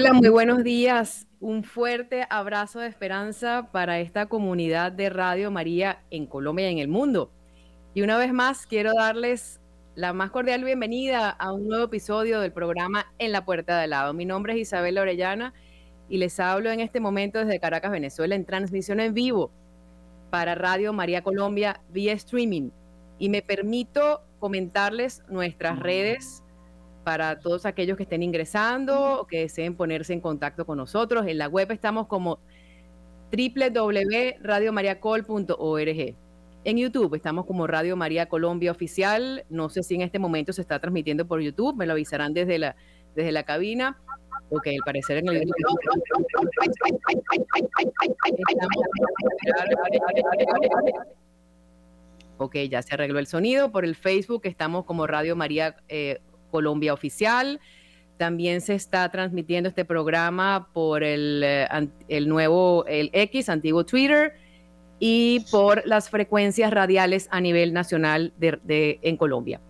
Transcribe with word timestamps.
Hola, 0.00 0.12
muy 0.12 0.28
buenos 0.28 0.62
días. 0.62 1.26
Un 1.40 1.64
fuerte 1.64 2.24
abrazo 2.30 2.78
de 2.78 2.86
esperanza 2.86 3.68
para 3.72 3.98
esta 3.98 4.26
comunidad 4.26 4.92
de 4.92 5.10
Radio 5.10 5.50
María 5.50 6.04
en 6.12 6.26
Colombia 6.26 6.68
y 6.68 6.74
en 6.74 6.78
el 6.78 6.86
mundo. 6.86 7.32
Y 7.94 8.02
una 8.02 8.16
vez 8.16 8.32
más 8.32 8.64
quiero 8.64 8.92
darles 8.96 9.60
la 9.96 10.12
más 10.12 10.30
cordial 10.30 10.62
bienvenida 10.62 11.30
a 11.30 11.52
un 11.52 11.66
nuevo 11.66 11.86
episodio 11.86 12.38
del 12.38 12.52
programa 12.52 13.12
En 13.18 13.32
la 13.32 13.44
Puerta 13.44 13.80
de 13.80 13.88
Lado. 13.88 14.14
Mi 14.14 14.24
nombre 14.24 14.52
es 14.52 14.60
Isabel 14.60 14.98
Orellana 14.98 15.52
y 16.08 16.18
les 16.18 16.38
hablo 16.38 16.70
en 16.70 16.78
este 16.78 17.00
momento 17.00 17.40
desde 17.40 17.58
Caracas, 17.58 17.90
Venezuela, 17.90 18.36
en 18.36 18.44
transmisión 18.44 19.00
en 19.00 19.14
vivo 19.14 19.50
para 20.30 20.54
Radio 20.54 20.92
María 20.92 21.22
Colombia 21.22 21.80
vía 21.90 22.12
streaming. 22.12 22.70
Y 23.18 23.30
me 23.30 23.42
permito 23.42 24.22
comentarles 24.38 25.24
nuestras 25.28 25.80
redes 25.80 26.44
para 27.08 27.40
todos 27.40 27.64
aquellos 27.64 27.96
que 27.96 28.02
estén 28.02 28.22
ingresando 28.22 29.22
o 29.22 29.26
que 29.26 29.40
deseen 29.40 29.74
ponerse 29.74 30.12
en 30.12 30.20
contacto 30.20 30.66
con 30.66 30.76
nosotros. 30.76 31.26
En 31.26 31.38
la 31.38 31.48
web 31.48 31.72
estamos 31.72 32.06
como 32.06 32.38
www.radiomariacol.org. 33.32 36.14
En 36.64 36.76
YouTube 36.76 37.14
estamos 37.14 37.46
como 37.46 37.66
Radio 37.66 37.96
María 37.96 38.26
Colombia 38.26 38.70
Oficial. 38.70 39.46
No 39.48 39.70
sé 39.70 39.82
si 39.84 39.94
en 39.94 40.02
este 40.02 40.18
momento 40.18 40.52
se 40.52 40.60
está 40.60 40.80
transmitiendo 40.80 41.26
por 41.26 41.40
YouTube, 41.40 41.78
me 41.78 41.86
lo 41.86 41.94
avisarán 41.94 42.34
desde 42.34 42.58
la, 42.58 42.76
desde 43.16 43.32
la 43.32 43.44
cabina. 43.44 43.98
Ok, 44.50 44.66
al 44.66 44.84
parecer 44.84 45.16
en 45.16 45.28
el 45.28 45.50
Ok, 52.36 52.56
ya 52.68 52.82
se 52.82 52.92
arregló 52.92 53.18
el 53.18 53.26
sonido. 53.26 53.72
Por 53.72 53.86
el 53.86 53.96
Facebook 53.96 54.42
estamos 54.44 54.84
como 54.84 55.06
Radio 55.06 55.36
María 55.36 55.74
eh, 55.88 56.20
Colombia 56.50 56.92
Oficial. 56.92 57.60
También 58.16 58.60
se 58.60 58.74
está 58.74 59.08
transmitiendo 59.10 59.68
este 59.68 59.84
programa 59.84 60.68
por 60.72 61.04
el, 61.04 61.42
eh, 61.44 61.68
el 62.08 62.28
nuevo, 62.28 62.84
el 62.86 63.10
X, 63.12 63.48
antiguo 63.48 63.84
Twitter, 63.84 64.32
y 64.98 65.44
por 65.50 65.86
las 65.86 66.10
frecuencias 66.10 66.72
radiales 66.72 67.28
a 67.30 67.40
nivel 67.40 67.72
nacional 67.72 68.32
de, 68.38 68.98
en 69.02 69.16
Colombia. 69.16 69.60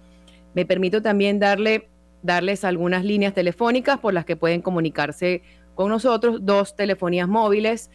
Me 0.55 0.65
permito 0.65 1.03
también 1.03 1.39
darle, 1.39 1.91
darles 2.23 2.65
algunas 2.65 3.05
líneas 3.05 3.35
telefónicas 3.35 3.99
por 3.99 4.15
las 4.15 4.25
que 4.25 4.37
pueden 4.37 4.63
comunicarse 4.63 5.43
con 5.75 5.91
nosotros, 5.91 6.39
dos 6.45 6.75
telefonías 6.75 7.29
móviles, 7.29 7.91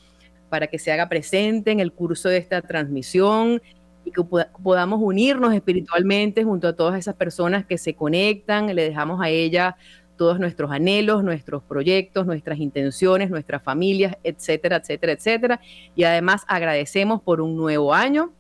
para 0.49 0.66
que 0.66 0.79
se 0.79 0.91
haga 0.91 1.07
presente 1.07 1.69
en 1.69 1.79
el 1.79 1.91
curso 1.91 2.29
de 2.29 2.37
esta 2.37 2.63
transmisión 2.63 3.61
y 4.05 4.09
que 4.09 4.23
podamos 4.23 4.99
unirnos 5.03 5.53
espiritualmente 5.53 6.43
junto 6.43 6.67
a 6.67 6.75
todas 6.75 6.97
esas 6.97 7.13
personas 7.13 7.63
que 7.63 7.77
se 7.77 7.93
conectan. 7.93 8.73
Le 8.75 8.85
dejamos 8.85 9.22
a 9.22 9.29
ella 9.29 9.77
todos 10.16 10.40
nuestros 10.40 10.72
anhelos, 10.72 11.24
nuestros 11.24 11.64
proyectos, 11.64 12.26
nuestras 12.26 12.59
intenciones, 12.59 13.30
nuestras 13.30 13.64
familias, 13.64 14.18
etcétera, 14.24 14.78
etcétera, 14.78 15.14
etcétera. 15.14 15.62
Y 15.96 16.03
además 16.03 16.44
agradecemos 16.48 17.22
por 17.22 17.42
un 17.42 17.56
nuevo 17.56 17.94
año 17.94 18.31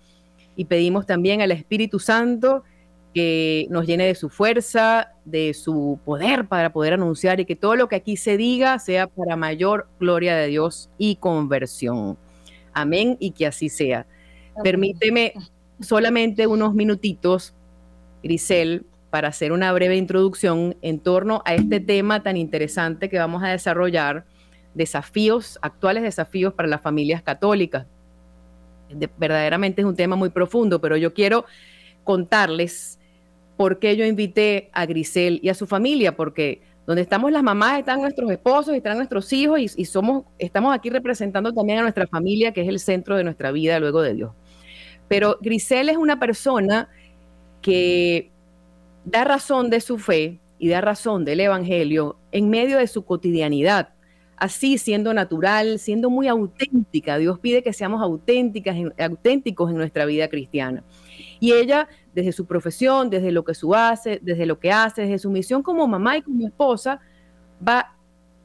y 0.55 0.65
pedimos 0.65 1.05
también 1.05 1.41
al 1.41 1.51
Espíritu 1.51 1.99
Santo 1.99 2.63
que 3.13 3.65
nos 3.69 3.87
llene 3.87 4.05
de 4.07 4.15
su 4.15 4.29
fuerza, 4.29 5.13
de 5.23 5.53
su 5.53 5.99
poder 6.03 6.47
para 6.47 6.73
poder 6.73 6.93
anunciar 6.93 7.39
y 7.39 7.45
que 7.45 7.55
todo 7.55 7.77
lo 7.77 7.87
que 7.87 7.95
aquí 7.95 8.17
se 8.17 8.35
diga 8.35 8.77
sea 8.79 9.07
para 9.07 9.37
mayor 9.37 9.87
gloria 9.99 10.35
de 10.35 10.47
Dios 10.47 10.89
y 10.97 11.15
conversión. 11.15 12.17
Amén 12.73 13.15
y 13.19 13.31
que 13.31 13.47
así 13.47 13.69
sea. 13.69 14.05
Permíteme 14.63 15.33
solamente 15.79 16.45
unos 16.45 16.73
minutitos, 16.73 17.53
Grisel, 18.21 18.85
para 19.15 19.29
hacer 19.29 19.53
una 19.53 19.71
breve 19.71 19.95
introducción 19.95 20.75
en 20.81 20.99
torno 20.99 21.41
a 21.45 21.53
este 21.53 21.79
tema 21.79 22.21
tan 22.21 22.35
interesante 22.35 23.07
que 23.07 23.17
vamos 23.17 23.41
a 23.43 23.47
desarrollar, 23.47 24.25
desafíos, 24.73 25.57
actuales 25.61 26.03
desafíos 26.03 26.53
para 26.53 26.67
las 26.67 26.81
familias 26.81 27.23
católicas. 27.23 27.87
verdaderamente 29.17 29.83
es 29.83 29.87
un 29.87 29.95
tema 29.95 30.17
muy 30.17 30.31
profundo, 30.31 30.81
pero 30.81 30.97
yo 30.97 31.13
quiero 31.13 31.45
contarles 32.03 32.99
por 33.55 33.79
qué 33.79 33.95
yo 33.95 34.03
invité 34.03 34.69
a 34.73 34.85
Grisel 34.85 35.39
y 35.41 35.47
a 35.47 35.53
su 35.53 35.65
familia, 35.65 36.17
porque 36.17 36.61
donde 36.85 37.01
estamos 37.01 37.31
las 37.31 37.41
mamás 37.41 37.79
están 37.79 38.01
nuestros 38.01 38.29
esposos, 38.29 38.75
están 38.75 38.97
nuestros 38.97 39.31
hijos 39.31 39.61
y, 39.61 39.71
y, 39.77 39.85
somos, 39.85 40.25
estamos 40.39 40.75
aquí 40.75 40.89
representando 40.89 41.53
también 41.53 41.79
a 41.79 41.83
nuestra 41.83 42.05
familia, 42.05 42.51
que 42.51 42.63
es 42.63 42.67
el 42.67 42.81
centro 42.81 43.15
de 43.15 43.23
nuestra 43.23 43.53
vida 43.53 43.79
luego 43.79 44.01
de 44.01 44.13
Dios. 44.13 44.33
Pero 45.07 45.37
Grisel 45.39 45.87
es 45.87 45.95
una 45.95 46.19
persona 46.19 46.89
que 47.61 48.34
da 49.05 49.23
razón 49.23 49.69
de 49.69 49.79
su 49.79 49.97
fe 49.97 50.39
y 50.57 50.69
da 50.69 50.81
razón 50.81 51.25
del 51.25 51.39
Evangelio 51.39 52.17
en 52.31 52.49
medio 52.49 52.77
de 52.77 52.87
su 52.87 53.05
cotidianidad, 53.05 53.89
así 54.37 54.77
siendo 54.77 55.13
natural, 55.13 55.79
siendo 55.79 56.09
muy 56.09 56.27
auténtica. 56.27 57.17
Dios 57.17 57.39
pide 57.39 57.63
que 57.63 57.73
seamos 57.73 58.01
auténticas, 58.01 58.75
auténticos 58.97 59.69
en 59.71 59.77
nuestra 59.77 60.05
vida 60.05 60.27
cristiana. 60.27 60.83
Y 61.39 61.53
ella, 61.53 61.87
desde 62.13 62.31
su 62.31 62.45
profesión, 62.45 63.09
desde 63.09 63.31
lo 63.31 63.43
que 63.43 63.53
su 63.53 63.75
hace, 63.75 64.19
desde 64.21 64.45
lo 64.45 64.59
que 64.59 64.71
hace, 64.71 65.03
desde 65.03 65.19
su 65.19 65.29
misión 65.29 65.61
como 65.61 65.87
mamá 65.87 66.17
y 66.17 66.21
como 66.21 66.47
esposa, 66.47 66.99
va 67.65 67.95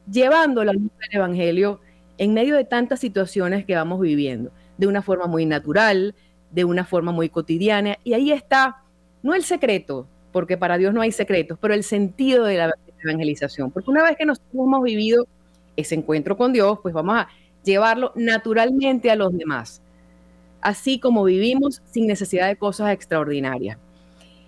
llevando 0.09 0.63
la 0.63 0.73
luz 0.73 0.91
del 0.99 1.17
Evangelio 1.17 1.79
en 2.17 2.33
medio 2.33 2.55
de 2.55 2.65
tantas 2.65 2.99
situaciones 2.99 3.65
que 3.65 3.75
vamos 3.75 3.99
viviendo, 3.99 4.51
de 4.77 4.87
una 4.87 5.01
forma 5.01 5.25
muy 5.25 5.45
natural, 5.45 6.13
de 6.51 6.65
una 6.65 6.85
forma 6.85 7.11
muy 7.11 7.29
cotidiana. 7.29 7.97
Y 8.03 8.13
ahí 8.13 8.31
está, 8.31 8.83
no 9.23 9.33
el 9.33 9.43
secreto, 9.43 10.07
porque 10.31 10.57
para 10.57 10.77
Dios 10.77 10.93
no 10.93 11.01
hay 11.01 11.11
secretos, 11.11 11.57
pero 11.61 11.73
el 11.73 11.83
sentido 11.83 12.45
de 12.45 12.57
la 12.57 12.73
evangelización, 13.03 13.71
porque 13.71 13.89
una 13.89 14.03
vez 14.03 14.17
que 14.17 14.25
nosotros 14.25 14.53
hemos 14.53 14.83
vivido 14.83 15.27
ese 15.75 15.95
encuentro 15.95 16.37
con 16.37 16.53
Dios, 16.53 16.79
pues 16.81 16.93
vamos 16.93 17.15
a 17.15 17.27
llevarlo 17.63 18.11
naturalmente 18.15 19.11
a 19.11 19.15
los 19.15 19.35
demás, 19.37 19.81
así 20.61 20.99
como 20.99 21.23
vivimos 21.23 21.81
sin 21.91 22.07
necesidad 22.07 22.47
de 22.47 22.55
cosas 22.55 22.91
extraordinarias. 22.93 23.77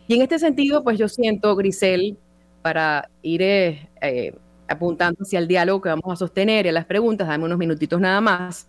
Y 0.07 0.15
en 0.15 0.21
este 0.21 0.39
sentido, 0.39 0.83
pues 0.83 0.97
yo 0.97 1.07
siento, 1.07 1.56
Grisel, 1.56 2.18
para 2.62 3.09
ir 3.21 3.41
eh, 3.41 3.89
eh, 4.01 4.36
apuntando 4.68 5.24
hacia 5.24 5.39
el 5.39 5.47
diálogo 5.47 5.81
que 5.81 5.89
vamos 5.89 6.12
a 6.12 6.15
sostener 6.15 6.65
y 6.65 6.69
a 6.69 6.71
las 6.71 6.86
preguntas, 6.86 7.27
dame 7.27 7.45
unos 7.45 7.57
minutitos 7.57 8.00
nada 8.00 8.21
más. 8.21 8.68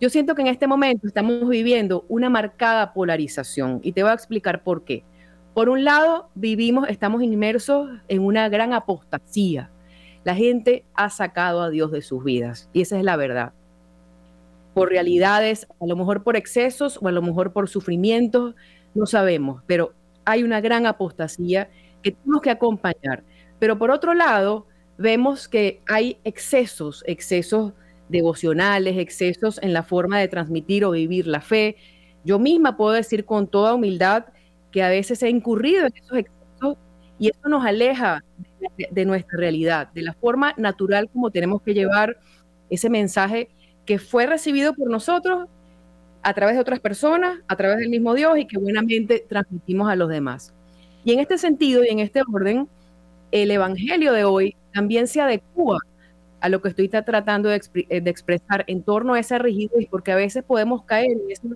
Yo 0.00 0.08
siento 0.10 0.34
que 0.34 0.42
en 0.42 0.48
este 0.48 0.68
momento 0.68 1.08
estamos 1.08 1.48
viviendo 1.48 2.04
una 2.08 2.30
marcada 2.30 2.92
polarización 2.92 3.80
y 3.82 3.92
te 3.92 4.02
voy 4.02 4.12
a 4.12 4.14
explicar 4.14 4.62
por 4.62 4.84
qué. 4.84 5.02
Por 5.58 5.70
un 5.70 5.82
lado, 5.82 6.30
vivimos, 6.36 6.88
estamos 6.88 7.20
inmersos 7.20 7.90
en 8.06 8.20
una 8.24 8.48
gran 8.48 8.72
apostasía. 8.72 9.72
La 10.22 10.36
gente 10.36 10.84
ha 10.94 11.10
sacado 11.10 11.62
a 11.62 11.68
Dios 11.68 11.90
de 11.90 12.00
sus 12.00 12.22
vidas 12.22 12.70
y 12.72 12.82
esa 12.82 12.96
es 12.96 13.02
la 13.02 13.16
verdad. 13.16 13.52
Por 14.72 14.90
realidades, 14.90 15.66
a 15.80 15.86
lo 15.86 15.96
mejor 15.96 16.22
por 16.22 16.36
excesos 16.36 16.96
o 17.02 17.08
a 17.08 17.10
lo 17.10 17.22
mejor 17.22 17.52
por 17.52 17.68
sufrimientos, 17.68 18.54
no 18.94 19.04
sabemos, 19.06 19.64
pero 19.66 19.94
hay 20.24 20.44
una 20.44 20.60
gran 20.60 20.86
apostasía 20.86 21.68
que 22.04 22.12
tenemos 22.12 22.40
que 22.40 22.50
acompañar. 22.50 23.24
Pero 23.58 23.80
por 23.80 23.90
otro 23.90 24.14
lado, 24.14 24.68
vemos 24.96 25.48
que 25.48 25.80
hay 25.88 26.18
excesos, 26.22 27.02
excesos 27.04 27.72
devocionales, 28.08 28.96
excesos 28.96 29.58
en 29.60 29.72
la 29.72 29.82
forma 29.82 30.20
de 30.20 30.28
transmitir 30.28 30.84
o 30.84 30.92
vivir 30.92 31.26
la 31.26 31.40
fe. 31.40 31.74
Yo 32.22 32.38
misma 32.38 32.76
puedo 32.76 32.92
decir 32.92 33.24
con 33.24 33.48
toda 33.48 33.74
humildad 33.74 34.26
que 34.70 34.82
a 34.82 34.88
veces 34.88 35.22
he 35.22 35.28
incurrido 35.28 35.86
en 35.86 35.92
esos 35.96 36.18
excesos 36.18 36.76
y 37.18 37.28
eso 37.28 37.48
nos 37.48 37.64
aleja 37.64 38.24
de, 38.90 39.04
nuestra 39.04 39.38
realidad, 39.38 39.88
de 39.92 40.02
la 40.02 40.12
forma 40.14 40.54
natural 40.56 41.08
como 41.12 41.30
tenemos 41.30 41.62
que 41.62 41.74
llevar 41.74 42.16
ese 42.70 42.90
mensaje 42.90 43.48
que 43.84 43.98
fue 43.98 44.26
recibido 44.26 44.74
por 44.74 44.90
nosotros 44.90 45.48
a 46.22 46.34
través 46.34 46.56
de 46.56 46.60
otras 46.60 46.80
personas, 46.80 47.40
a 47.48 47.56
través 47.56 47.78
del 47.78 47.88
mismo 47.88 48.14
Dios 48.14 48.38
y 48.38 48.46
que 48.46 48.58
buenamente 48.58 49.24
transmitimos 49.28 49.90
a 49.90 49.96
los 49.96 50.08
demás. 50.08 50.52
Y 51.04 51.12
en 51.12 51.20
este 51.20 51.38
sentido 51.38 51.84
y 51.84 51.88
en 51.88 52.00
este 52.00 52.22
orden, 52.32 52.68
el 53.30 53.50
Evangelio 53.50 54.12
de 54.12 54.24
hoy 54.24 54.56
también 54.72 55.06
se 55.06 55.20
adecua 55.20 55.78
a 56.40 56.48
lo 56.48 56.60
que 56.60 56.68
estoy 56.68 56.88
tratando 56.88 57.48
de, 57.48 57.56
eh, 57.56 58.02
expresar 58.06 58.64
en 58.68 58.82
torno 58.82 59.14
a 59.14 59.18
esa 59.18 59.38
rigidez, 59.38 59.86
porque 59.90 60.12
a 60.12 60.16
veces 60.16 60.44
podemos 60.44 60.84
caer 60.84 61.12
en 61.12 61.30
eso, 61.30 61.48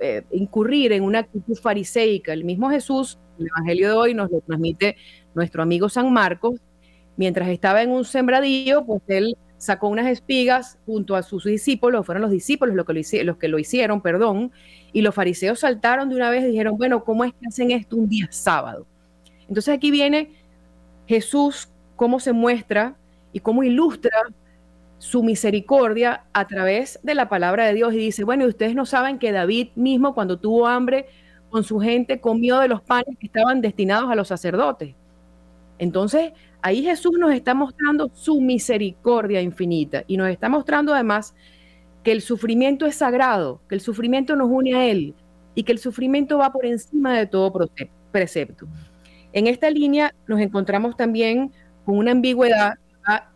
eh, 0.00 0.24
incurrir 0.32 0.92
en 0.92 1.02
una 1.02 1.20
actitud 1.20 1.56
fariseica. 1.56 2.32
El 2.32 2.44
mismo 2.44 2.70
Jesús, 2.70 3.18
el 3.38 3.46
Evangelio 3.46 3.88
de 3.88 3.94
hoy 3.94 4.14
nos 4.14 4.30
lo 4.30 4.40
transmite 4.40 4.96
nuestro 5.34 5.62
amigo 5.62 5.88
San 5.88 6.12
Marcos, 6.12 6.60
mientras 7.16 7.48
estaba 7.48 7.82
en 7.82 7.90
un 7.90 8.04
sembradío, 8.04 8.84
pues 8.84 9.02
él 9.08 9.36
sacó 9.58 9.88
unas 9.88 10.06
espigas 10.08 10.78
junto 10.86 11.14
a 11.14 11.22
sus 11.22 11.44
discípulos, 11.44 12.04
fueron 12.04 12.22
los 12.22 12.32
discípulos 12.32 12.74
los 12.74 12.84
que 12.84 12.94
lo, 12.94 13.00
los 13.24 13.36
que 13.36 13.48
lo 13.48 13.58
hicieron, 13.58 14.00
perdón, 14.00 14.50
y 14.92 15.02
los 15.02 15.14
fariseos 15.14 15.60
saltaron 15.60 16.08
de 16.08 16.16
una 16.16 16.30
vez 16.30 16.42
y 16.44 16.48
dijeron, 16.48 16.76
bueno, 16.76 17.04
¿cómo 17.04 17.24
es 17.24 17.32
que 17.32 17.46
hacen 17.46 17.70
esto 17.70 17.96
un 17.96 18.08
día 18.08 18.26
sábado? 18.30 18.86
Entonces 19.48 19.74
aquí 19.74 19.90
viene 19.90 20.32
Jesús, 21.06 21.68
cómo 21.94 22.18
se 22.18 22.32
muestra 22.32 22.96
y 23.32 23.40
cómo 23.40 23.62
ilustra 23.62 24.10
su 25.02 25.24
misericordia 25.24 26.26
a 26.32 26.46
través 26.46 27.00
de 27.02 27.16
la 27.16 27.28
palabra 27.28 27.66
de 27.66 27.74
Dios 27.74 27.92
y 27.92 27.96
dice, 27.96 28.22
bueno, 28.22 28.46
ustedes 28.46 28.76
no 28.76 28.86
saben 28.86 29.18
que 29.18 29.32
David 29.32 29.70
mismo 29.74 30.14
cuando 30.14 30.38
tuvo 30.38 30.68
hambre 30.68 31.06
con 31.50 31.64
su 31.64 31.80
gente 31.80 32.20
comió 32.20 32.60
de 32.60 32.68
los 32.68 32.82
panes 32.82 33.18
que 33.18 33.26
estaban 33.26 33.60
destinados 33.60 34.08
a 34.12 34.14
los 34.14 34.28
sacerdotes. 34.28 34.94
Entonces, 35.80 36.30
ahí 36.62 36.84
Jesús 36.84 37.14
nos 37.18 37.34
está 37.34 37.52
mostrando 37.52 38.12
su 38.14 38.40
misericordia 38.40 39.42
infinita 39.42 40.04
y 40.06 40.16
nos 40.16 40.28
está 40.28 40.48
mostrando 40.48 40.94
además 40.94 41.34
que 42.04 42.12
el 42.12 42.22
sufrimiento 42.22 42.86
es 42.86 42.94
sagrado, 42.94 43.60
que 43.68 43.74
el 43.74 43.80
sufrimiento 43.80 44.36
nos 44.36 44.48
une 44.48 44.76
a 44.76 44.86
Él 44.86 45.16
y 45.56 45.64
que 45.64 45.72
el 45.72 45.78
sufrimiento 45.80 46.38
va 46.38 46.52
por 46.52 46.64
encima 46.64 47.18
de 47.18 47.26
todo 47.26 47.52
precepto. 48.12 48.68
En 49.32 49.48
esta 49.48 49.68
línea 49.68 50.14
nos 50.28 50.38
encontramos 50.38 50.96
también 50.96 51.50
con 51.84 51.98
una 51.98 52.12
ambigüedad 52.12 52.74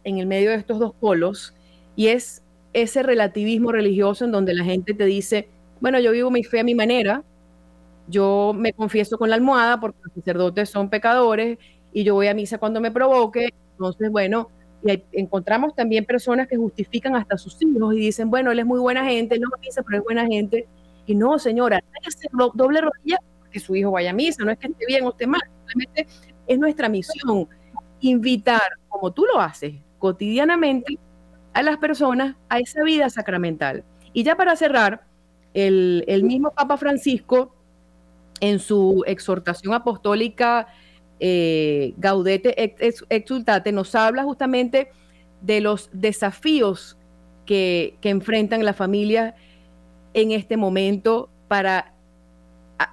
en 0.05 0.19
el 0.19 0.27
medio 0.27 0.51
de 0.51 0.57
estos 0.57 0.79
dos 0.79 0.95
polos 0.95 1.56
y 1.97 2.09
es 2.09 2.43
ese 2.73 3.03
relativismo 3.03 3.73
religioso 3.73 4.25
en 4.25 4.33
donde 4.33 4.55
la 4.55 4.65
gente 4.65 4.95
te 4.95 5.07
dice, 5.07 5.49
bueno, 5.81 5.99
yo 5.99 6.13
vivo 6.13 6.31
mi 6.31 6.45
fe 6.45 6.61
a 6.61 6.65
mi 6.65 6.75
manera, 6.75 7.25
yo 8.07 8.53
me 8.55 8.73
confieso 8.73 9.19
con 9.19 9.31
la 9.31 9.37
almohada 9.37 9.81
porque 9.81 9.99
los 10.05 10.15
sacerdotes 10.15 10.71
son 10.71 10.91
pecadores 10.91 11.59
y 11.93 12.05
yo 12.05 12.15
voy 12.15 12.29
a 12.29 12.35
misa 12.35 12.59
cuando 12.59 12.81
me 12.81 12.91
provoque, 12.91 13.49
entonces, 13.73 14.11
bueno, 14.11 14.51
y 14.85 15.03
encontramos 15.13 15.75
también 15.75 16.05
personas 16.05 16.47
que 16.47 16.57
justifican 16.57 17.17
hasta 17.17 17.39
sus 17.39 17.57
hijos 17.63 17.95
y 17.95 17.99
dicen, 17.99 18.31
bueno, 18.31 18.53
él 18.53 18.59
es 18.59 18.67
muy 18.67 18.79
buena 18.79 19.05
gente, 19.05 19.39
no 19.39 19.49
misa, 19.61 19.83
pero 19.83 19.99
es 19.99 20.05
buena 20.05 20.27
gente. 20.27 20.67
Y 21.07 21.15
no, 21.15 21.39
señora, 21.39 21.77
hay 21.77 22.01
que 22.03 22.09
hacer 22.09 22.31
doble 22.55 22.81
rodilla 22.81 23.19
que 23.51 23.61
su 23.61 23.75
hijo 23.75 23.91
vaya 23.91 24.11
a 24.11 24.13
misa, 24.13 24.45
no 24.45 24.51
es 24.51 24.59
que 24.59 24.69
esté 24.69 24.85
bien 24.87 25.05
o 25.07 25.11
esté 25.11 25.27
mal, 25.27 25.41
simplemente 25.67 26.07
es 26.47 26.59
nuestra 26.59 26.89
misión 26.89 27.49
invitar, 28.01 28.61
como 28.89 29.13
tú 29.13 29.25
lo 29.25 29.41
haces 29.41 29.75
cotidianamente, 29.99 30.99
a 31.57 31.63
las 31.63 31.79
personas 31.79 32.37
a 32.51 32.59
esa 32.59 32.83
vida 32.83 33.09
sacramental. 33.09 33.83
Y 34.13 34.25
ya 34.25 34.37
para 34.37 34.57
cerrar, 34.57 35.07
el, 35.55 36.05
mismo 36.23 36.51
Papa 36.51 36.77
Francisco, 36.77 37.55
en 38.41 38.59
su 38.59 39.03
exhortación 39.07 39.73
apostólica 39.73 40.67
eh, 41.19 41.95
Gaudete 41.97 42.77
Exultate, 43.09 43.73
nos 43.73 43.95
habla 43.95 44.23
justamente 44.25 44.91
de 45.41 45.63
los 45.63 45.89
desafíos 45.95 46.99
que, 47.47 47.97
que 48.03 48.11
enfrentan 48.11 48.63
las 48.63 48.77
familias 48.77 49.33
en 50.13 50.33
este 50.33 50.59
momento 50.59 51.31
para 51.49 51.95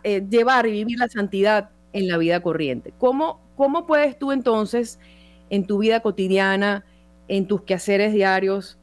eh, 0.06 0.26
llevar 0.30 0.68
y 0.68 0.72
vivir 0.72 1.00
la 1.00 1.10
santidad 1.10 1.72
en 1.92 2.08
la 2.08 2.18
vida 2.18 2.40
corriente. 2.42 2.94
¿Cómo, 2.98 3.42
¿Cómo 3.58 3.86
puedes 3.86 4.18
tú 4.18 4.32
entonces, 4.32 5.02
en 5.50 5.68
tu 5.68 5.80
vida 5.80 6.00
cotidiana, 6.00 6.86
en 7.28 7.48
tus 7.48 7.64
quehaceres 7.64 8.14
diarios, 8.14 8.78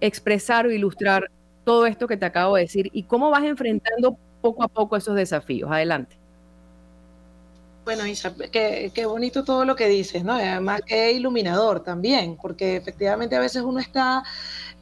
expresar 0.00 0.66
o 0.66 0.70
ilustrar 0.70 1.30
todo 1.64 1.86
esto 1.86 2.06
que 2.06 2.16
te 2.16 2.26
acabo 2.26 2.56
de 2.56 2.62
decir 2.62 2.90
y 2.92 3.04
cómo 3.04 3.30
vas 3.30 3.44
enfrentando 3.44 4.16
poco 4.40 4.62
a 4.62 4.68
poco 4.68 4.96
esos 4.96 5.16
desafíos? 5.16 5.70
Adelante. 5.70 6.16
Bueno, 7.84 8.04
Isa, 8.06 8.34
qué, 8.50 9.06
bonito 9.06 9.44
todo 9.44 9.64
lo 9.64 9.76
que 9.76 9.86
dices, 9.86 10.24
¿no? 10.24 10.34
Además, 10.34 10.80
qué 10.84 11.12
iluminador 11.12 11.84
también, 11.84 12.36
porque 12.36 12.76
efectivamente 12.76 13.36
a 13.36 13.40
veces 13.40 13.62
uno 13.62 13.78
está 13.78 14.24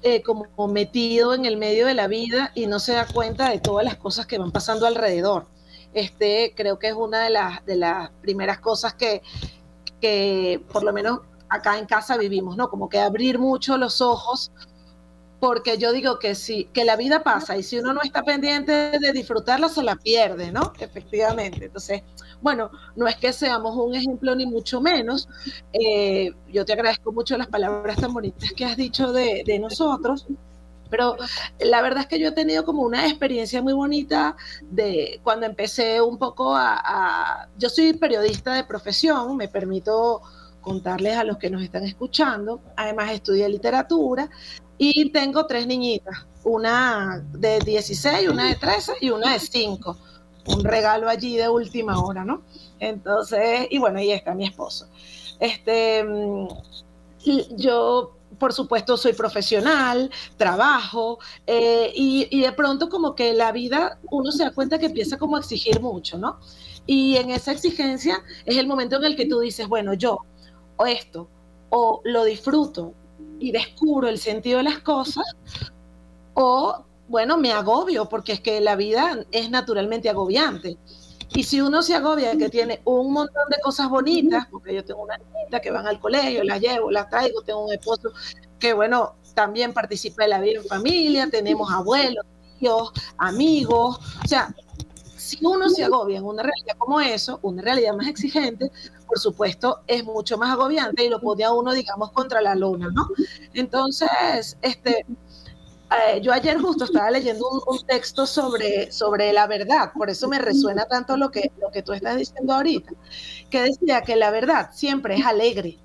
eh, 0.02 0.22
como 0.22 0.46
metido 0.68 1.34
en 1.34 1.44
el 1.44 1.58
medio 1.58 1.86
de 1.86 1.92
la 1.92 2.06
vida 2.06 2.50
y 2.54 2.66
no 2.66 2.78
se 2.78 2.92
da 2.94 3.06
cuenta 3.06 3.50
de 3.50 3.60
todas 3.60 3.84
las 3.84 3.96
cosas 3.96 4.26
que 4.26 4.38
van 4.38 4.52
pasando 4.52 4.86
alrededor. 4.86 5.44
Este, 5.92 6.54
creo 6.56 6.78
que 6.78 6.88
es 6.88 6.94
una 6.94 7.24
de 7.24 7.30
las, 7.30 7.64
de 7.66 7.76
las 7.76 8.10
primeras 8.22 8.58
cosas 8.58 8.94
que, 8.94 9.20
que 10.00 10.62
por 10.72 10.82
lo 10.82 10.94
menos 10.94 11.20
acá 11.54 11.78
en 11.78 11.86
casa 11.86 12.16
vivimos, 12.16 12.56
¿no? 12.56 12.68
Como 12.68 12.88
que 12.88 12.98
abrir 12.98 13.38
mucho 13.38 13.76
los 13.76 14.00
ojos 14.00 14.50
porque 15.44 15.76
yo 15.76 15.92
digo 15.92 16.18
que 16.18 16.34
sí, 16.34 16.70
que 16.72 16.86
la 16.86 16.96
vida 16.96 17.22
pasa 17.22 17.58
y 17.58 17.62
si 17.62 17.78
uno 17.78 17.92
no 17.92 18.00
está 18.02 18.22
pendiente 18.22 18.98
de 18.98 19.12
disfrutarla, 19.12 19.68
se 19.68 19.82
la 19.82 19.94
pierde, 19.94 20.50
¿no? 20.50 20.72
Efectivamente. 20.78 21.66
Entonces, 21.66 22.02
bueno, 22.40 22.70
no 22.96 23.06
es 23.06 23.16
que 23.16 23.30
seamos 23.30 23.76
un 23.76 23.94
ejemplo 23.94 24.34
ni 24.34 24.46
mucho 24.46 24.80
menos. 24.80 25.28
Eh, 25.74 26.32
yo 26.50 26.64
te 26.64 26.72
agradezco 26.72 27.12
mucho 27.12 27.36
las 27.36 27.48
palabras 27.48 27.98
tan 27.98 28.14
bonitas 28.14 28.52
que 28.56 28.64
has 28.64 28.78
dicho 28.78 29.12
de, 29.12 29.58
nosotros. 29.60 30.26
Pero 30.88 31.14
la 31.60 31.82
verdad 31.82 32.04
es 32.04 32.06
que 32.06 32.18
yo 32.18 32.28
he 32.28 32.32
tenido 32.32 32.64
como 32.64 32.80
una 32.80 33.06
experiencia 33.06 33.60
muy 33.60 33.74
bonita 33.74 34.36
de 34.62 35.20
cuando 35.22 35.44
empecé 35.44 36.00
un 36.00 36.16
poco 36.16 36.56
a, 36.56 36.80
a, 36.82 37.48
Yo 37.58 37.68
soy 37.68 37.92
periodista 37.92 38.54
de 38.54 38.64
profesión, 38.64 39.36
me 39.36 39.48
permito 39.48 40.22
contarles 40.64 41.16
a 41.16 41.24
los 41.24 41.36
que 41.36 41.50
nos 41.50 41.62
están 41.62 41.84
escuchando. 41.84 42.60
Además 42.76 43.12
estudié 43.12 43.48
literatura 43.48 44.28
y 44.78 45.10
tengo 45.10 45.46
tres 45.46 45.66
niñitas, 45.66 46.26
una 46.42 47.22
de 47.32 47.60
16, 47.60 48.28
una 48.28 48.48
de 48.48 48.56
13 48.56 48.94
y 49.00 49.10
una 49.10 49.34
de 49.34 49.38
5. 49.38 49.96
Un 50.46 50.64
regalo 50.64 51.08
allí 51.08 51.36
de 51.36 51.48
última 51.48 52.02
hora, 52.02 52.24
¿no? 52.24 52.42
Entonces, 52.80 53.68
y 53.70 53.78
bueno, 53.78 53.98
ahí 53.98 54.10
está 54.10 54.34
mi 54.34 54.46
esposo. 54.46 54.88
Este, 55.40 56.04
yo, 57.56 58.16
por 58.38 58.52
supuesto, 58.52 58.96
soy 58.96 59.14
profesional, 59.14 60.10
trabajo, 60.36 61.18
eh, 61.46 61.90
y, 61.94 62.28
y 62.30 62.42
de 62.42 62.52
pronto 62.52 62.88
como 62.88 63.14
que 63.14 63.32
la 63.32 63.52
vida, 63.52 63.98
uno 64.10 64.32
se 64.32 64.44
da 64.44 64.50
cuenta 64.50 64.78
que 64.78 64.86
empieza 64.86 65.16
como 65.16 65.36
a 65.36 65.40
exigir 65.40 65.80
mucho, 65.80 66.18
¿no? 66.18 66.38
Y 66.86 67.16
en 67.16 67.30
esa 67.30 67.52
exigencia 67.52 68.22
es 68.44 68.56
el 68.58 68.66
momento 68.66 68.96
en 68.96 69.04
el 69.04 69.16
que 69.16 69.26
tú 69.26 69.40
dices, 69.40 69.66
bueno, 69.66 69.94
yo, 69.94 70.18
o 70.76 70.86
esto, 70.86 71.28
o 71.70 72.00
lo 72.04 72.24
disfruto, 72.24 72.94
y 73.38 73.52
descubro 73.52 74.08
el 74.08 74.18
sentido 74.18 74.58
de 74.58 74.64
las 74.64 74.78
cosas, 74.80 75.24
o 76.34 76.84
bueno, 77.08 77.36
me 77.36 77.52
agobio, 77.52 78.08
porque 78.08 78.32
es 78.32 78.40
que 78.40 78.60
la 78.60 78.76
vida 78.76 79.24
es 79.30 79.50
naturalmente 79.50 80.08
agobiante. 80.08 80.78
Y 81.34 81.42
si 81.42 81.60
uno 81.60 81.82
se 81.82 81.94
agobia 81.94 82.36
que 82.36 82.48
tiene 82.48 82.80
un 82.84 83.12
montón 83.12 83.48
de 83.50 83.60
cosas 83.60 83.88
bonitas, 83.90 84.46
porque 84.50 84.74
yo 84.74 84.84
tengo 84.84 85.02
una 85.02 85.18
niñita 85.18 85.60
que 85.60 85.70
van 85.70 85.86
al 85.86 85.98
colegio, 85.98 86.44
las 86.44 86.60
llevo, 86.60 86.90
las 86.90 87.08
traigo, 87.08 87.42
tengo 87.42 87.64
un 87.64 87.72
esposo 87.72 88.12
que, 88.58 88.72
bueno, 88.72 89.14
también 89.34 89.72
participa 89.72 90.22
de 90.22 90.28
la 90.28 90.40
vida 90.40 90.60
en 90.60 90.66
familia, 90.66 91.28
tenemos 91.28 91.70
abuelos, 91.72 92.24
tíos, 92.58 92.92
amigos, 93.18 93.98
o 94.24 94.28
sea, 94.28 94.54
si 95.24 95.38
uno 95.40 95.68
se 95.70 95.84
agobia 95.84 96.18
en 96.18 96.24
una 96.24 96.42
realidad 96.42 96.76
como 96.76 97.00
eso, 97.00 97.38
una 97.42 97.62
realidad 97.62 97.94
más 97.94 98.08
exigente, 98.08 98.70
por 99.06 99.18
supuesto, 99.18 99.80
es 99.86 100.04
mucho 100.04 100.36
más 100.36 100.52
agobiante 100.52 101.04
y 101.04 101.08
lo 101.08 101.20
pone 101.20 101.44
a 101.44 101.52
uno, 101.52 101.72
digamos, 101.72 102.12
contra 102.12 102.42
la 102.42 102.54
luna, 102.54 102.90
¿no? 102.92 103.08
Entonces, 103.54 104.58
este, 104.60 105.06
eh, 105.90 106.20
yo 106.20 106.30
ayer 106.32 106.58
justo 106.60 106.84
estaba 106.84 107.10
leyendo 107.10 107.48
un, 107.66 107.86
texto 107.86 108.26
sobre, 108.26 108.92
sobre 108.92 109.32
la 109.32 109.46
verdad, 109.46 109.92
por 109.94 110.10
eso 110.10 110.28
me 110.28 110.38
resuena 110.38 110.84
tanto 110.84 111.16
lo 111.16 111.30
que, 111.30 111.50
lo 111.58 111.70
que 111.70 111.82
tú 111.82 111.94
estás 111.94 112.16
diciendo 112.16 112.52
ahorita, 112.52 112.92
que 113.48 113.62
decía 113.62 114.02
que 114.02 114.16
la 114.16 114.30
verdad 114.30 114.70
siempre 114.74 115.16
es 115.16 115.24
alegre, 115.24 115.78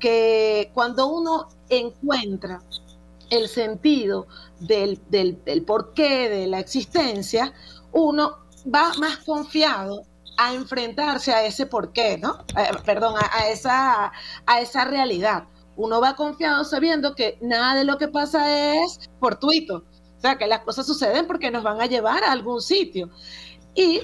que 0.00 0.72
cuando 0.74 1.06
uno 1.06 1.48
encuentra 1.68 2.60
el 3.30 3.48
sentido 3.48 4.26
del, 4.58 5.00
del, 5.08 5.44
del 5.44 5.62
porqué 5.62 6.28
de 6.28 6.48
la 6.48 6.58
existencia, 6.58 7.52
uno 7.92 8.49
va 8.66 8.92
más 8.98 9.18
confiado 9.18 10.04
a 10.36 10.54
enfrentarse 10.54 11.32
a 11.32 11.44
ese 11.44 11.66
porqué, 11.66 12.18
¿no? 12.18 12.44
Eh, 12.56 12.70
perdón, 12.84 13.14
a, 13.18 13.48
esa, 13.48 14.12
a 14.46 14.60
esa 14.60 14.84
realidad. 14.84 15.44
Uno 15.76 16.00
va 16.00 16.16
confiado 16.16 16.64
sabiendo 16.64 17.14
que 17.14 17.38
nada 17.40 17.74
de 17.74 17.84
lo 17.84 17.98
que 17.98 18.08
pasa 18.08 18.82
es 18.82 19.10
fortuito. 19.18 19.84
O 20.16 20.20
sea, 20.20 20.36
que 20.36 20.46
las 20.46 20.60
cosas 20.60 20.86
suceden 20.86 21.26
porque 21.26 21.50
nos 21.50 21.62
van 21.62 21.80
a 21.80 21.86
llevar 21.86 22.24
a 22.24 22.32
algún 22.32 22.60
sitio. 22.60 23.10
Y 23.74 24.00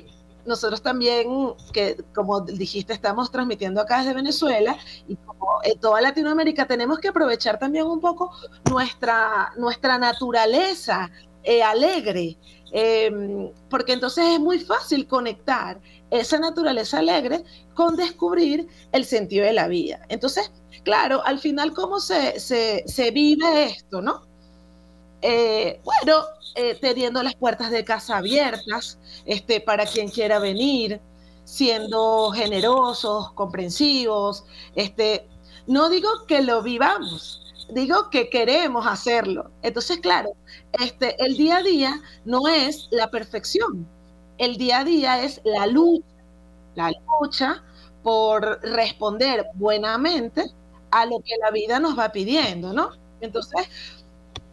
nosotros 0.46 0.80
también, 0.80 1.54
que 1.72 1.96
como 2.14 2.40
dijiste, 2.40 2.92
estamos 2.92 3.30
transmitiendo 3.30 3.80
acá 3.80 3.98
desde 3.98 4.14
Venezuela 4.14 4.76
y 5.08 5.18
en 5.64 5.80
toda 5.80 6.00
Latinoamérica, 6.00 6.66
tenemos 6.66 6.98
que 6.98 7.08
aprovechar 7.08 7.58
también 7.58 7.86
un 7.86 8.00
poco 8.00 8.30
nuestra, 8.70 9.52
nuestra 9.56 9.98
naturaleza 9.98 11.10
eh, 11.42 11.62
alegre, 11.62 12.38
Em, 12.72 13.50
porque 13.70 13.92
entonces 13.92 14.24
es 14.32 14.40
muy 14.40 14.58
fácil 14.58 15.06
conectar 15.06 15.80
esa 16.10 16.38
naturaleza 16.38 16.98
alegre 16.98 17.44
con 17.74 17.96
descubrir 17.96 18.68
el 18.92 19.04
sentido 19.04 19.44
de 19.44 19.52
la 19.52 19.68
vida. 19.68 20.00
Entonces, 20.08 20.50
claro, 20.82 21.24
al 21.24 21.38
final, 21.38 21.72
¿cómo 21.72 22.00
se, 22.00 22.40
se, 22.40 23.10
vive 23.12 23.64
esto, 23.64 24.02
no? 24.02 24.22
Eh, 25.22 25.80
bueno, 25.84 26.24
eh, 26.54 26.76
teniendo 26.80 27.22
las 27.22 27.34
puertas 27.34 27.70
de 27.70 27.84
casa 27.84 28.18
abiertas 28.18 28.98
este, 29.24 29.60
para 29.60 29.86
quien 29.86 30.08
quiera 30.08 30.38
venir, 30.38 31.00
siendo 31.44 32.30
generosos, 32.32 33.32
comprensivos. 33.32 34.44
Este, 34.74 35.28
no 35.66 35.88
digo 35.88 36.08
que 36.26 36.42
lo 36.42 36.62
vivamos, 36.62 37.45
digo 37.70 38.10
que 38.10 38.28
queremos 38.28 38.86
hacerlo. 38.86 39.50
Entonces, 39.62 39.98
claro, 39.98 40.30
este, 40.72 41.16
el 41.24 41.36
día 41.36 41.58
a 41.58 41.62
día 41.62 42.00
no 42.24 42.48
es 42.48 42.88
la 42.90 43.10
perfección. 43.10 43.86
El 44.38 44.56
día 44.56 44.80
a 44.80 44.84
día 44.84 45.22
es 45.22 45.40
la 45.44 45.66
lucha, 45.66 46.06
la 46.74 46.92
lucha 47.20 47.64
por 48.02 48.60
responder 48.62 49.46
buenamente 49.54 50.52
a 50.90 51.06
lo 51.06 51.20
que 51.20 51.34
la 51.42 51.50
vida 51.50 51.80
nos 51.80 51.98
va 51.98 52.12
pidiendo, 52.12 52.72
¿no? 52.72 52.90
Entonces, 53.20 53.66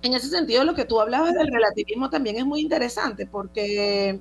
en 0.01 0.13
ese 0.13 0.29
sentido, 0.29 0.63
lo 0.63 0.73
que 0.73 0.85
tú 0.85 0.99
hablabas 0.99 1.33
del 1.33 1.47
relativismo 1.47 2.09
también 2.09 2.37
es 2.37 2.45
muy 2.45 2.61
interesante 2.61 3.25
porque 3.27 4.19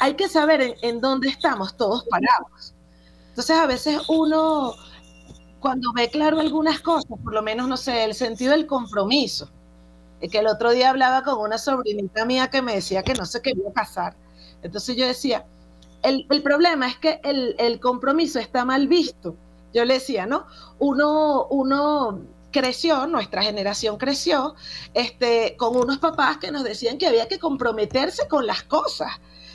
hay 0.00 0.14
que 0.14 0.28
saber 0.28 0.60
en, 0.60 0.74
en 0.82 1.00
dónde 1.00 1.28
estamos 1.28 1.76
todos 1.76 2.04
parados. 2.08 2.74
Entonces, 3.30 3.56
a 3.56 3.66
veces 3.66 4.00
uno 4.08 4.74
cuando 5.64 5.94
ve 5.94 6.10
claro 6.10 6.40
algunas 6.40 6.80
cosas, 6.80 7.18
por 7.24 7.32
lo 7.32 7.40
menos, 7.40 7.66
no 7.66 7.78
sé, 7.78 8.04
el 8.04 8.12
sentido 8.12 8.52
del 8.52 8.66
compromiso, 8.66 9.48
que 10.20 10.38
el 10.38 10.46
otro 10.46 10.72
día 10.72 10.90
hablaba 10.90 11.22
con 11.22 11.38
una 11.38 11.56
sobrinita 11.56 12.26
mía 12.26 12.50
que 12.50 12.60
me 12.60 12.74
decía 12.74 13.02
que 13.02 13.14
no 13.14 13.24
se 13.24 13.40
quería 13.40 13.72
casar. 13.72 14.14
Entonces 14.62 14.94
yo 14.94 15.06
decía, 15.06 15.46
el, 16.02 16.26
problema 16.42 16.86
es 16.86 16.98
que 16.98 17.18
el, 17.24 17.80
compromiso 17.80 18.38
está 18.40 18.66
mal 18.66 18.88
visto. 18.88 19.36
Yo 19.72 19.86
le 19.86 19.94
decía, 19.94 20.26
¿no? 20.26 20.44
Uno, 20.80 21.46
uno 21.46 22.20
creció, 22.52 23.06
nuestra 23.06 23.42
generación 23.42 23.96
creció, 23.96 24.56
este, 24.92 25.56
con 25.56 25.76
unos 25.76 25.96
papás 25.96 26.36
que 26.36 26.50
nos 26.50 26.64
decían 26.64 26.98
que 26.98 27.06
había 27.06 27.26
que 27.26 27.38
comprometerse 27.38 28.28
con 28.28 28.46
las 28.46 28.64
cosas 28.64 29.12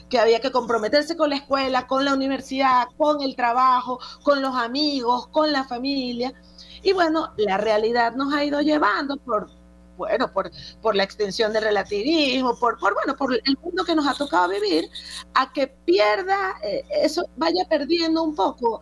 que 0.10 0.20
había 0.20 0.40
que 0.42 0.52
comprometerse 0.52 1.16
con 1.16 1.30
la 1.30 1.38
escuela, 1.38 1.88
con 1.88 2.06
la 2.06 2.14
universidad, 2.14 2.88
con 2.98 3.22
el 3.22 3.36
trabajo, 3.36 4.00
con 4.24 4.42
los 4.42 4.56
amigos, 4.56 5.28
con 5.28 5.52
la 5.52 5.64
familia. 5.64 6.34
Y 6.82 6.94
bueno, 6.94 7.34
la 7.38 7.58
realidad 7.58 8.14
nos 8.16 8.34
ha 8.34 8.44
ido 8.44 8.62
llevando 8.62 9.18
por, 9.18 9.50
bueno, 9.98 10.32
por, 10.32 10.50
por 10.82 10.96
la 10.96 11.04
extensión 11.04 11.54
del 11.54 11.64
relativismo, 11.64 12.58
por, 12.58 12.80
por, 12.80 12.94
bueno, 12.94 13.16
por 13.16 13.34
el 13.34 13.58
mundo 13.62 13.84
que 13.84 13.96
nos 13.96 14.08
ha 14.08 14.14
tocado 14.14 14.50
vivir, 14.50 14.90
a 15.34 15.52
que 15.52 15.68
pierda, 15.68 16.56
eh, 16.64 16.84
eso 17.04 17.30
vaya 17.36 17.66
perdiendo 17.70 18.24
un 18.24 18.34
poco 18.34 18.82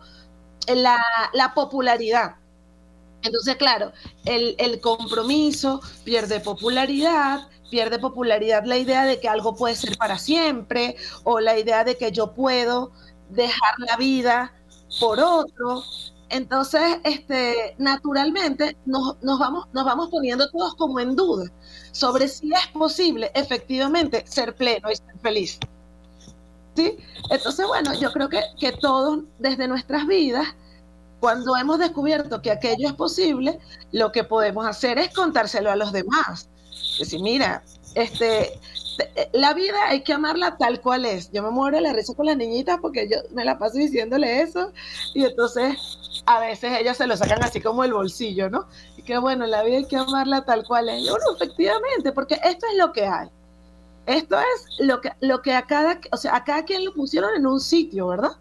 la, 0.66 0.98
la 1.32 1.54
popularidad. 1.54 2.36
Entonces, 3.22 3.56
claro, 3.56 3.92
el, 4.24 4.54
el, 4.58 4.80
compromiso 4.80 5.80
pierde 6.04 6.38
popularidad, 6.38 7.48
pierde 7.70 7.98
popularidad 7.98 8.64
la 8.64 8.76
idea 8.76 9.04
de 9.04 9.20
que 9.20 9.28
algo 9.28 9.54
puede 9.54 9.74
ser 9.74 9.96
para 9.96 10.18
siempre 10.18 10.96
o 11.24 11.40
la 11.40 11.58
idea 11.58 11.84
de 11.84 11.96
que 11.96 12.12
yo 12.12 12.32
puedo 12.32 12.92
dejar 13.30 13.74
la 13.78 13.96
vida 13.96 14.52
por 15.00 15.20
otro. 15.20 15.82
Entonces, 16.30 16.82
este, 17.04 17.74
naturalmente 17.78 18.76
nos, 18.84 19.16
vamos, 19.22 19.66
nos 19.72 19.84
vamos 19.84 20.10
poniendo 20.10 20.50
todos 20.50 20.74
como 20.74 21.00
en 21.00 21.16
duda 21.16 21.50
sobre 21.92 22.28
si 22.28 22.52
es 22.52 22.66
posible 22.72 23.30
efectivamente 23.34 24.24
ser 24.26 24.54
pleno 24.54 24.90
y 24.90 24.96
ser 24.96 25.18
feliz. 25.22 25.58
¿Sí? 26.76 26.96
Entonces, 27.30 27.66
bueno, 27.66 27.92
yo 27.94 28.12
creo 28.12 28.28
que, 28.28 28.42
que 28.58 28.72
todos 28.72 29.20
desde 29.38 29.66
nuestras 29.66 30.06
vidas, 30.06 30.46
cuando 31.18 31.56
hemos 31.56 31.78
descubierto 31.78 32.40
que 32.40 32.52
aquello 32.52 32.88
es 32.88 32.94
posible, 32.94 33.58
lo 33.90 34.12
que 34.12 34.22
podemos 34.22 34.64
hacer 34.64 34.98
es 34.98 35.12
contárselo 35.12 35.70
a 35.70 35.76
los 35.76 35.92
demás 35.92 36.48
Decir, 36.98 37.20
mira, 37.20 37.62
este, 37.94 38.58
la 39.32 39.54
vida 39.54 39.76
hay 39.88 40.02
que 40.02 40.12
amarla 40.12 40.56
tal 40.56 40.80
cual 40.80 41.04
es. 41.04 41.30
Yo 41.30 41.42
me 41.42 41.50
muero 41.50 41.76
de 41.76 41.82
la 41.82 41.92
risa 41.92 42.14
con 42.14 42.26
las 42.26 42.36
niñitas 42.36 42.78
porque 42.80 43.08
yo 43.08 43.18
me 43.32 43.44
la 43.44 43.58
paso 43.58 43.78
diciéndole 43.78 44.42
eso 44.42 44.72
y 45.14 45.24
entonces 45.24 45.78
a 46.26 46.40
veces 46.40 46.78
ellas 46.78 46.96
se 46.96 47.06
lo 47.06 47.16
sacan 47.16 47.42
así 47.42 47.60
como 47.60 47.84
el 47.84 47.92
bolsillo, 47.92 48.50
¿no? 48.50 48.66
Y 48.96 49.02
que 49.02 49.18
bueno, 49.18 49.46
la 49.46 49.62
vida 49.62 49.78
hay 49.78 49.86
que 49.86 49.96
amarla 49.96 50.44
tal 50.44 50.66
cual 50.66 50.88
es. 50.88 51.02
Y 51.02 51.08
bueno, 51.08 51.24
efectivamente, 51.34 52.12
porque 52.12 52.40
esto 52.44 52.66
es 52.70 52.78
lo 52.78 52.92
que 52.92 53.06
hay. 53.06 53.28
Esto 54.06 54.38
es 54.38 54.86
lo 54.86 55.00
que, 55.00 55.12
lo 55.20 55.42
que 55.42 55.54
a 55.54 55.66
cada, 55.66 56.00
o 56.12 56.16
sea, 56.16 56.34
a 56.34 56.44
cada 56.44 56.64
quien 56.64 56.84
lo 56.84 56.94
pusieron 56.94 57.34
en 57.36 57.46
un 57.46 57.60
sitio, 57.60 58.08
¿verdad? 58.08 58.32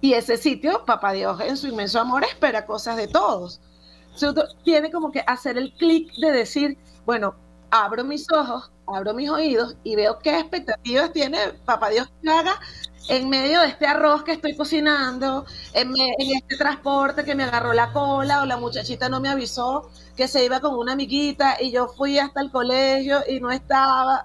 Y 0.00 0.12
ese 0.14 0.36
sitio, 0.36 0.84
Papá 0.84 1.12
Dios 1.12 1.40
en 1.40 1.56
su 1.56 1.68
inmenso 1.68 2.00
amor 2.00 2.24
espera 2.24 2.66
cosas 2.66 2.96
de 2.96 3.08
todos. 3.08 3.60
Tiene 4.64 4.90
como 4.90 5.10
que 5.10 5.22
hacer 5.26 5.58
el 5.58 5.72
clic 5.74 6.12
de 6.16 6.32
decir, 6.32 6.78
bueno, 7.04 7.34
abro 7.70 8.04
mis 8.04 8.30
ojos, 8.30 8.70
abro 8.86 9.14
mis 9.14 9.30
oídos 9.30 9.76
y 9.84 9.96
veo 9.96 10.18
qué 10.18 10.38
expectativas 10.38 11.12
tiene 11.12 11.38
papá 11.64 11.90
Dios 11.90 12.08
que 12.22 12.30
haga 12.30 12.58
en 13.08 13.28
medio 13.28 13.60
de 13.60 13.68
este 13.68 13.86
arroz 13.86 14.24
que 14.24 14.32
estoy 14.32 14.56
cocinando, 14.56 15.46
en, 15.72 15.92
este 15.96 16.56
transporte 16.56 17.24
que 17.24 17.34
me 17.34 17.44
agarró 17.44 17.72
la 17.72 17.92
cola 17.92 18.42
o 18.42 18.46
la 18.46 18.56
muchachita 18.56 19.08
no 19.08 19.20
me 19.20 19.28
avisó 19.28 19.90
que 20.16 20.26
se 20.26 20.44
iba 20.44 20.60
con 20.60 20.74
una 20.74 20.92
amiguita 20.92 21.56
y 21.60 21.70
yo 21.70 21.88
fui 21.88 22.18
hasta 22.18 22.40
el 22.40 22.50
colegio 22.50 23.20
y 23.28 23.38
no 23.40 23.50
estaba. 23.50 24.24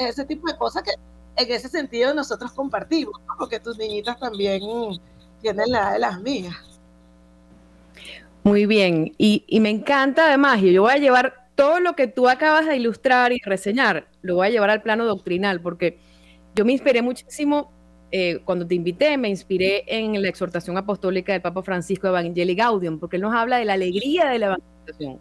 Ese 0.00 0.24
tipo 0.26 0.46
de 0.46 0.56
cosas 0.56 0.82
que 0.82 0.92
en 1.36 1.50
ese 1.50 1.68
sentido 1.68 2.12
nosotros 2.14 2.52
compartimos, 2.52 3.14
porque 3.38 3.58
tus 3.58 3.78
niñitas 3.78 4.18
también 4.20 4.60
tienen 5.40 5.70
la 5.70 5.92
de 5.92 5.98
las 5.98 6.20
mías. 6.20 6.69
Muy 8.42 8.64
bien, 8.64 9.12
y, 9.18 9.44
me 9.60 9.68
encanta 9.68 10.26
además, 10.26 10.62
y 10.62 10.72
yo 10.72 10.82
voy 10.82 10.92
a 10.92 10.96
llevar 10.96 11.48
todo 11.54 11.78
lo 11.78 11.94
que 11.94 12.06
tú 12.06 12.28
acabas 12.28 12.66
de 12.66 12.76
ilustrar 12.76 13.32
y 13.32 13.38
reseñar, 13.44 14.08
lo 14.22 14.36
voy 14.36 14.46
a 14.46 14.50
llevar 14.50 14.70
al 14.70 14.80
plano 14.80 15.04
doctrinal, 15.04 15.60
porque 15.60 15.98
yo 16.54 16.64
me 16.64 16.72
inspiré 16.72 17.02
muchísimo 17.02 17.70
eh, 18.12 18.40
cuando 18.44 18.66
te 18.66 18.74
invité, 18.74 19.18
me 19.18 19.28
inspiré 19.28 19.84
en 19.86 20.20
la 20.20 20.28
exhortación 20.28 20.78
apostólica 20.78 21.32
del 21.32 21.42
Papa 21.42 21.62
Francisco 21.62 22.08
Evangelii 22.08 22.54
Gaudium, 22.54 22.98
porque 22.98 23.16
él 23.16 23.22
nos 23.22 23.34
habla 23.34 23.58
de 23.58 23.66
la 23.66 23.74
alegría 23.74 24.30
de 24.30 24.38
la 24.38 24.46
evangelización. 24.46 25.20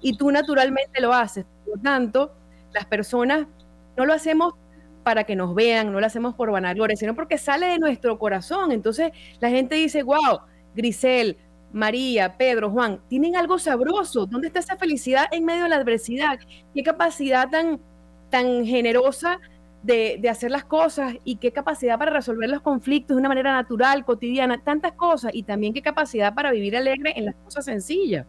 Y 0.00 0.16
tú 0.16 0.30
naturalmente 0.30 1.00
lo 1.00 1.12
haces. 1.12 1.44
Por 1.64 1.76
lo 1.76 1.82
tanto, 1.82 2.32
las 2.72 2.86
personas 2.86 3.48
no 3.96 4.06
lo 4.06 4.14
hacemos 4.14 4.54
para 5.02 5.24
que 5.24 5.34
nos 5.34 5.54
vean, 5.54 5.92
no 5.92 6.00
lo 6.00 6.06
hacemos 6.06 6.34
por 6.34 6.50
vanagloria, 6.52 6.96
sino 6.96 7.14
porque 7.14 7.38
sale 7.38 7.66
de 7.66 7.78
nuestro 7.78 8.18
corazón. 8.18 8.72
Entonces 8.72 9.10
la 9.40 9.50
gente 9.50 9.74
dice, 9.74 10.02
wow, 10.02 10.40
Grisel, 10.74 11.36
María, 11.72 12.36
Pedro, 12.36 12.70
Juan, 12.70 13.00
tienen 13.08 13.36
algo 13.36 13.58
sabroso. 13.58 14.26
¿Dónde 14.26 14.48
está 14.48 14.60
esa 14.60 14.76
felicidad 14.76 15.26
en 15.32 15.44
medio 15.44 15.64
de 15.64 15.68
la 15.70 15.76
adversidad? 15.76 16.38
¿Qué 16.74 16.82
capacidad 16.82 17.48
tan, 17.48 17.80
tan 18.30 18.66
generosa 18.66 19.40
de, 19.82 20.18
de, 20.20 20.28
hacer 20.28 20.50
las 20.50 20.64
cosas 20.64 21.14
y 21.24 21.36
qué 21.36 21.50
capacidad 21.50 21.98
para 21.98 22.12
resolver 22.12 22.48
los 22.48 22.60
conflictos 22.60 23.16
de 23.16 23.20
una 23.20 23.28
manera 23.28 23.52
natural, 23.52 24.04
cotidiana, 24.04 24.62
tantas 24.62 24.92
cosas 24.92 25.32
y 25.34 25.42
también 25.42 25.72
qué 25.72 25.82
capacidad 25.82 26.34
para 26.34 26.52
vivir 26.52 26.76
alegre 26.76 27.14
en 27.16 27.24
las 27.24 27.34
cosas 27.36 27.64
sencillas. 27.64 28.26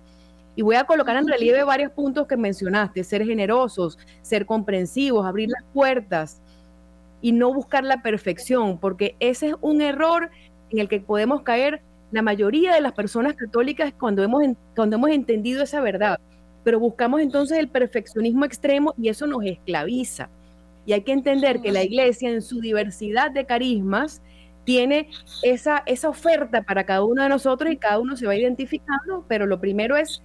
Y 0.56 0.62
voy 0.62 0.76
a 0.76 0.86
colocar 0.86 1.16
en 1.16 1.28
relieve 1.28 1.64
varios 1.64 1.92
puntos 1.92 2.28
que 2.28 2.38
mencionaste, 2.38 3.04
ser 3.04 3.26
generosos, 3.26 3.98
ser 4.22 4.46
comprensivos, 4.46 5.26
abrir 5.26 5.50
las 5.50 5.64
puertas 5.74 6.42
y 7.22 7.32
no 7.32 7.54
buscar 7.54 7.84
la 7.84 8.02
perfección, 8.02 8.78
porque 8.80 9.16
ese 9.20 9.50
es 9.50 9.56
un 9.62 9.82
error 9.82 10.30
en 10.70 10.80
el 10.80 10.88
que 10.88 11.00
podemos 11.00 11.42
caer 11.42 11.82
la 12.14 12.22
mayoría 12.22 12.74
de 12.74 12.82
las 12.82 12.94
personas 12.94 13.36
católicas 13.36 13.92
cuando 14.00 14.24
hemos, 14.24 14.44
cuando 14.76 14.98
hemos 14.98 15.10
entendido 15.10 15.64
esa 15.64 15.82
verdad. 15.82 16.20
Pero 16.64 16.80
buscamos 16.80 17.22
entonces 17.22 17.58
el 17.58 17.68
perfeccionismo 17.68 18.46
extremo 18.46 18.94
y 18.98 19.10
eso 19.10 19.26
nos 19.26 19.44
esclaviza. 19.44 20.30
Y 20.86 20.94
hay 20.94 21.02
que 21.02 21.12
entender 21.12 21.60
que 21.60 21.72
la 21.72 21.84
iglesia 21.84 22.30
en 22.30 22.44
su 22.44 22.62
diversidad 22.62 23.32
de 23.32 23.46
carismas 23.46 24.22
tiene 24.64 25.10
esa, 25.42 25.82
esa 25.88 26.08
oferta 26.08 26.62
para 26.62 26.86
cada 26.86 27.04
uno 27.04 27.24
de 27.24 27.30
nosotros 27.30 27.72
y 27.72 27.78
cada 27.78 27.98
uno 27.98 28.16
se 28.16 28.28
va 28.28 28.36
identificando, 28.36 29.26
pero 29.28 29.48
lo 29.48 29.60
primero 29.60 29.98
es 29.98 30.22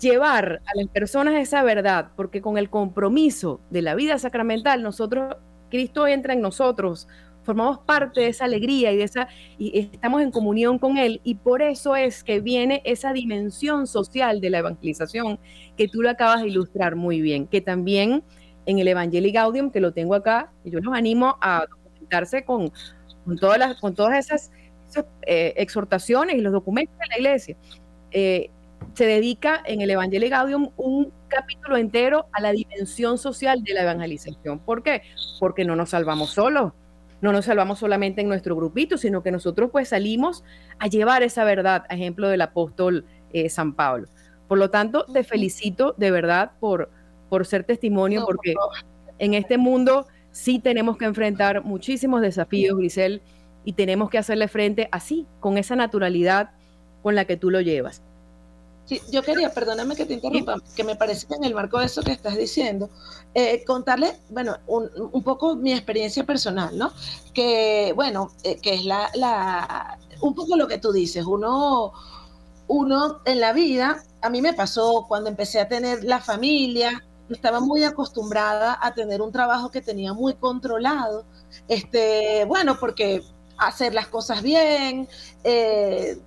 llevar 0.00 0.62
a 0.64 0.70
las 0.74 0.88
personas 0.88 1.34
esa 1.34 1.62
verdad, 1.62 2.08
porque 2.16 2.40
con 2.40 2.56
el 2.56 2.70
compromiso 2.70 3.60
de 3.68 3.82
la 3.82 3.94
vida 3.94 4.18
sacramental, 4.18 4.82
nosotros, 4.82 5.36
Cristo 5.70 6.06
entra 6.06 6.32
en 6.32 6.40
nosotros, 6.40 7.06
formamos 7.42 7.78
parte 7.80 8.20
de 8.20 8.28
esa 8.28 8.44
alegría 8.44 8.92
y 8.92 8.96
de 8.96 9.04
esa 9.04 9.28
y 9.58 9.78
estamos 9.92 10.22
en 10.22 10.30
comunión 10.30 10.78
con 10.78 10.96
él 10.96 11.20
y 11.24 11.34
por 11.36 11.62
eso 11.62 11.96
es 11.96 12.22
que 12.22 12.40
viene 12.40 12.82
esa 12.84 13.12
dimensión 13.12 13.86
social 13.86 14.40
de 14.40 14.50
la 14.50 14.58
evangelización 14.58 15.38
que 15.76 15.88
tú 15.88 16.02
lo 16.02 16.10
acabas 16.10 16.42
de 16.42 16.48
ilustrar 16.48 16.96
muy 16.96 17.20
bien, 17.20 17.46
que 17.46 17.60
también 17.60 18.22
en 18.66 18.78
el 18.78 18.88
Evangelii 18.88 19.32
Gaudium 19.32 19.70
que 19.70 19.80
lo 19.80 19.92
tengo 19.92 20.14
acá, 20.14 20.52
yo 20.64 20.80
los 20.80 20.94
animo 20.94 21.36
a 21.40 21.66
documentarse 21.68 22.44
con, 22.44 22.72
con 23.24 23.36
todas 23.38 23.58
las 23.58 23.80
con 23.80 23.94
todas 23.94 24.18
esas, 24.18 24.50
eh, 25.22 25.54
exhortaciones 25.56 26.36
y 26.36 26.40
los 26.40 26.52
documentos 26.52 26.96
de 26.98 27.06
la 27.08 27.16
iglesia. 27.16 27.56
Eh, 28.10 28.50
se 28.94 29.06
dedica 29.06 29.62
en 29.64 29.80
el 29.80 29.90
Evangelio 29.90 30.28
Gaudium 30.28 30.70
un 30.76 31.12
capítulo 31.28 31.76
entero 31.76 32.26
a 32.32 32.40
la 32.42 32.52
dimensión 32.52 33.16
social 33.16 33.62
de 33.62 33.74
la 33.74 33.82
evangelización. 33.82 34.58
¿Por 34.58 34.82
qué? 34.82 35.02
Porque 35.40 35.64
no 35.64 35.76
nos 35.76 35.90
salvamos 35.90 36.30
solos, 36.30 36.72
no 37.22 37.32
nos 37.32 37.46
salvamos 37.46 37.78
solamente 37.78 38.20
en 38.20 38.28
nuestro 38.28 38.54
grupito, 38.54 38.98
sino 38.98 39.22
que 39.22 39.30
nosotros 39.30 39.70
pues 39.72 39.88
salimos 39.88 40.44
a 40.78 40.88
llevar 40.88 41.22
esa 41.22 41.44
verdad, 41.44 41.84
a 41.88 41.94
ejemplo 41.94 42.28
del 42.28 42.42
apóstol 42.42 43.06
eh, 43.32 43.48
San 43.48 43.72
Pablo. 43.74 44.08
Por 44.48 44.58
lo 44.58 44.68
tanto, 44.68 45.06
te 45.06 45.24
felicito 45.24 45.94
de 45.96 46.10
verdad 46.10 46.50
por, 46.60 46.90
por 47.30 47.46
ser 47.46 47.64
testimonio, 47.64 48.24
porque 48.26 48.54
en 49.18 49.34
este 49.34 49.56
mundo 49.56 50.06
sí 50.32 50.58
tenemos 50.58 50.98
que 50.98 51.06
enfrentar 51.06 51.64
muchísimos 51.64 52.20
desafíos, 52.20 52.76
Grisel, 52.76 53.22
y 53.64 53.74
tenemos 53.74 54.10
que 54.10 54.18
hacerle 54.18 54.48
frente 54.48 54.88
así, 54.90 55.26
con 55.40 55.56
esa 55.56 55.76
naturalidad 55.76 56.50
con 57.02 57.14
la 57.14 57.24
que 57.24 57.36
tú 57.36 57.50
lo 57.50 57.60
llevas 57.60 58.02
yo 59.10 59.22
quería, 59.22 59.50
perdóname 59.50 59.96
que 59.96 60.04
te 60.04 60.14
interrumpa, 60.14 60.56
que 60.74 60.84
me 60.84 60.96
parece 60.96 61.26
que 61.26 61.34
en 61.34 61.44
el 61.44 61.54
marco 61.54 61.78
de 61.78 61.86
eso 61.86 62.02
que 62.02 62.12
estás 62.12 62.36
diciendo, 62.36 62.90
eh, 63.34 63.64
contarle, 63.64 64.18
bueno, 64.28 64.56
un, 64.66 65.22
poco 65.22 65.56
mi 65.56 65.72
experiencia 65.72 66.24
personal, 66.24 66.76
¿no? 66.76 66.92
Que, 67.32 67.92
bueno, 67.94 68.32
eh, 68.42 68.58
que 68.60 68.74
es 68.74 68.84
la, 68.84 69.10
la, 69.14 69.98
un 70.20 70.34
poco 70.34 70.56
lo 70.56 70.68
que 70.68 70.78
tú 70.78 70.92
dices, 70.92 71.24
uno, 71.24 71.92
uno 72.68 73.20
en 73.24 73.40
la 73.40 73.52
vida, 73.52 74.02
a 74.20 74.30
mí 74.30 74.42
me 74.42 74.52
pasó 74.52 75.06
cuando 75.08 75.30
empecé 75.30 75.60
a 75.60 75.68
tener 75.68 76.04
la 76.04 76.20
familia, 76.20 77.02
estaba 77.30 77.60
muy 77.60 77.84
acostumbrada 77.84 78.78
a 78.80 78.92
tener 78.94 79.22
un 79.22 79.32
trabajo 79.32 79.70
que 79.70 79.80
tenía 79.80 80.12
muy 80.12 80.34
controlado, 80.34 81.24
este, 81.68 82.44
bueno, 82.46 82.78
porque 82.78 83.22
hacer 83.58 83.94
las 83.94 84.08
cosas 84.08 84.42
bien, 84.42 85.08
eh, 85.44 86.18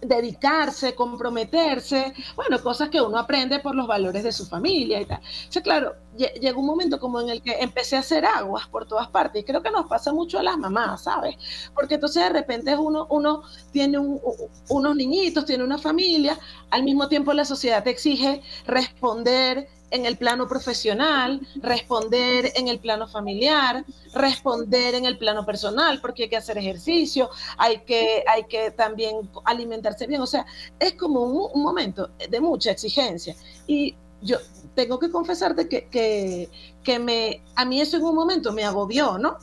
dedicarse, 0.00 0.94
comprometerse, 0.94 2.14
bueno, 2.36 2.62
cosas 2.62 2.88
que 2.88 3.00
uno 3.00 3.18
aprende 3.18 3.58
por 3.60 3.74
los 3.74 3.86
valores 3.86 4.24
de 4.24 4.32
su 4.32 4.46
familia 4.46 5.00
y 5.00 5.04
tal. 5.04 5.18
O 5.18 5.52
sea, 5.52 5.62
claro, 5.62 5.94
llegó 6.40 6.60
un 6.60 6.66
momento 6.66 6.98
como 6.98 7.20
en 7.20 7.28
el 7.28 7.42
que 7.42 7.52
empecé 7.60 7.96
a 7.96 8.00
hacer 8.00 8.24
aguas 8.24 8.68
por 8.68 8.86
todas 8.86 9.08
partes 9.08 9.42
y 9.42 9.44
creo 9.44 9.62
que 9.62 9.70
nos 9.70 9.86
pasa 9.86 10.12
mucho 10.12 10.38
a 10.38 10.42
las 10.42 10.58
mamás, 10.58 11.04
¿sabes? 11.04 11.36
Porque 11.74 11.94
entonces 11.94 12.22
de 12.22 12.30
repente 12.30 12.76
uno, 12.76 13.06
uno 13.10 13.42
tiene 13.72 13.98
unos 13.98 14.96
niñitos, 14.96 15.44
tiene 15.44 15.64
una 15.64 15.78
familia, 15.78 16.38
al 16.70 16.82
mismo 16.82 17.08
tiempo 17.08 17.32
la 17.32 17.44
sociedad 17.44 17.82
te 17.82 17.90
exige 17.90 18.42
responder 18.66 19.68
en 19.90 20.06
el 20.06 20.16
plano 20.16 20.48
profesional, 20.48 21.40
responder 21.56 22.52
en 22.54 22.68
el 22.68 22.78
plano 22.78 23.08
familiar, 23.08 23.84
responder 24.14 24.94
en 24.94 25.04
el 25.04 25.18
plano 25.18 25.44
personal, 25.44 26.00
porque 26.00 26.24
hay 26.24 26.28
que 26.28 26.36
hacer 26.36 26.58
ejercicio, 26.58 27.30
hay 27.58 27.80
que, 27.80 28.24
hay 28.26 28.44
que 28.44 28.70
también 28.70 29.30
alimentarse 29.44 30.06
bien. 30.06 30.20
O 30.20 30.26
sea, 30.26 30.46
es 30.78 30.94
como 30.94 31.22
un, 31.22 31.62
momento 31.62 32.10
de 32.28 32.40
mucha 32.40 32.70
exigencia. 32.70 33.34
Y 33.66 33.96
yo 34.22 34.38
tengo 34.74 34.98
que 34.98 35.10
confesarte 35.10 35.68
que, 35.68 35.88
que, 35.88 36.48
que 36.82 36.98
me, 36.98 37.42
a 37.54 37.64
mí 37.64 37.80
eso 37.80 37.96
en 37.96 38.04
un 38.04 38.14
momento 38.14 38.52
me 38.52 38.64
agobió, 38.64 39.18
¿no? 39.18 39.36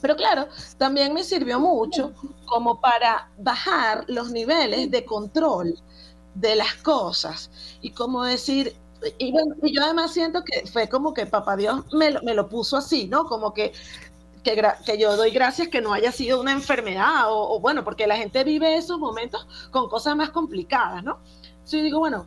Pero 0.00 0.16
claro, 0.16 0.48
también 0.78 1.12
me 1.14 1.24
sirvió 1.24 1.58
mucho 1.58 2.12
como 2.46 2.80
para 2.80 3.30
bajar 3.38 4.04
los 4.08 4.30
niveles 4.30 4.90
de 4.90 5.04
control 5.04 5.78
de 6.34 6.54
las 6.54 6.74
cosas 6.74 7.50
y 7.80 7.90
como 7.90 8.22
decir, 8.24 8.76
y, 9.18 9.32
yo 9.72 9.82
además 9.82 10.12
siento 10.12 10.42
que 10.44 10.66
fue 10.66 10.88
como 10.88 11.14
que 11.14 11.26
papá 11.26 11.56
Dios 11.56 11.84
me 11.92 12.10
lo, 12.10 12.22
me 12.22 12.34
lo 12.34 12.48
puso 12.48 12.76
así, 12.76 13.08
¿no? 13.08 13.24
Como 13.24 13.52
que, 13.54 13.72
que, 14.42 14.62
que, 14.84 14.98
yo 14.98 15.16
doy 15.16 15.30
gracias 15.30 15.68
que 15.68 15.80
no 15.80 15.92
haya 15.92 16.12
sido 16.12 16.40
una 16.40 16.52
enfermedad 16.52 17.24
o, 17.28 17.58
bueno, 17.60 17.84
porque 17.84 18.06
la 18.06 18.16
gente 18.16 18.44
vive 18.44 18.76
esos 18.76 18.98
momentos 18.98 19.46
con 19.70 19.88
cosas 19.88 20.16
más 20.16 20.30
complicadas, 20.30 21.02
¿no? 21.02 21.18
Entonces 21.42 21.78
yo 21.80 21.84
digo, 21.84 21.98
bueno, 21.98 22.26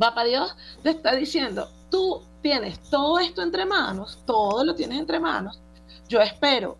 papá 0.00 0.24
Dios 0.24 0.56
te 0.82 0.90
está 0.90 1.14
diciendo, 1.14 1.68
tú 1.90 2.22
tienes 2.42 2.80
todo 2.90 3.18
esto 3.18 3.42
entre 3.42 3.66
manos, 3.66 4.18
todo 4.26 4.64
lo 4.64 4.74
tienes 4.74 4.98
entre 4.98 5.20
manos, 5.20 5.60
yo 6.08 6.20
espero 6.20 6.76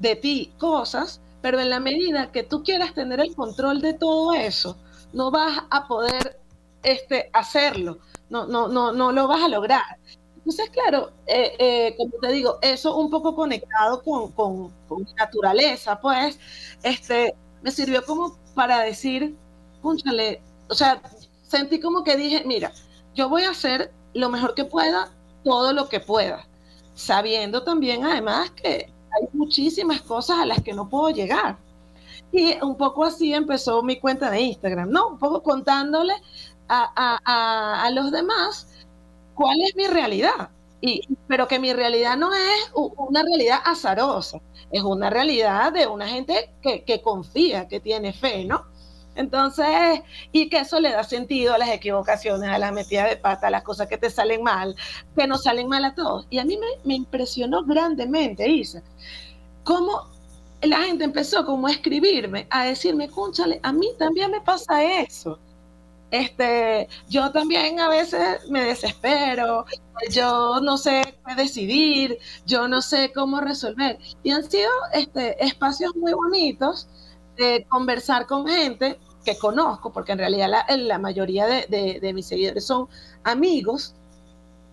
de 0.00 0.16
ti 0.16 0.52
cosas, 0.58 1.20
pero 1.40 1.60
en 1.60 1.70
la 1.70 1.78
medida 1.78 2.32
que 2.32 2.42
tú 2.42 2.64
quieras 2.64 2.94
tener 2.94 3.20
el 3.20 3.34
control 3.36 3.80
de 3.80 3.94
todo 3.94 4.32
eso, 4.34 4.76
no 5.12 5.30
vas 5.30 5.62
a 5.70 5.86
poder 5.86 6.40
este, 6.82 7.30
hacerlo 7.32 7.98
no, 8.32 8.46
no, 8.46 8.66
no, 8.66 8.92
no 8.92 9.12
lo 9.12 9.28
vas 9.28 9.42
a 9.42 9.48
lograr. 9.48 9.98
Entonces, 10.36 10.70
claro, 10.70 11.12
eh, 11.26 11.54
eh, 11.58 11.94
como 11.96 12.12
te 12.20 12.32
digo, 12.32 12.58
eso 12.62 12.96
un 12.96 13.10
poco 13.10 13.36
conectado 13.36 14.02
con, 14.02 14.32
con, 14.32 14.72
mi 15.04 15.12
naturaleza, 15.14 16.00
pues, 16.00 16.38
este, 16.82 17.34
me 17.62 17.70
sirvió 17.70 18.04
como 18.04 18.38
para 18.54 18.80
decir, 18.80 19.36
púnchale, 19.82 20.40
o 20.68 20.74
sea, 20.74 21.00
sentí 21.52 21.80
como 21.80 22.02
que 22.02 22.16
dije, 22.16 22.42
mira, 22.46 22.72
yo 23.14 23.28
voy 23.28 23.44
a 23.44 23.50
hacer 23.50 23.92
lo 24.14 24.30
mejor 24.30 24.54
que 24.54 24.64
pueda, 24.64 25.10
todo 25.44 25.72
lo 25.74 25.88
que 25.88 26.00
pueda, 26.00 26.46
sabiendo 26.94 27.62
también 27.62 28.04
además 28.04 28.50
que 28.52 28.90
hay 29.14 29.28
muchísimas 29.34 30.00
cosas 30.00 30.38
a 30.38 30.46
las 30.46 30.62
que 30.62 30.72
no 30.72 30.88
puedo 30.88 31.10
llegar. 31.10 31.58
Y 32.32 32.54
un 32.62 32.76
poco 32.76 33.04
así 33.04 33.34
empezó 33.34 33.82
mi 33.82 34.00
cuenta 34.00 34.30
de 34.30 34.40
Instagram, 34.40 34.88
¿no? 34.88 35.08
Un 35.08 35.18
poco 35.18 35.42
contándole 35.42 36.14
a, 36.68 37.90
los 37.92 38.10
demás 38.10 38.66
cuál 39.34 39.60
es 39.60 39.76
mi 39.76 39.86
realidad. 39.86 40.48
Y, 40.80 41.06
pero 41.28 41.46
que 41.46 41.58
mi 41.58 41.74
realidad 41.74 42.16
no 42.16 42.32
es 42.32 42.72
una 42.74 43.22
realidad 43.22 43.58
azarosa, 43.64 44.40
es 44.70 44.82
una 44.82 45.10
realidad 45.10 45.72
de 45.72 45.86
una 45.86 46.08
gente 46.08 46.54
que, 46.62 46.82
que, 46.82 47.02
confía, 47.02 47.68
que 47.68 47.78
tiene 47.78 48.14
fe, 48.14 48.46
¿no? 48.46 48.71
Entonces, 49.14 50.00
y 50.32 50.48
que 50.48 50.60
eso 50.60 50.80
le 50.80 50.90
da 50.90 51.04
sentido 51.04 51.54
a 51.54 51.58
las 51.58 51.70
equivocaciones, 51.70 52.48
a 52.48 52.58
las 52.58 52.72
metidas 52.72 53.10
de 53.10 53.16
pata, 53.16 53.48
a 53.48 53.50
las 53.50 53.62
cosas 53.62 53.88
que 53.88 53.98
te 53.98 54.10
salen 54.10 54.42
mal, 54.42 54.74
que 55.16 55.26
no 55.26 55.38
salen 55.38 55.68
mal 55.68 55.84
a 55.84 55.94
todos. 55.94 56.26
Y 56.30 56.38
a 56.38 56.44
mí 56.44 56.56
me, 56.56 56.66
me 56.84 56.94
impresionó 56.94 57.64
grandemente, 57.64 58.48
Isa, 58.48 58.82
cómo 59.64 60.08
la 60.62 60.82
gente 60.82 61.04
empezó 61.04 61.44
como 61.44 61.66
a 61.66 61.72
escribirme, 61.72 62.46
a 62.50 62.64
decirme, 62.64 63.08
cúnchale, 63.08 63.60
a 63.62 63.72
mí 63.72 63.88
también 63.98 64.30
me 64.30 64.40
pasa 64.40 64.82
eso 64.84 65.38
este, 66.12 66.88
yo 67.08 67.32
también 67.32 67.80
a 67.80 67.88
veces 67.88 68.46
me 68.50 68.64
desespero, 68.64 69.64
yo 70.10 70.60
no 70.60 70.76
sé 70.76 71.02
qué 71.26 71.34
decidir, 71.34 72.18
yo 72.44 72.68
no 72.68 72.82
sé 72.82 73.10
cómo 73.14 73.40
resolver. 73.40 73.98
Y 74.22 74.30
han 74.30 74.48
sido 74.48 74.70
este, 74.92 75.42
espacios 75.42 75.96
muy 75.96 76.12
bonitos 76.12 76.86
de 77.36 77.66
conversar 77.68 78.26
con 78.26 78.46
gente 78.46 78.98
que 79.24 79.38
conozco, 79.38 79.92
porque 79.92 80.12
en 80.12 80.18
realidad 80.18 80.66
la, 80.68 80.98
mayoría 80.98 81.46
de, 81.46 82.12
mis 82.14 82.26
seguidores 82.26 82.64
son 82.66 82.88
amigos, 83.24 83.94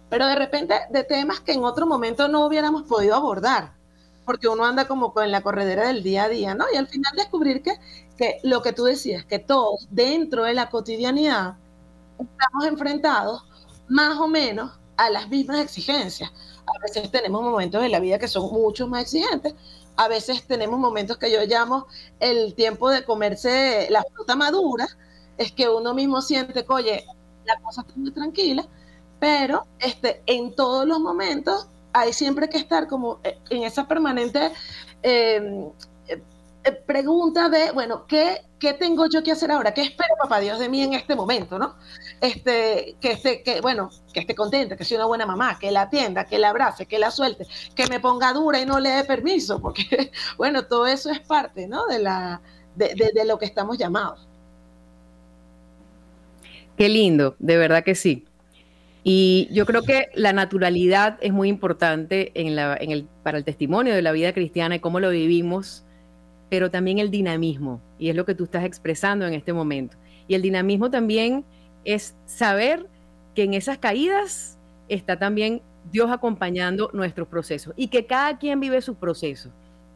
pero 0.10 0.26
de 0.26 0.36
repente 0.36 0.76
de 0.90 1.04
temas 1.04 1.40
que 1.40 1.54
en 1.54 1.64
otro 1.64 1.86
momento 1.86 2.28
no 2.28 2.46
hubiéramos 2.46 2.84
podido 2.84 3.16
abordar 3.16 3.80
porque 4.26 4.48
uno 4.48 4.64
anda 4.64 4.88
como 4.88 5.12
en 5.24 5.32
la 5.32 5.42
corredera 5.42 5.88
del 5.88 6.04
día 6.04 6.26
a 6.26 6.30
día, 6.30 6.54
¿no? 6.54 6.66
Y 6.72 6.78
al 6.78 6.86
final 6.86 7.12
descubrir 7.16 7.64
que, 7.64 7.80
que 8.16 8.40
lo 8.44 8.62
que 8.62 8.74
tú 8.74 8.84
decías, 8.84 9.26
que 9.26 9.40
todos 9.40 9.88
dentro 9.90 10.44
de 10.44 10.54
la 10.54 10.70
cotidianidad 10.70 11.56
estamos 12.20 12.66
enfrentados 12.68 13.44
más 13.88 14.20
o 14.20 14.28
menos 14.28 14.72
a 14.98 15.10
las 15.10 15.30
mismas 15.30 15.62
exigencias. 15.62 16.32
a 16.68 16.80
veces 16.84 17.10
tenemos 17.10 17.42
momentos 17.42 17.82
de 17.82 17.90
la 17.90 18.00
vida 18.00 18.20
que 18.20 18.28
son 18.28 18.52
mucho 18.52 18.88
más 18.88 19.02
exigentes, 19.02 19.56
a 20.00 20.08
veces 20.08 20.48
tenemos 20.48 20.80
momentos 20.80 21.18
que 21.18 21.30
yo 21.30 21.44
llamo 21.46 21.86
el 22.22 22.56
tiempo 22.56 22.90
de 22.90 23.04
comerse 23.04 23.86
la 23.90 24.02
fruta 24.14 24.34
madura, 24.34 24.88
es 25.38 25.52
que 25.52 25.68
uno 25.68 25.94
mismo 25.94 26.22
siente 26.22 26.64
que, 26.64 26.72
oye, 26.72 27.06
la 27.44 27.60
cosa 27.60 27.82
está 27.82 27.94
muy 27.98 28.12
tranquila, 28.12 28.66
pero 29.20 29.68
este, 29.78 30.24
en 30.26 30.56
todos 30.56 30.88
los 30.88 31.02
momentos 31.02 31.68
hay 31.92 32.14
siempre 32.14 32.48
que 32.48 32.60
estar 32.60 32.88
como 32.88 33.20
eh, 33.26 33.40
en 33.50 33.64
esa 33.64 33.90
permanente 33.90 34.54
em, 35.02 35.70
eh, 36.08 36.72
pregunta 36.88 37.50
de, 37.50 37.72
bueno, 37.72 38.06
¿qué, 38.08 38.42
¿qué 38.60 38.74
tengo 38.74 39.08
yo 39.08 39.24
que 39.24 39.32
hacer 39.32 39.52
ahora? 39.52 39.74
¿Qué 39.74 39.82
espera 39.82 40.16
papá 40.22 40.40
Dios 40.40 40.60
de 40.60 40.70
mí 40.70 40.82
en 40.84 40.94
este 40.94 41.16
momento, 41.16 41.58
no? 41.58 41.76
Este, 42.22 42.96
que 43.00 43.12
esté, 43.12 43.42
que, 43.42 43.62
bueno, 43.62 43.90
que 44.14 44.20
esté 44.20 44.36
contenta, 44.36 44.76
que 44.76 44.86
sea 44.86 44.98
una 44.98 45.08
buena 45.08 45.26
mamá, 45.26 45.58
que 45.58 45.72
la 45.72 45.84
atienda, 45.84 46.26
que 46.26 46.38
la 46.38 46.50
abrace, 46.50 46.86
que 46.86 47.00
la 47.00 47.12
suelte, 47.12 47.48
que 47.76 47.88
me 47.88 48.00
ponga 48.00 48.34
dura 48.34 48.60
y 48.60 48.66
no 48.66 48.80
le 48.80 48.90
dé 48.90 49.04
permiso, 49.06 49.62
porque, 49.62 50.12
bueno, 50.38 50.66
todo 50.66 50.86
eso 50.88 51.10
es 51.10 51.20
parte, 51.22 51.68
¿no? 51.68 51.88
De, 51.88 52.00
la, 52.00 52.42
de, 52.76 53.12
de 53.14 53.26
lo 53.26 53.40
que 53.40 53.46
estamos 53.46 53.78
llamados. 53.78 54.28
Qué 56.78 56.88
lindo, 56.88 57.36
de 57.40 57.58
verdad 57.58 57.84
que 57.84 57.96
sí. 57.96 58.26
Y 59.04 59.48
yo 59.52 59.66
creo 59.66 59.84
que 59.84 60.10
la 60.14 60.34
naturalidad 60.34 61.18
es 61.22 61.32
muy 61.32 61.48
importante 61.48 62.32
en 62.36 62.56
la, 62.56 62.78
en 62.80 62.92
el, 62.92 63.08
para 63.24 63.38
el 63.38 63.44
testimonio 63.44 63.96
de 63.96 64.02
la 64.02 64.12
vida 64.12 64.34
cristiana 64.34 64.76
y 64.76 64.80
cómo 64.80 65.00
lo 65.00 65.10
vivimos, 65.10 65.84
pero 66.50 66.72
también 66.72 67.00
el 67.00 67.12
dinamismo, 67.12 67.82
y 67.98 68.10
es 68.10 68.16
lo 68.16 68.26
que 68.26 68.36
tú 68.36 68.46
estás 68.46 68.64
expresando 68.64 69.26
en 69.26 69.34
este 69.34 69.54
momento. 69.54 69.98
Y 70.28 70.36
el 70.36 70.42
dinamismo 70.42 70.90
también 70.90 71.46
es 71.86 72.16
saber 72.26 72.88
que 73.36 73.44
en 73.44 73.54
esas 73.54 73.78
caídas 73.78 74.58
está 74.90 75.18
también 75.18 75.62
Dios 75.92 76.12
acompañando 76.12 76.90
nuestros 76.94 77.28
procesos 77.28 77.74
y 77.76 77.88
que 77.88 78.06
cada 78.06 78.38
quien 78.38 78.60
vive 78.60 78.82
sus 78.82 78.98
procesos. 78.98 79.52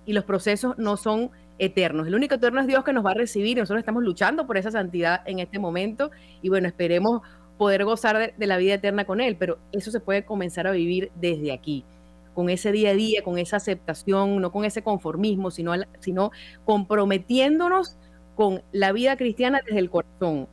Y 0.05 0.13
los 0.13 0.23
procesos 0.23 0.77
no 0.77 0.97
son 0.97 1.31
eternos. 1.59 2.07
El 2.07 2.15
único 2.15 2.35
eterno 2.35 2.59
es 2.61 2.67
Dios 2.67 2.83
que 2.83 2.93
nos 2.93 3.05
va 3.05 3.11
a 3.11 3.15
recibir. 3.15 3.57
Nosotros 3.57 3.79
estamos 3.79 4.03
luchando 4.03 4.45
por 4.47 4.57
esa 4.57 4.71
santidad 4.71 5.21
en 5.25 5.39
este 5.39 5.59
momento 5.59 6.11
y 6.41 6.49
bueno, 6.49 6.67
esperemos 6.67 7.21
poder 7.57 7.85
gozar 7.85 8.33
de, 8.35 8.47
la 8.47 8.57
vida 8.57 8.75
eterna 8.75 9.05
con 9.05 9.21
Él, 9.21 9.35
pero 9.37 9.57
eso 9.71 9.91
se 9.91 9.99
puede 9.99 10.25
comenzar 10.25 10.67
a 10.67 10.71
vivir 10.71 11.11
desde 11.15 11.51
aquí, 11.51 11.85
con 12.33 12.49
ese 12.49 12.71
día 12.71 12.91
a 12.91 12.93
día, 12.93 13.23
con 13.23 13.37
esa 13.37 13.57
aceptación, 13.57 14.41
no 14.41 14.51
con 14.51 14.65
ese 14.65 14.81
conformismo, 14.81 15.51
sino, 15.51 15.73
sino 15.99 16.31
comprometiéndonos 16.65 17.97
con 18.35 18.63
la 18.71 18.91
vida 18.91 19.15
cristiana 19.17 19.61
desde 19.65 19.79
el 19.79 19.89
corazón 19.89 20.47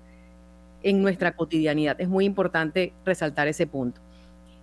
en 0.83 1.03
nuestra 1.03 1.33
cotidianidad. 1.33 2.01
Es 2.01 2.09
muy 2.09 2.25
importante 2.25 2.93
resaltar 3.05 3.49
ese 3.49 3.67
punto. 3.67 4.01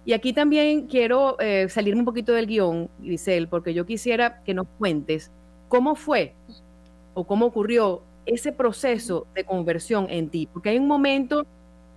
Y 0.06 0.14
aquí 0.14 0.32
también 0.32 0.88
quiero 0.88 1.38
eh, 1.40 1.68
salirme 1.70 2.00
un 2.00 2.06
poquito 2.06 2.32
del 2.32 2.48
guion, 2.48 2.90
Giselle, 3.02 3.48
porque 3.48 3.74
yo 3.74 3.86
quisiera 3.86 4.42
que 4.44 4.54
nos 4.54 4.68
cuentes 4.78 5.32
cómo 5.68 5.96
fue 5.96 6.34
o 7.14 7.26
cómo 7.26 7.48
ocurrió 7.48 8.04
ese 8.26 8.52
proceso 8.52 9.28
de 9.36 9.44
conversión 9.44 10.08
en 10.10 10.30
ti, 10.30 10.48
porque 10.52 10.70
hay 10.70 10.78
un 10.78 10.88
momento 10.88 11.46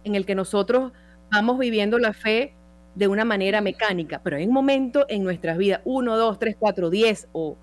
en 0.05 0.15
el 0.15 0.27
que 0.27 0.35
nosotros 0.35 0.93
vamos 1.31 1.59
viviendo 1.59 1.99
la 1.99 2.13
fe 2.13 2.55
de 2.95 3.09
una 3.09 3.25
manera 3.25 3.61
mecánica, 3.61 4.21
pero 4.23 4.37
hay 4.37 4.47
un 4.47 4.53
momento 4.53 5.07
en 5.09 5.23
nuestras 5.23 5.59
vidas, 5.59 5.81
uno, 5.85 6.17
dos, 6.17 6.39
tres, 6.39 6.57
cuatro, 6.59 6.91
diez, 6.91 7.29
o, 7.33 7.57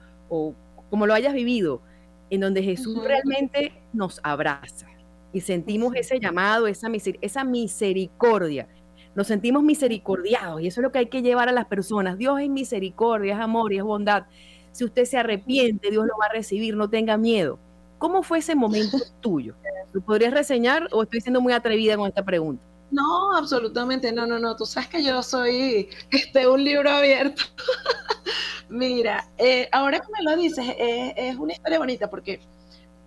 como 0.89 1.05
lo 1.05 1.13
hayas 1.13 1.33
vivido, 1.33 1.81
en 2.29 2.41
donde 2.41 2.63
Jesús 2.63 3.03
realmente 3.03 3.73
nos 3.93 4.19
abraza 4.23 4.87
y 5.33 5.41
sentimos 5.41 5.93
ese 5.95 6.19
llamado, 6.19 6.67
esa, 6.67 6.89
esa 7.21 7.43
misericordia. 7.43 8.67
Nos 9.15 9.27
sentimos 9.27 9.63
misericordiados 9.63 10.61
y 10.61 10.67
eso 10.67 10.81
es 10.81 10.83
lo 10.83 10.91
que 10.91 10.99
hay 10.99 11.05
que 11.07 11.21
llevar 11.21 11.49
a 11.49 11.51
las 11.51 11.65
personas. 11.65 12.17
Dios 12.17 12.39
es 12.39 12.49
misericordia, 12.49 13.33
es 13.33 13.39
amor 13.39 13.73
y 13.73 13.77
es 13.77 13.83
bondad. 13.83 14.25
Si 14.71 14.83
usted 14.83 15.05
se 15.05 15.17
arrepiente, 15.17 15.89
Dios 15.89 16.05
lo 16.05 16.17
va 16.19 16.27
a 16.27 16.33
recibir, 16.33 16.75
no 16.75 16.89
tenga 16.89 17.17
miedo. 17.17 17.59
¿Cómo 17.97 18.21
fue 18.23 18.39
ese 18.39 18.55
momento 18.55 18.97
tuyo? 19.21 19.55
¿Lo 19.91 20.01
podrías 20.01 20.33
reseñar 20.33 20.87
o 20.91 21.03
estoy 21.03 21.21
siendo 21.21 21.41
muy 21.41 21.53
atrevida 21.53 21.97
con 21.97 22.07
esta 22.07 22.23
pregunta? 22.23 22.63
No, 22.89 23.35
absolutamente, 23.35 24.11
no, 24.13 24.25
no, 24.25 24.39
no. 24.39 24.55
Tú 24.55 24.65
sabes 24.65 24.89
que 24.89 25.03
yo 25.03 25.21
soy 25.21 25.89
este, 26.09 26.47
un 26.47 26.63
libro 26.63 26.89
abierto. 26.89 27.43
Mira, 28.69 29.29
eh, 29.37 29.67
ahora 29.71 29.99
que 29.99 30.07
me 30.11 30.23
lo 30.23 30.37
dices, 30.37 30.65
es 30.77 31.35
una 31.37 31.53
historia 31.53 31.79
bonita 31.79 32.09
porque 32.09 32.41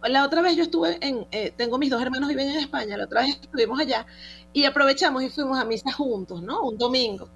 la 0.04 0.24
otra 0.24 0.42
vez 0.42 0.56
yo 0.56 0.64
estuve 0.64 0.98
en, 1.00 1.26
eh, 1.32 1.52
tengo 1.56 1.78
mis 1.78 1.90
dos 1.90 2.02
hermanos 2.02 2.28
viven 2.28 2.50
en 2.50 2.58
España, 2.60 2.96
la 2.96 3.04
otra 3.06 3.22
vez 3.22 3.32
estuvimos 3.42 3.80
allá 3.80 4.06
y 4.52 4.64
aprovechamos 4.64 5.22
y 5.22 5.30
fuimos 5.30 5.58
a 5.58 5.64
misa 5.64 5.92
juntos, 5.92 6.42
¿no? 6.42 6.62
Un 6.62 6.78
domingo. 6.78 7.30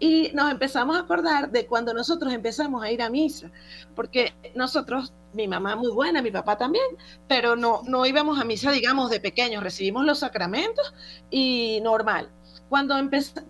Y 0.00 0.30
nos 0.32 0.50
empezamos 0.50 0.96
a 0.96 1.00
acordar 1.00 1.50
de 1.50 1.66
cuando 1.66 1.92
nosotros 1.92 2.32
empezamos 2.32 2.82
a 2.82 2.90
ir 2.90 3.02
a 3.02 3.10
misa, 3.10 3.52
porque 3.94 4.32
nosotros, 4.54 5.12
mi 5.34 5.46
mamá 5.46 5.76
muy 5.76 5.92
buena, 5.92 6.22
mi 6.22 6.30
papá 6.30 6.56
también, 6.56 6.86
pero 7.28 7.54
no, 7.54 7.82
no 7.84 8.06
íbamos 8.06 8.40
a 8.40 8.44
misa, 8.44 8.72
digamos, 8.72 9.10
de 9.10 9.20
pequeños, 9.20 9.62
recibimos 9.62 10.06
los 10.06 10.20
sacramentos 10.20 10.94
y 11.30 11.80
normal. 11.82 12.30
Cuando, 12.70 12.94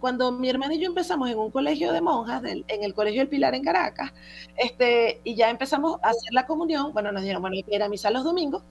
cuando 0.01 0.33
mi 0.33 0.49
hermana 0.49 0.75
y 0.75 0.81
yo 0.81 0.87
empezamos 0.87 1.31
en 1.31 1.39
un 1.39 1.51
colegio 1.51 1.93
de 1.93 2.01
monjas, 2.01 2.43
en 2.45 2.65
el 2.85 2.95
Colegio 2.95 3.21
del 3.21 3.29
Pilar 3.29 3.55
en 3.55 3.63
Caracas, 3.63 4.13
este, 4.57 5.21
y 5.23 5.37
ya 5.37 5.51
empezamos 5.51 5.99
a 6.03 6.09
hacer 6.09 6.33
la 6.33 6.47
comunión, 6.47 6.93
bueno, 6.93 7.13
nos 7.13 7.23
dijeron, 7.23 7.43
bueno, 7.43 7.55
hay 7.55 7.63
que 7.63 7.77
ir 7.77 7.83
a 7.83 7.89
misa 7.89 8.11
los 8.11 8.25
domingos, 8.25 8.65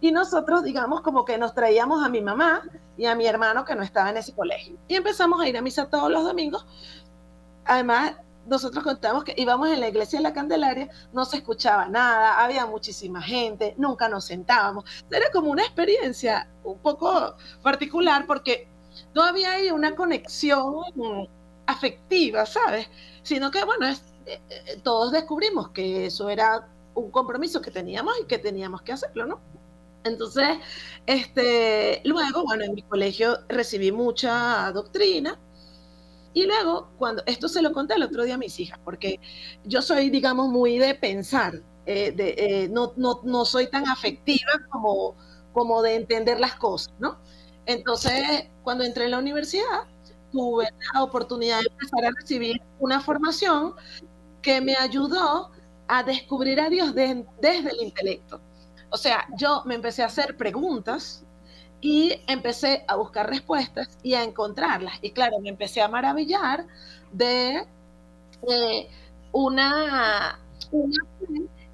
y 0.00 0.12
nosotros, 0.12 0.64
digamos, 0.64 1.02
como 1.02 1.26
que 1.26 1.36
nos 1.36 1.54
traíamos 1.54 2.02
a 2.02 2.08
mi 2.08 2.22
mamá 2.22 2.62
y 2.96 3.04
a 3.04 3.14
mi 3.14 3.26
hermano 3.26 3.64
que 3.66 3.74
no 3.74 3.82
estaba 3.82 4.08
en 4.08 4.16
ese 4.16 4.34
colegio. 4.34 4.78
Y 4.88 4.94
empezamos 4.94 5.40
a 5.40 5.48
ir 5.48 5.56
a 5.58 5.62
misa 5.62 5.90
todos 5.90 6.10
los 6.10 6.24
domingos, 6.24 6.66
además, 7.64 8.14
nosotros 8.46 8.82
contamos 8.82 9.24
que 9.24 9.34
íbamos 9.36 9.68
en 9.68 9.80
la 9.80 9.88
iglesia 9.88 10.18
de 10.18 10.22
la 10.24 10.32
Candelaria, 10.32 10.88
no 11.12 11.24
se 11.24 11.38
escuchaba 11.38 11.86
nada, 11.88 12.42
había 12.42 12.66
muchísima 12.66 13.22
gente, 13.22 13.74
nunca 13.76 14.08
nos 14.08 14.24
sentábamos. 14.24 14.84
Era 15.10 15.30
como 15.32 15.50
una 15.50 15.62
experiencia 15.62 16.48
un 16.64 16.78
poco 16.78 17.36
particular 17.62 18.26
porque 18.26 18.68
no 19.14 19.22
había 19.22 19.52
ahí 19.52 19.70
una 19.70 19.94
conexión 19.94 20.84
afectiva, 21.66 22.46
¿sabes? 22.46 22.88
Sino 23.22 23.50
que, 23.50 23.64
bueno, 23.64 23.86
es, 23.86 24.02
eh, 24.26 24.40
eh, 24.48 24.80
todos 24.82 25.12
descubrimos 25.12 25.70
que 25.70 26.06
eso 26.06 26.28
era 26.28 26.68
un 26.94 27.10
compromiso 27.10 27.60
que 27.60 27.70
teníamos 27.70 28.14
y 28.20 28.26
que 28.26 28.38
teníamos 28.38 28.82
que 28.82 28.92
hacerlo, 28.92 29.26
¿no? 29.26 29.40
Entonces, 30.04 30.58
este, 31.06 32.00
luego, 32.04 32.42
bueno, 32.44 32.64
en 32.64 32.74
mi 32.74 32.82
colegio 32.82 33.38
recibí 33.48 33.92
mucha 33.92 34.72
doctrina, 34.72 35.38
y 36.32 36.46
luego, 36.46 36.90
cuando 36.98 37.22
esto 37.26 37.48
se 37.48 37.62
lo 37.62 37.72
conté 37.72 37.94
el 37.94 38.02
otro 38.04 38.24
día 38.24 38.34
a 38.34 38.38
mis 38.38 38.58
hijas, 38.60 38.78
porque 38.84 39.20
yo 39.64 39.82
soy, 39.82 40.10
digamos, 40.10 40.48
muy 40.48 40.78
de 40.78 40.94
pensar, 40.94 41.60
eh, 41.86 42.12
de, 42.12 42.34
eh, 42.36 42.68
no, 42.68 42.92
no, 42.96 43.20
no, 43.24 43.44
soy 43.44 43.68
tan 43.68 43.88
afectiva 43.88 44.52
como, 44.70 45.16
como 45.52 45.82
de 45.82 45.96
entender 45.96 46.38
las 46.38 46.54
cosas, 46.54 46.94
¿no? 47.00 47.18
Entonces, 47.66 48.48
cuando 48.62 48.84
entré 48.84 49.06
en 49.06 49.12
la 49.12 49.18
universidad, 49.18 49.88
tuve 50.30 50.68
la 50.94 51.02
oportunidad 51.02 51.58
de 51.60 51.66
empezar 51.70 52.04
a 52.04 52.10
recibir 52.20 52.60
una 52.78 53.00
formación 53.00 53.74
que 54.42 54.60
me 54.60 54.76
ayudó 54.76 55.50
a 55.88 56.02
descubrir 56.04 56.60
a 56.60 56.68
Dios 56.68 56.94
desde 56.94 57.70
el 57.70 57.82
intelecto. 57.82 58.40
O 58.90 58.96
sea, 58.96 59.26
yo 59.36 59.62
me 59.66 59.74
empecé 59.74 60.02
a 60.02 60.06
hacer 60.06 60.36
preguntas 60.36 61.24
y 61.80 62.22
empecé 62.26 62.84
a 62.88 62.96
buscar 62.96 63.28
respuestas 63.28 63.98
y 64.02 64.14
a 64.14 64.22
encontrarlas. 64.22 64.98
Y 65.02 65.12
claro, 65.12 65.40
me 65.40 65.48
empecé 65.48 65.80
a 65.80 65.88
maravillar 65.88 66.66
de 67.12 67.66
eh, 68.48 68.88
una, 69.32 70.38
una 70.70 70.96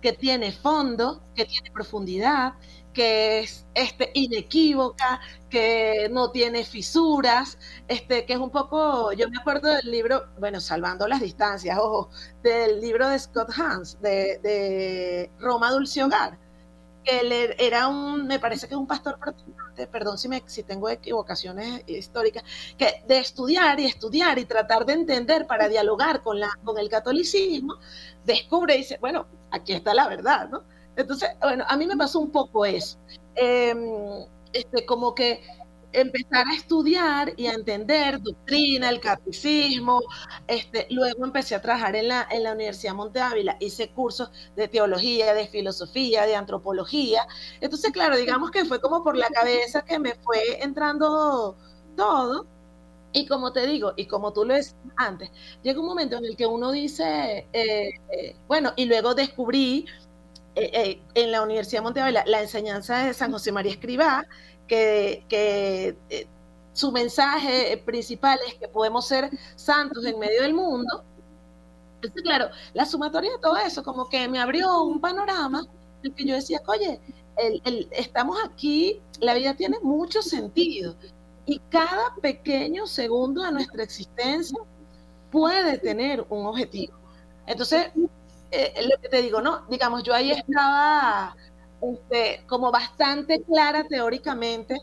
que 0.01 0.13
tiene 0.13 0.53
fondo, 0.53 1.23
que 1.35 1.47
tiene 1.47 1.71
profundidad, 1.73 2.55
que 2.93 3.41
es 3.41 3.67
este, 3.75 4.11
inequívoca, 4.15 5.21
que 5.51 6.09
no 6.11 6.31
tiene 6.31 6.65
fisuras, 6.65 7.59
este, 7.89 8.25
que 8.25 8.33
es 8.35 8.39
un 8.39 8.51
poco, 8.51 9.13
yo 9.13 9.29
me 9.29 9.39
acuerdo 9.39 9.69
del 9.69 9.91
libro, 9.91 10.29
bueno, 10.39 10.61
salvando 10.61 11.07
las 11.07 11.21
distancias, 11.21 11.77
ojo, 11.79 12.09
del 12.43 12.81
libro 12.81 13.09
de 13.09 13.19
Scott 13.19 13.51
Hans, 13.59 14.01
de, 14.01 14.39
de 14.43 15.31
Roma 15.39 15.71
Dulce 15.73 16.03
Hogar, 16.03 16.39
que 17.07 17.21
él 17.21 17.55
era 17.59 17.87
un, 17.87 18.27
me 18.27 18.39
parece 18.39 18.67
que 18.67 18.75
es 18.75 18.79
un 18.79 18.87
pastor 18.87 19.19
protestante, 19.19 19.87
perdón 19.87 20.19
si, 20.19 20.29
me, 20.29 20.43
si 20.47 20.65
tengo 20.65 20.89
equivocaciones 20.89 21.85
históricas, 21.87 22.43
que 22.77 23.03
de 23.07 23.19
estudiar 23.19 23.79
y 23.79 23.87
estudiar 23.87 24.39
y 24.39 24.45
tratar 24.45 24.85
de 24.85 24.95
entender 24.95 25.47
para 25.47 25.69
dialogar 25.69 26.23
con, 26.23 26.41
la, 26.41 26.51
con 26.65 26.79
el 26.79 26.89
catolicismo, 26.89 27.77
descubre 28.25 28.75
y 28.75 28.79
dice, 28.79 28.99
bueno, 29.01 29.27
aquí 29.51 29.73
está 29.73 29.95
la 29.95 30.09
verdad, 30.09 30.49
¿no? 30.49 30.65
Entonces, 30.97 31.31
bueno, 31.41 31.65
a 31.69 31.77
mí 31.77 31.87
me 31.87 31.97
pasó 31.97 32.19
un 32.19 32.33
poco 32.33 32.65
eso. 32.65 32.99
Em, 33.35 34.27
este, 34.53 34.87
como 34.87 35.15
que 35.15 35.43
empezar 35.93 36.47
a 36.47 36.55
estudiar 36.55 37.33
y 37.37 37.47
a 37.47 37.53
entender 37.53 38.21
doctrina, 38.21 38.89
el 38.91 39.01
catecismo. 39.01 40.01
Este, 40.47 40.87
luego 40.91 41.25
empecé 41.25 41.55
a 41.55 41.63
trabajar 41.63 41.97
en 41.97 42.09
la, 42.09 42.27
en 42.31 42.43
la 42.43 42.53
Universidad 42.53 42.95
Monte 42.95 43.21
Ávila, 43.21 43.57
hice 43.61 43.91
cursos 43.91 44.31
de 44.57 44.69
teología, 44.69 45.35
de 45.35 45.47
filosofía, 45.47 46.27
de 46.27 46.37
antropología. 46.37 47.27
Entonces, 47.61 47.93
claro, 47.93 48.17
digamos 48.17 48.51
que 48.51 48.65
fue 48.65 48.81
como 48.81 49.03
por 49.03 49.17
la 49.17 49.29
cabeza 49.29 49.85
que 49.85 49.99
me 49.99 50.15
fue 50.15 50.63
entrando 50.63 51.57
todo. 51.97 52.47
Y 53.13 53.27
como 53.27 53.53
te 53.53 53.67
digo, 53.67 53.95
y 53.97 54.07
como 54.07 54.33
tú 54.33 54.45
lo 54.45 54.55
decías 54.55 54.77
antes, 54.97 55.31
llega 55.63 55.81
un 55.81 55.87
momento 55.87 56.17
en 56.19 56.27
el 56.27 56.37
que 56.37 56.47
uno 56.47 56.71
dice, 56.71 57.49
eh, 57.53 57.89
eh, 58.11 58.37
bueno, 58.47 58.75
y 58.77 58.85
luego 58.85 59.15
descubrí 59.15 59.87
eh, 60.55 61.01
en 61.15 61.33
la 61.33 61.43
Universidad 61.43 61.81
de 61.81 61.85
Montevideo 61.85 62.25
la, 62.27 62.43
enseñanza 62.43 63.05
de 63.05 63.15
San 63.15 63.33
José 63.33 63.53
María 63.53 63.73
Escribá, 63.73 64.27
que, 64.67 65.25
que 65.29 65.97
su 66.73 66.93
mensaje 66.93 67.83
principal 67.85 68.39
es 68.47 68.55
que 68.55 68.69
podemos 68.69 69.07
ser 69.07 69.31
santos 69.57 70.05
en 70.05 70.19
medio 70.19 70.43
del 70.43 70.55
mundo. 70.55 71.05
Entonces, 71.97 72.23
claro, 72.23 72.51
la 72.75 72.85
sumatoria 72.85 73.33
de 73.33 73.39
todo 73.39 73.57
eso 73.57 73.83
como 73.83 74.09
que 74.09 74.29
me 74.29 74.39
abrió 74.39 74.83
un 74.83 75.01
panorama 75.01 75.63
en 76.03 76.11
el 76.11 76.15
que 76.15 76.25
yo 76.27 76.35
decía, 76.35 76.61
oye, 76.67 77.01
estamos 77.93 78.39
aquí, 78.45 79.01
la 79.21 79.35
vida 79.35 79.55
tiene 79.55 79.79
mucho 79.81 80.23
sentido 80.23 80.95
y 81.47 81.61
cada 81.71 82.15
pequeño 82.21 82.87
segundo 82.87 83.43
de 83.43 83.53
nuestra 83.53 83.83
existencia 83.83 84.59
puede 85.31 85.79
tener 85.79 86.27
un 86.29 86.47
objetivo. 86.47 86.95
Entonces, 87.47 87.91
eh, 88.51 88.87
lo 88.89 89.01
que 89.01 89.09
te 89.09 89.23
digo, 89.23 89.41
no, 89.41 89.65
digamos, 89.69 90.03
yo 90.03 90.13
ahí 90.13 90.33
estaba 90.33 91.37
este, 91.93 92.45
como 92.47 92.71
bastante 92.71 93.43
clara 93.43 93.85
teóricamente 93.85 94.77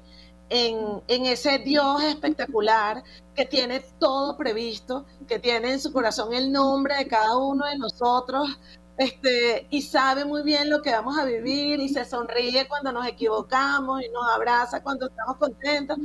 en, 0.49 1.01
en, 1.07 1.25
ese 1.25 1.59
Dios 1.59 2.03
espectacular 2.03 3.03
que 3.35 3.45
tiene 3.45 3.79
todo 3.99 4.37
previsto, 4.37 5.05
que 5.27 5.39
tiene 5.39 5.73
en 5.73 5.79
su 5.79 5.91
corazón 5.91 6.33
el 6.33 6.51
nombre 6.51 6.95
de 6.97 7.07
cada 7.07 7.37
uno 7.37 7.65
de 7.65 7.77
nosotros, 7.77 8.59
este, 8.97 9.65
y 9.71 9.81
sabe 9.81 10.23
muy 10.23 10.43
bien 10.43 10.69
lo 10.69 10.81
que 10.81 10.91
vamos 10.91 11.17
a 11.17 11.25
vivir 11.25 11.79
y 11.79 11.89
se 11.89 12.05
sonríe 12.05 12.67
cuando 12.67 12.91
nos 12.91 13.07
equivocamos 13.07 14.01
y 14.03 14.09
nos 14.09 14.27
abraza 14.29 14.83
cuando 14.83 15.07
estamos 15.07 15.37
contentos. 15.37 15.97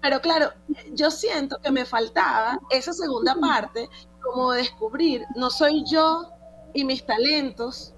Pero 0.00 0.20
claro, 0.20 0.52
yo 0.92 1.10
siento 1.10 1.58
que 1.58 1.70
me 1.70 1.84
faltaba 1.84 2.58
esa 2.70 2.92
segunda 2.92 3.36
parte, 3.36 3.88
como 4.20 4.52
descubrir, 4.52 5.24
no 5.36 5.50
soy 5.50 5.84
yo 5.84 6.28
y 6.74 6.84
mis 6.84 7.04
talentos 7.04 7.94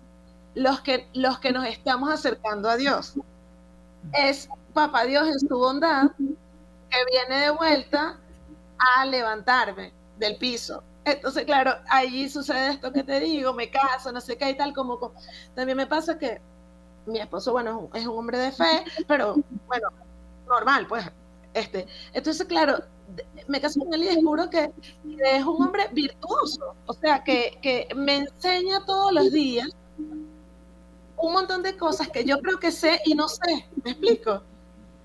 los 0.54 0.80
que, 0.80 1.08
los 1.14 1.38
que 1.38 1.52
nos 1.52 1.66
estamos 1.66 2.10
acercando 2.10 2.68
a 2.68 2.76
Dios. 2.76 3.14
Es 4.12 4.48
Papá 4.72 5.04
Dios 5.04 5.28
en 5.28 5.38
su 5.38 5.56
bondad 5.56 6.10
que 6.18 7.04
viene 7.10 7.44
de 7.44 7.50
vuelta 7.50 8.18
a 8.78 9.06
levantarme 9.06 9.92
del 10.18 10.36
piso. 10.36 10.82
Entonces, 11.04 11.44
claro, 11.44 11.74
allí 11.88 12.28
sucede 12.28 12.70
esto 12.70 12.92
que 12.92 13.04
te 13.04 13.20
digo, 13.20 13.52
me 13.52 13.70
caso, 13.70 14.10
no 14.10 14.20
sé 14.20 14.36
qué 14.36 14.50
y 14.50 14.56
tal, 14.56 14.72
como, 14.72 15.12
también 15.54 15.76
me 15.76 15.86
pasa 15.86 16.18
que 16.18 16.40
mi 17.06 17.18
esposo, 17.18 17.52
bueno, 17.52 17.90
es 17.92 18.06
un 18.06 18.18
hombre 18.18 18.38
de 18.38 18.52
fe, 18.52 18.84
pero 19.06 19.36
bueno, 19.66 19.88
normal, 20.46 20.86
pues 20.86 21.04
este, 21.52 21.86
entonces, 22.12 22.46
claro, 22.46 22.78
me 23.46 23.60
caso 23.60 23.80
con 23.80 23.94
él 23.94 24.02
y 24.02 24.06
descubro 24.06 24.50
que, 24.50 24.72
es 25.04 25.44
un 25.44 25.62
hombre 25.62 25.88
virtuoso, 25.92 26.74
o 26.86 26.92
sea, 26.94 27.22
que, 27.22 27.88
me 27.94 28.16
enseña 28.16 28.84
todos 28.84 29.12
los 29.12 29.30
días 29.30 29.68
un 31.26 31.32
montón 31.32 31.62
de 31.62 31.76
cosas 31.76 32.08
que 32.08 32.24
yo 32.24 32.38
creo 32.40 32.58
que 32.58 32.70
sé 32.70 33.00
y 33.04 33.14
no 33.14 33.28
sé, 33.28 33.66
¿me 33.82 33.92
explico? 33.92 34.42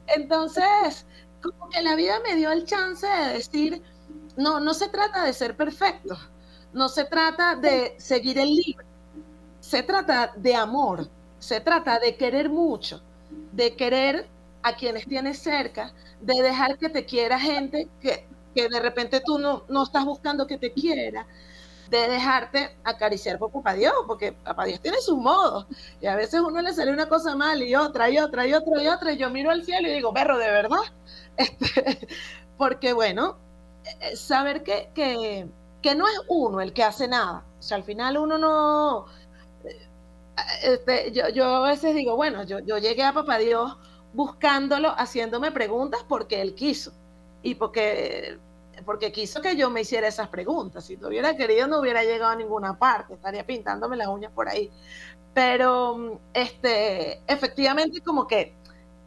Entonces, 0.08 1.06
como 1.42 1.70
que 1.70 1.82
la 1.82 1.96
vida 1.96 2.20
me 2.28 2.36
dio 2.36 2.52
el 2.52 2.66
chance 2.66 3.08
de 3.08 3.34
decir, 3.34 3.82
no, 4.36 4.60
no 4.60 4.74
se 4.74 4.90
trata 4.90 5.24
de 5.24 5.34
ser 5.34 5.56
perfecto, 5.56 6.18
no 6.74 6.90
se 6.90 7.06
trata 7.06 7.56
de 7.56 7.96
seguir 8.00 8.38
el 8.38 8.54
libro, 8.56 8.86
se 9.60 9.84
trata 9.84 10.34
de 10.36 10.56
amor, 10.56 11.10
se 11.40 11.62
trata 11.62 12.00
de 12.00 12.16
querer 12.16 12.50
mucho, 12.50 13.02
de 13.52 13.76
querer 13.76 14.28
a 14.64 14.76
quienes 14.76 15.06
tienes 15.06 15.40
cerca, 15.40 15.94
de 16.20 16.42
dejar 16.42 16.78
que 16.78 16.90
te 16.90 17.06
quiera 17.06 17.40
gente 17.40 17.88
que, 18.02 18.28
de 18.54 18.80
repente 18.82 19.22
tú 19.26 19.40
no, 19.40 19.64
no 19.70 19.84
estás 19.84 20.04
buscando 20.04 20.46
que 20.46 20.58
te 20.58 20.74
quiera, 20.74 21.26
de 21.90 22.08
dejarte 22.08 22.78
acariciar 22.84 23.40
por 23.40 23.52
papá 23.52 23.74
Dios, 23.74 23.94
porque 24.08 24.32
papá 24.34 24.66
Dios 24.66 24.80
tiene 24.82 25.00
sus 25.02 25.18
modos. 25.18 25.66
Y 26.02 26.08
a 26.08 26.16
veces 26.16 26.42
uno 26.42 26.62
le 26.62 26.74
sale 26.74 26.92
una 26.92 27.10
cosa 27.10 27.36
mal 27.36 27.62
y 27.64 27.76
otra 27.76 28.10
y 28.10 28.20
otra 28.20 28.48
y 28.48 28.54
otra 28.54 28.84
y 28.84 28.88
otra, 28.88 29.14
y 29.14 29.18
yo 29.18 29.30
miro 29.30 29.52
al 29.52 29.64
cielo 29.64 29.88
y 29.88 29.94
digo, 29.94 30.14
perro, 30.14 30.38
de 30.38 30.52
verdad. 30.52 30.80
Este, 31.40 32.06
porque 32.58 32.92
bueno, 32.92 33.38
eh, 34.02 34.18
saber 34.18 34.62
que, 34.62 34.90
que, 34.94 35.48
que, 35.82 35.96
no 35.96 36.06
es 36.06 36.20
uno 36.28 36.60
el 36.60 36.74
que 36.74 36.84
hace 36.84 37.08
nada. 37.08 37.46
O 37.58 37.62
sea, 37.62 37.78
al 37.78 37.84
final 37.84 38.18
uno 38.18 38.38
no... 38.38 39.06
Eh, 39.64 39.88
este, 40.64 41.14
yo, 41.14 41.30
yo 41.30 41.46
a 41.46 41.70
veces 41.70 41.96
digo, 41.96 42.18
bueno, 42.18 42.44
yo, 42.44 42.60
yo 42.60 42.78
llegué 42.78 43.04
a 43.04 43.14
papá 43.14 43.38
Dios 43.38 43.78
buscándolo, 44.14 44.90
haciéndome 44.98 45.52
preguntas 45.52 46.02
porque 46.10 46.42
él 46.42 46.56
quiso 46.56 46.92
y 47.42 47.56
porque, 47.56 48.38
porque 48.90 49.12
quiso 49.12 49.40
que 49.40 49.56
yo 49.56 49.70
me 49.70 49.82
hiciera 49.82 50.08
esas 50.08 50.30
preguntas. 50.30 50.84
Si 50.86 50.98
no 50.98 51.10
hubiera 51.10 51.38
querido, 51.38 51.68
no 51.68 51.80
hubiera 51.80 52.04
llegado 52.04 52.32
a 52.32 52.36
ninguna 52.36 52.80
parte, 52.80 53.14
estaría 53.14 53.46
pintándome 53.46 53.96
las 53.96 54.08
uñas 54.08 54.32
por 54.32 54.50
ahí. 54.50 54.72
Pero 55.32 56.20
este, 56.34 57.22
efectivamente, 57.32 58.02
como 58.02 58.26
que 58.26 58.56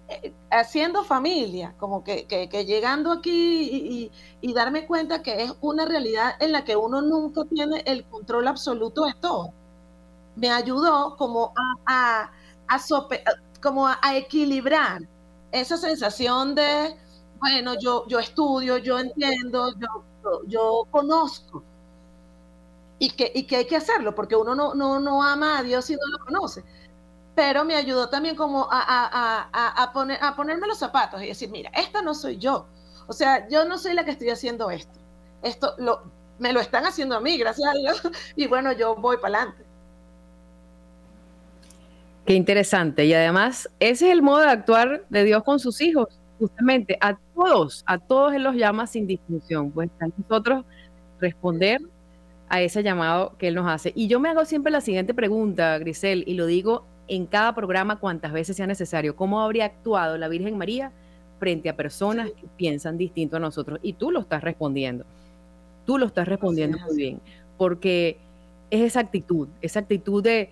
eh, 0.08 0.32
haciendo 0.52 1.02
familia, 1.02 1.74
como 1.78 2.04
que, 2.04 2.28
que, 2.28 2.64
llegando 2.64 3.10
aquí 3.10 4.08
y, 4.40 4.52
darme 4.54 4.86
cuenta 4.86 5.20
que 5.20 5.42
es 5.42 5.52
una 5.60 5.84
realidad 5.84 6.36
en 6.38 6.52
la 6.52 6.62
que 6.62 6.76
uno 6.76 7.02
nunca 7.02 7.42
tiene 7.46 7.82
el 7.84 8.04
control 8.04 8.46
absoluto 8.46 9.04
de 9.06 9.14
todo, 9.14 9.52
me 10.36 10.48
ayudó 10.48 11.16
como 11.16 11.52
a, 11.86 12.30
a, 12.68 12.78
a, 14.00 14.16
equilibrar 14.16 15.02
esa 15.50 15.76
sensación 15.76 16.54
de, 16.54 17.01
bueno, 17.42 17.74
yo, 17.76 18.06
yo 18.06 18.20
estudio, 18.20 18.78
yo 18.78 19.00
entiendo, 19.00 19.74
yo, 19.76 20.42
yo, 20.46 20.86
conozco. 20.92 21.64
Y 23.00 23.10
que, 23.10 23.32
y 23.34 23.48
que 23.48 23.56
hay 23.56 23.64
que 23.66 23.74
hacerlo, 23.74 24.14
porque 24.14 24.36
uno 24.36 24.54
no, 24.54 24.74
no, 24.74 25.00
no 25.00 25.24
ama 25.24 25.58
a 25.58 25.62
Dios 25.64 25.86
si 25.86 25.94
no 25.94 26.06
lo 26.06 26.24
conoce. 26.24 26.62
Pero 27.34 27.64
me 27.64 27.74
ayudó 27.74 28.08
también 28.08 28.36
como 28.36 28.68
a, 28.70 28.80
a, 28.80 29.82
a, 29.82 29.92
poner, 29.92 30.22
a 30.22 30.36
ponerme 30.36 30.68
los 30.68 30.78
zapatos 30.78 31.20
y 31.20 31.26
decir, 31.26 31.50
mira, 31.50 31.70
esta 31.74 32.00
no 32.00 32.14
soy 32.14 32.38
yo. 32.38 32.66
O 33.08 33.12
sea, 33.12 33.48
yo 33.48 33.64
no 33.64 33.76
soy 33.76 33.94
la 33.94 34.04
que 34.04 34.12
estoy 34.12 34.30
haciendo 34.30 34.70
esto. 34.70 35.00
Esto 35.42 35.74
lo, 35.78 36.04
me 36.38 36.52
lo 36.52 36.60
están 36.60 36.86
haciendo 36.86 37.16
a 37.16 37.20
mí, 37.20 37.38
gracias 37.38 37.68
a 37.68 37.76
Dios. 37.76 38.02
Y 38.36 38.46
bueno, 38.46 38.70
yo 38.70 38.94
voy 38.94 39.16
para 39.16 39.38
adelante. 39.38 39.64
Qué 42.24 42.34
interesante. 42.34 43.04
Y 43.04 43.14
además, 43.14 43.68
ese 43.80 44.06
es 44.06 44.12
el 44.12 44.22
modo 44.22 44.42
de 44.42 44.50
actuar 44.50 45.04
de 45.08 45.24
Dios 45.24 45.42
con 45.42 45.58
sus 45.58 45.80
hijos, 45.80 46.06
justamente 46.38 46.96
a 47.00 47.18
todos, 47.44 47.84
a 47.86 47.98
todos 47.98 48.34
Él 48.34 48.42
los 48.42 48.54
llama 48.54 48.86
sin 48.86 49.06
distinción. 49.06 49.70
Pues 49.70 49.90
está 49.90 50.06
nosotros 50.16 50.64
responder 51.20 51.80
a 52.48 52.60
ese 52.60 52.82
llamado 52.82 53.36
que 53.38 53.48
Él 53.48 53.54
nos 53.54 53.70
hace. 53.70 53.92
Y 53.94 54.08
yo 54.08 54.20
me 54.20 54.28
hago 54.28 54.44
siempre 54.44 54.72
la 54.72 54.80
siguiente 54.80 55.14
pregunta, 55.14 55.78
Grisel, 55.78 56.24
y 56.26 56.34
lo 56.34 56.46
digo 56.46 56.84
en 57.08 57.26
cada 57.26 57.54
programa 57.54 57.98
cuantas 57.98 58.32
veces 58.32 58.56
sea 58.56 58.66
necesario. 58.66 59.16
¿Cómo 59.16 59.40
habría 59.40 59.66
actuado 59.66 60.18
la 60.18 60.28
Virgen 60.28 60.58
María 60.58 60.92
frente 61.38 61.68
a 61.68 61.76
personas 61.76 62.30
que 62.30 62.46
piensan 62.56 62.98
distinto 62.98 63.36
a 63.36 63.40
nosotros? 63.40 63.78
Y 63.82 63.94
tú 63.94 64.10
lo 64.10 64.20
estás 64.20 64.42
respondiendo. 64.42 65.04
Tú 65.86 65.98
lo 65.98 66.06
estás 66.06 66.28
respondiendo 66.28 66.78
muy 66.78 66.96
bien, 66.96 67.20
porque 67.58 68.18
es 68.70 68.82
esa 68.82 69.00
actitud, 69.00 69.48
esa 69.60 69.80
actitud 69.80 70.22
de 70.22 70.50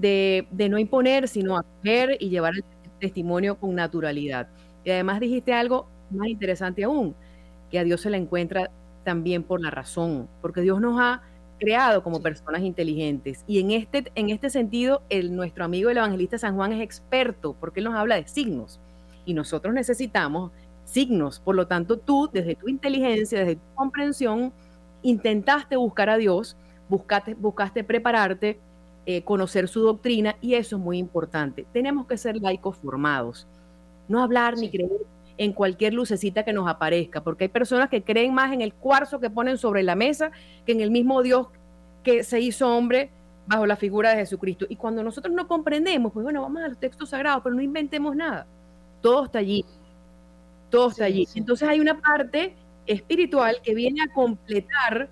de, 0.00 0.68
no 0.70 0.78
imponer, 0.78 1.28
sino 1.28 1.58
hacer 1.58 2.16
y 2.20 2.28
llevar 2.28 2.54
el 2.54 2.64
testimonio 3.00 3.56
con 3.56 3.74
naturalidad. 3.74 4.48
Y 4.84 4.90
además 4.90 5.20
dijiste 5.20 5.52
algo 5.52 5.88
más 6.10 6.28
interesante 6.28 6.84
aún, 6.84 7.14
que 7.70 7.78
a 7.78 7.84
Dios 7.84 8.00
se 8.00 8.10
le 8.10 8.16
encuentra 8.16 8.70
también 9.04 9.42
por 9.42 9.60
la 9.60 9.70
razón, 9.70 10.28
porque 10.40 10.60
Dios 10.60 10.80
nos 10.80 11.00
ha 11.00 11.22
creado 11.58 12.02
como 12.02 12.22
personas 12.22 12.62
inteligentes. 12.62 13.44
Y 13.46 13.60
en 13.60 13.70
este, 13.72 14.10
en 14.14 14.30
este 14.30 14.50
sentido, 14.50 15.02
el, 15.08 15.34
nuestro 15.34 15.64
amigo 15.64 15.90
el 15.90 15.98
evangelista 15.98 16.38
San 16.38 16.56
Juan 16.56 16.72
es 16.72 16.82
experto, 16.82 17.56
porque 17.58 17.80
él 17.80 17.84
nos 17.84 17.94
habla 17.94 18.16
de 18.16 18.26
signos. 18.28 18.80
Y 19.24 19.34
nosotros 19.34 19.74
necesitamos 19.74 20.52
signos. 20.84 21.40
Por 21.40 21.54
lo 21.54 21.66
tanto, 21.66 21.98
tú, 21.98 22.30
desde 22.32 22.54
tu 22.54 22.68
inteligencia, 22.68 23.40
desde 23.40 23.56
tu 23.56 23.74
comprensión, 23.74 24.52
intentaste 25.02 25.76
buscar 25.76 26.10
a 26.10 26.16
Dios, 26.16 26.56
buscaste, 26.88 27.34
buscaste 27.34 27.84
prepararte, 27.84 28.58
eh, 29.06 29.22
conocer 29.22 29.68
su 29.68 29.80
doctrina 29.80 30.36
y 30.40 30.54
eso 30.54 30.76
es 30.76 30.82
muy 30.82 30.98
importante. 30.98 31.66
Tenemos 31.72 32.06
que 32.06 32.18
ser 32.18 32.36
laicos 32.36 32.76
formados, 32.76 33.46
no 34.08 34.22
hablar 34.22 34.56
ni 34.56 34.70
creer 34.70 34.90
en 35.38 35.52
cualquier 35.52 35.94
lucecita 35.94 36.44
que 36.44 36.52
nos 36.52 36.68
aparezca, 36.68 37.22
porque 37.22 37.44
hay 37.44 37.48
personas 37.48 37.88
que 37.88 38.02
creen 38.02 38.34
más 38.34 38.52
en 38.52 38.60
el 38.60 38.74
cuarzo 38.74 39.20
que 39.20 39.30
ponen 39.30 39.56
sobre 39.56 39.82
la 39.82 39.94
mesa 39.94 40.32
que 40.66 40.72
en 40.72 40.80
el 40.80 40.90
mismo 40.90 41.22
Dios 41.22 41.46
que 42.02 42.24
se 42.24 42.40
hizo 42.40 42.68
hombre 42.76 43.10
bajo 43.46 43.64
la 43.64 43.76
figura 43.76 44.10
de 44.10 44.16
Jesucristo. 44.16 44.66
Y 44.68 44.76
cuando 44.76 45.02
nosotros 45.02 45.34
no 45.34 45.48
comprendemos, 45.48 46.12
pues 46.12 46.24
bueno, 46.24 46.42
vamos 46.42 46.62
a 46.62 46.68
los 46.68 46.78
textos 46.78 47.10
sagrados, 47.10 47.42
pero 47.42 47.54
no 47.54 47.62
inventemos 47.62 48.14
nada. 48.14 48.46
Todo 49.00 49.24
está 49.24 49.38
allí. 49.38 49.64
Todo 50.70 50.90
está 50.90 51.04
allí. 51.04 51.26
Entonces 51.34 51.66
hay 51.66 51.80
una 51.80 52.00
parte 52.00 52.54
espiritual 52.86 53.60
que 53.62 53.74
viene 53.74 54.02
a 54.02 54.12
completar 54.12 55.08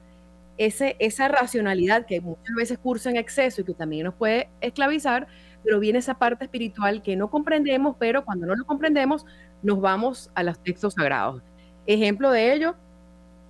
ese, 0.59 0.97
esa 0.99 1.29
racionalidad 1.29 2.07
que 2.07 2.21
muchas 2.21 2.55
veces 2.57 2.79
cursa 2.79 3.11
en 3.11 3.17
exceso 3.17 3.61
y 3.61 3.65
que 3.65 3.75
también 3.75 4.05
nos 4.05 4.15
puede 4.15 4.49
esclavizar, 4.61 5.27
pero 5.63 5.81
viene 5.81 5.99
esa 5.99 6.15
parte 6.15 6.45
espiritual 6.45 7.03
que 7.03 7.17
no 7.17 7.29
comprendemos, 7.31 7.97
pero 7.99 8.25
cuando 8.25 8.47
no 8.47 8.55
lo 8.55 8.65
comprendemos 8.65 9.25
nos 9.63 9.81
vamos 9.81 10.31
a 10.35 10.43
los 10.43 10.59
textos 10.59 10.95
sagrados. 10.95 11.43
Ejemplo 11.87 12.31
de 12.31 12.53
ello, 12.53 12.75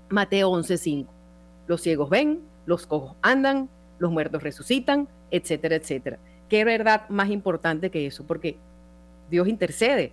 Mateo 0.09 0.51
11:5. 0.51 1.07
Los 1.67 1.81
ciegos 1.81 2.11
ven, 2.11 2.43
los 2.67 2.87
cojos 2.87 3.17
andan, 3.23 3.69
los 3.99 4.11
muertos 4.11 4.43
resucitan, 4.43 5.09
etcétera, 5.31 5.77
etcétera. 5.77 6.19
¿Qué 6.49 6.65
verdad 6.65 7.09
más 7.09 7.31
importante 7.31 7.91
que 7.91 8.07
eso? 8.07 8.25
Porque 8.25 8.57
Dios 9.31 9.49
intercede 9.49 10.13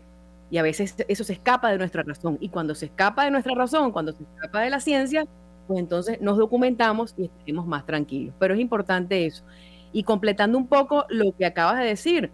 y 0.49 0.57
a 0.57 0.63
veces 0.63 0.95
eso 1.07 1.23
se 1.23 1.33
escapa 1.33 1.71
de 1.71 1.77
nuestra 1.77 2.03
razón. 2.03 2.37
Y 2.39 2.49
cuando 2.49 2.75
se 2.75 2.85
escapa 2.85 3.25
de 3.25 3.31
nuestra 3.31 3.55
razón, 3.55 3.91
cuando 3.91 4.13
se 4.13 4.23
escapa 4.23 4.61
de 4.61 4.69
la 4.69 4.79
ciencia, 4.79 5.25
pues 5.67 5.79
entonces 5.79 6.21
nos 6.21 6.37
documentamos 6.37 7.13
y 7.17 7.25
estaremos 7.25 7.65
más 7.65 7.85
tranquilos. 7.85 8.35
Pero 8.39 8.53
es 8.53 8.59
importante 8.59 9.25
eso. 9.25 9.43
Y 9.91 10.03
completando 10.03 10.57
un 10.57 10.67
poco 10.67 11.05
lo 11.09 11.35
que 11.35 11.45
acabas 11.45 11.79
de 11.79 11.85
decir, 11.85 12.31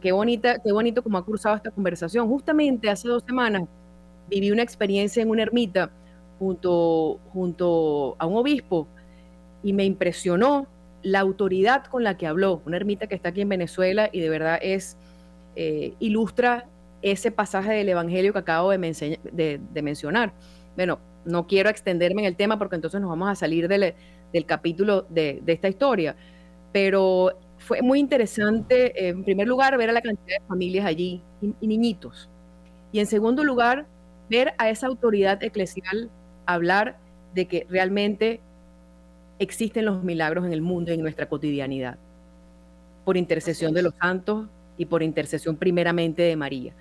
qué, 0.00 0.12
bonita, 0.12 0.58
qué 0.60 0.72
bonito 0.72 1.02
como 1.02 1.18
ha 1.18 1.24
cruzado 1.24 1.56
esta 1.56 1.70
conversación. 1.70 2.28
Justamente 2.28 2.90
hace 2.90 3.08
dos 3.08 3.22
semanas 3.24 3.64
viví 4.28 4.50
una 4.50 4.62
experiencia 4.62 5.22
en 5.22 5.30
una 5.30 5.42
ermita 5.42 5.90
junto, 6.38 7.20
junto 7.32 8.16
a 8.18 8.26
un 8.26 8.36
obispo 8.36 8.88
y 9.62 9.72
me 9.72 9.84
impresionó 9.84 10.66
la 11.02 11.20
autoridad 11.20 11.84
con 11.86 12.04
la 12.04 12.16
que 12.16 12.26
habló, 12.26 12.62
una 12.64 12.76
ermita 12.76 13.06
que 13.06 13.14
está 13.14 13.30
aquí 13.30 13.40
en 13.40 13.48
Venezuela 13.48 14.08
y 14.12 14.20
de 14.20 14.28
verdad 14.28 14.58
es, 14.62 14.96
eh, 15.54 15.94
ilustra 15.98 16.66
ese 17.02 17.30
pasaje 17.30 17.72
del 17.72 17.88
Evangelio 17.88 18.32
que 18.32 18.38
acabo 18.38 18.70
de, 18.70 19.18
de, 19.32 19.82
mencionar. 19.82 20.32
Bueno, 20.76 20.98
no 21.24 21.46
quiero 21.46 21.68
extenderme 21.68 22.22
en 22.22 22.28
el 22.28 22.36
tema 22.36 22.58
porque 22.58 22.76
entonces 22.76 23.00
nos 23.00 23.10
vamos 23.10 23.28
a 23.28 23.34
salir 23.34 23.68
del, 23.68 23.94
capítulo 24.46 25.02
de, 25.10 25.42
esta 25.46 25.68
historia, 25.68 26.16
pero 26.72 27.38
fue 27.62 27.80
muy 27.82 28.00
interesante, 28.00 29.08
en 29.08 29.24
primer 29.24 29.46
lugar, 29.46 29.76
ver 29.78 29.90
a 29.90 29.92
la 29.92 30.02
cantidad 30.02 30.38
de 30.40 30.46
familias 30.46 30.84
allí 30.86 31.22
y 31.40 31.66
niñitos. 31.66 32.28
Y 32.90 32.98
en 33.00 33.06
segundo 33.06 33.44
lugar, 33.44 33.86
ver 34.28 34.52
a 34.58 34.68
esa 34.68 34.86
autoridad 34.86 35.42
eclesial 35.42 36.10
hablar 36.46 36.98
de 37.34 37.46
que 37.46 37.66
realmente 37.70 38.40
existen 39.38 39.84
los 39.84 40.02
milagros 40.02 40.44
en 40.44 40.52
el 40.52 40.60
mundo 40.60 40.90
y 40.90 40.94
en 40.94 41.02
nuestra 41.02 41.28
cotidianidad, 41.28 41.98
por 43.04 43.16
intercesión 43.16 43.72
de 43.72 43.82
los 43.82 43.94
santos 43.94 44.48
y 44.76 44.86
por 44.86 45.02
intercesión 45.02 45.56
primeramente 45.56 46.22
de 46.22 46.36
María. 46.36 46.74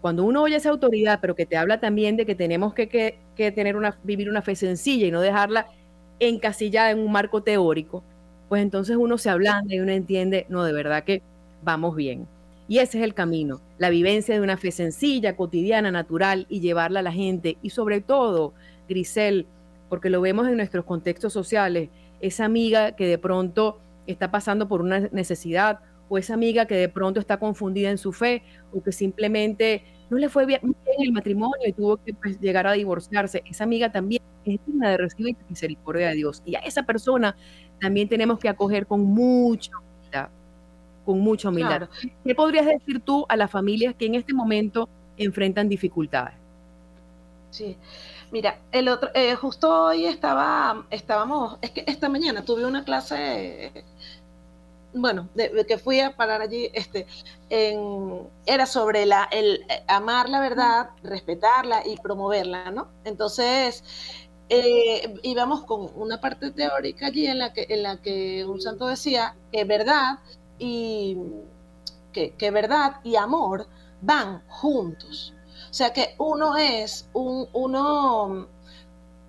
Cuando 0.00 0.24
uno 0.24 0.42
oye 0.42 0.56
esa 0.56 0.70
autoridad, 0.70 1.18
pero 1.20 1.34
que 1.34 1.46
te 1.46 1.56
habla 1.56 1.80
también 1.80 2.16
de 2.16 2.24
que 2.24 2.34
tenemos 2.34 2.72
que, 2.74 3.18
tener 3.36 3.76
una, 3.76 3.98
vivir 4.04 4.30
una 4.30 4.42
fe 4.42 4.54
sencilla 4.54 5.06
y 5.06 5.10
no 5.10 5.20
dejarla 5.20 5.66
encasillada 6.20 6.90
en 6.90 7.00
un 7.00 7.10
marco 7.10 7.42
teórico, 7.42 8.04
pues 8.48 8.62
entonces 8.62 8.96
uno 8.96 9.18
se 9.18 9.30
ablanda 9.30 9.74
y 9.74 9.80
uno 9.80 9.92
entiende, 9.92 10.46
no, 10.48 10.64
de 10.64 10.72
verdad 10.72 11.04
que 11.04 11.22
vamos 11.62 11.94
bien. 11.94 12.26
Y 12.66 12.78
ese 12.78 12.98
es 12.98 13.04
el 13.04 13.14
camino, 13.14 13.60
la 13.78 13.88
vivencia 13.88 14.34
de 14.34 14.40
una 14.40 14.58
fe 14.58 14.70
sencilla, 14.70 15.36
cotidiana, 15.36 15.90
natural 15.90 16.46
y 16.50 16.60
llevarla 16.60 17.00
a 17.00 17.02
la 17.02 17.12
gente. 17.12 17.56
Y 17.62 17.70
sobre 17.70 18.00
todo, 18.00 18.52
Grisel, 18.88 19.46
porque 19.88 20.10
lo 20.10 20.20
vemos 20.20 20.48
en 20.48 20.56
nuestros 20.56 20.84
contextos 20.84 21.32
sociales, 21.32 21.88
esa 22.20 22.44
amiga 22.44 22.92
que 22.92 23.06
de 23.06 23.18
pronto 23.18 23.78
está 24.06 24.30
pasando 24.30 24.68
por 24.68 24.82
una 24.82 25.00
necesidad 25.12 25.80
o 26.08 26.18
esa 26.18 26.34
amiga 26.34 26.66
que 26.66 26.74
de 26.74 26.88
pronto 26.88 27.20
está 27.20 27.38
confundida 27.38 27.90
en 27.90 27.98
su 27.98 28.12
fe 28.12 28.42
o 28.72 28.82
que 28.82 28.92
simplemente 28.92 29.84
no 30.10 30.18
le 30.18 30.28
fue 30.28 30.46
bien, 30.46 30.60
en 30.62 31.02
el 31.02 31.12
matrimonio 31.12 31.66
y 31.66 31.72
tuvo 31.72 31.96
que 31.98 32.14
pues, 32.14 32.40
llegar 32.40 32.66
a 32.66 32.72
divorciarse, 32.72 33.42
esa 33.46 33.64
amiga 33.64 33.90
también 33.90 34.22
es 34.44 34.58
digna 34.66 34.90
de 34.90 34.96
recibir 34.96 35.36
misericordia 35.48 36.08
de 36.08 36.14
Dios. 36.14 36.42
Y 36.44 36.56
a 36.56 36.60
esa 36.60 36.82
persona 36.82 37.36
también 37.80 38.08
tenemos 38.08 38.38
que 38.38 38.48
acoger 38.48 38.86
con 38.86 39.02
mucha 39.02 39.72
humildad, 39.78 40.28
con 41.04 41.20
mucha 41.20 41.48
humildad. 41.48 41.88
¿Qué 42.24 42.34
podrías 42.34 42.66
decir 42.66 43.00
tú 43.00 43.26
a 43.28 43.36
las 43.36 43.50
familias 43.50 43.94
que 43.94 44.06
en 44.06 44.14
este 44.14 44.32
momento 44.32 44.88
enfrentan 45.16 45.68
dificultades? 45.68 46.34
Sí, 47.50 47.76
Mira, 48.30 48.58
el 48.72 48.88
otro, 48.88 49.08
eh, 49.14 49.34
justo 49.36 49.86
hoy 49.86 50.04
estaba, 50.04 50.84
estábamos, 50.90 51.56
es 51.62 51.70
que 51.70 51.84
esta 51.86 52.10
mañana 52.10 52.44
tuve 52.44 52.66
una 52.66 52.84
clase, 52.84 53.84
bueno, 55.00 55.28
de, 55.34 55.64
que 55.66 55.78
fui 55.78 56.00
a 56.00 56.16
parar 56.16 56.42
allí, 56.42 56.70
este, 56.74 57.06
era 58.46 58.66
sobre 58.66 59.06
la, 59.06 59.28
el 59.30 59.64
eh, 59.68 59.84
amar 59.86 60.28
la 60.28 60.40
verdad, 60.40 60.90
respetarla 61.02 61.86
y 61.86 61.96
promoverla, 61.96 62.70
¿no? 62.70 62.88
Entonces, 63.04 63.84
eh, 64.48 65.14
íbamos 65.22 65.64
con 65.64 65.90
una 65.94 66.20
parte 66.20 66.50
teórica 66.50 67.06
allí 67.06 67.26
en 67.26 67.38
la 67.38 67.52
que, 67.52 67.66
en 67.68 67.82
la 67.82 68.00
que 68.00 68.44
un 68.44 68.60
santo 68.60 68.86
decía 68.86 69.36
que 69.52 69.64
verdad 69.64 70.18
y 70.58 71.18
que, 72.12 72.32
que 72.34 72.50
verdad 72.50 73.00
y 73.04 73.16
amor 73.16 73.66
van 74.00 74.42
juntos. 74.48 75.34
O 75.70 75.74
sea 75.74 75.92
que 75.92 76.14
uno 76.18 76.56
es 76.56 77.08
un, 77.12 77.48
uno, 77.52 78.48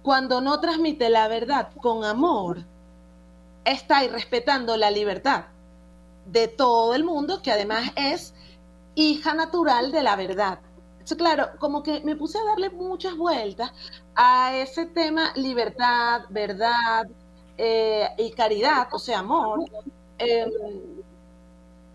cuando 0.01 0.41
no 0.41 0.59
transmite 0.59 1.09
la 1.09 1.27
verdad 1.27 1.69
con 1.81 2.05
amor, 2.05 2.65
está 3.65 4.01
respetando 4.07 4.77
la 4.77 4.89
libertad 4.89 5.45
de 6.31 6.47
todo 6.47 6.93
el 6.95 7.03
mundo, 7.03 7.41
que 7.41 7.51
además 7.51 7.91
es 7.95 8.33
hija 8.95 9.33
natural 9.33 9.91
de 9.91 10.03
la 10.03 10.15
verdad. 10.15 10.59
Entonces, 10.93 11.17
claro, 11.17 11.49
como 11.59 11.81
que 11.83 12.01
me 12.01 12.15
puse 12.15 12.37
a 12.37 12.43
darle 12.43 12.69
muchas 12.69 13.15
vueltas 13.15 13.71
a 14.15 14.55
ese 14.57 14.85
tema 14.85 15.31
libertad, 15.35 16.21
verdad 16.29 17.07
eh, 17.57 18.07
y 18.17 18.31
caridad, 18.31 18.87
o 18.91 18.99
sea, 18.99 19.19
amor. 19.19 19.65
Em, 20.17 20.49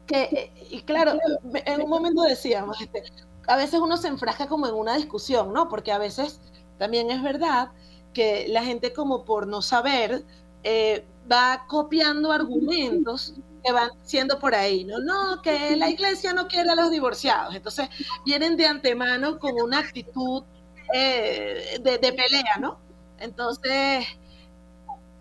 que, 0.07 0.53
y 0.71 0.83
claro, 0.83 1.13
en 1.55 1.83
un 1.83 1.89
momento 1.89 2.23
decíamos, 2.23 2.81
este, 2.81 3.05
a 3.47 3.57
veces 3.57 3.81
uno 3.81 3.97
se 3.97 4.09
enfrasca 4.09 4.49
como 4.49 4.67
en 4.67 4.75
una 4.75 4.97
discusión, 4.97 5.53
¿no? 5.53 5.69
Porque 5.69 5.93
a 5.93 5.99
veces 5.99 6.41
también 6.79 7.11
es 7.11 7.23
verdad 7.23 7.71
que 8.13 8.47
la 8.49 8.65
gente 8.65 8.93
como 8.93 9.25
por 9.25 9.47
no 9.47 9.63
saber 9.63 10.25
eh, 10.63 11.07
va 11.31 11.67
copiando 11.69 12.33
argumentos 12.33 13.35
que 13.65 13.73
van 13.73 13.91
siendo 14.03 14.39
por 14.39 14.55
ahí, 14.55 14.85
¿no? 14.85 14.99
No, 15.01 15.43
que 15.43 15.77
la 15.77 15.91
iglesia 15.91 16.33
no 16.33 16.47
quiere 16.49 16.71
a 16.71 16.75
los 16.75 16.91
divorciados. 16.91 17.55
Entonces 17.55 17.89
vienen 18.25 18.57
de 18.57 18.67
antemano 18.67 19.39
con 19.39 19.53
una 19.61 19.79
actitud 19.79 20.45
eh, 20.93 21.79
de, 21.83 21.99
de 21.99 22.13
pelea, 22.13 22.57
¿no? 22.61 22.81
Entonces, 23.19 24.07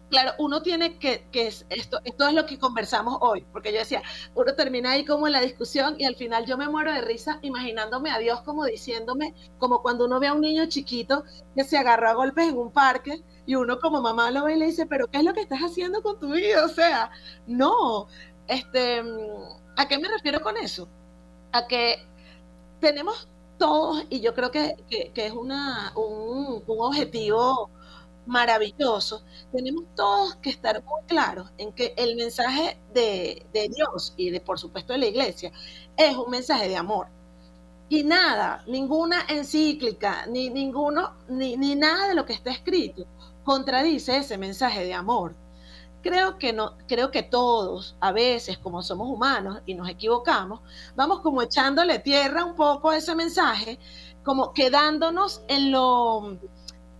claro, 0.09 0.33
uno 0.37 0.61
tiene 0.61 0.99
que, 0.99 1.27
que 1.31 1.47
esto, 1.47 1.99
esto 2.03 2.27
es 2.27 2.33
lo 2.35 2.45
que 2.45 2.59
conversamos 2.59 3.17
hoy, 3.21 3.45
porque 3.51 3.73
yo 3.73 3.79
decía, 3.79 4.03
uno 4.35 4.53
termina 4.53 4.91
ahí 4.91 5.05
como 5.05 5.25
en 5.25 5.33
la 5.33 5.41
discusión 5.41 5.95
y 5.97 6.05
al 6.05 6.15
final 6.15 6.45
yo 6.45 6.55
me 6.55 6.69
muero 6.69 6.93
de 6.93 7.01
risa 7.01 7.39
imaginándome 7.41 8.11
a 8.11 8.19
Dios 8.19 8.41
como 8.41 8.65
diciéndome, 8.65 9.33
como 9.57 9.81
cuando 9.81 10.05
uno 10.05 10.19
ve 10.19 10.27
a 10.27 10.33
un 10.33 10.41
niño 10.41 10.67
chiquito 10.67 11.23
que 11.55 11.63
se 11.63 11.77
agarró 11.77 12.09
a 12.09 12.13
golpes 12.13 12.47
en 12.47 12.57
un 12.57 12.71
parque 12.71 13.23
y 13.47 13.55
uno 13.55 13.79
como 13.79 14.01
mamá 14.01 14.29
lo 14.29 14.43
ve 14.45 14.55
y 14.55 14.59
le 14.59 14.67
dice, 14.67 14.85
pero 14.85 15.07
¿qué 15.07 15.17
es 15.17 15.23
lo 15.23 15.33
que 15.33 15.41
estás 15.41 15.61
haciendo 15.61 16.03
con 16.03 16.19
tu 16.19 16.31
vida? 16.31 16.63
O 16.63 16.69
sea, 16.69 17.09
no, 17.47 18.07
este, 18.47 19.03
¿a 19.77 19.87
qué 19.87 19.97
me 19.97 20.07
refiero 20.07 20.41
con 20.41 20.57
eso? 20.57 20.87
A 21.51 21.67
que 21.67 22.05
tenemos 22.79 23.27
todos, 23.57 24.03
y 24.09 24.21
yo 24.21 24.33
creo 24.33 24.51
que, 24.51 24.75
que, 24.89 25.11
es 25.15 25.31
una, 25.31 25.93
un, 25.95 26.63
objetivo 26.67 27.69
maravilloso, 28.25 29.23
tenemos 29.51 29.85
todos 29.95 30.35
que 30.37 30.49
estar 30.49 30.83
muy 30.83 31.01
claros 31.07 31.49
en 31.57 31.71
que 31.73 31.93
el 31.97 32.15
mensaje 32.15 32.79
de, 32.93 33.45
Dios 33.53 34.13
y 34.17 34.31
de 34.31 34.41
por 34.41 34.59
supuesto 34.59 34.93
de 34.93 34.99
la 34.99 35.07
iglesia 35.07 35.51
es 35.97 36.15
un 36.15 36.29
mensaje 36.31 36.67
de 36.67 36.77
amor. 36.77 37.07
Y 37.89 38.03
nada, 38.03 38.63
ninguna 38.67 39.25
encíclica, 39.29 40.25
ni 40.25 40.49
ninguno, 40.49 41.15
ni, 41.27 41.57
ni 41.57 41.75
nada 41.75 42.07
de 42.07 42.15
lo 42.15 42.25
que 42.25 42.33
está 42.33 42.51
escrito 42.51 43.05
contradice 43.43 44.17
ese 44.17 44.37
mensaje 44.37 44.83
de 44.83 44.93
amor. 44.93 45.35
Creo 46.03 46.37
que 46.37 46.53
no, 46.53 46.77
creo 46.87 47.09
que 47.09 47.23
todos, 47.23 47.95
a 47.99 48.11
veces, 48.11 48.59
como 48.59 48.83
somos 48.83 49.09
humanos 49.09 49.61
y 49.65 49.73
nos 49.73 49.89
equivocamos, 49.89 50.59
vamos 50.95 51.21
como 51.21 51.41
echándole 51.41 51.97
tierra 51.99 52.45
un 52.45 52.55
poco 52.55 52.91
a 52.91 52.97
ese 52.97 53.15
mensaje, 53.15 53.79
como 54.23 54.53
quedándonos 54.53 55.41
en 55.47 55.71
lo 55.71 56.37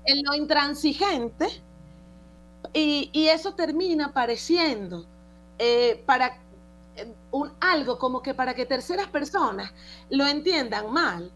en 0.05 0.23
lo 0.23 0.33
intransigente 0.35 1.47
y, 2.73 3.27
eso 3.27 3.53
termina 3.53 4.13
pareciendo 4.13 5.05
eh, 5.59 6.03
para 6.05 6.37
eh, 6.95 7.13
un, 7.31 7.51
algo 7.59 7.99
como 7.99 8.21
que 8.21 8.33
para 8.33 8.53
que 8.53 8.65
terceras 8.65 9.07
personas 9.07 9.71
lo 10.09 10.25
entiendan 10.25 10.91
mal. 10.91 11.31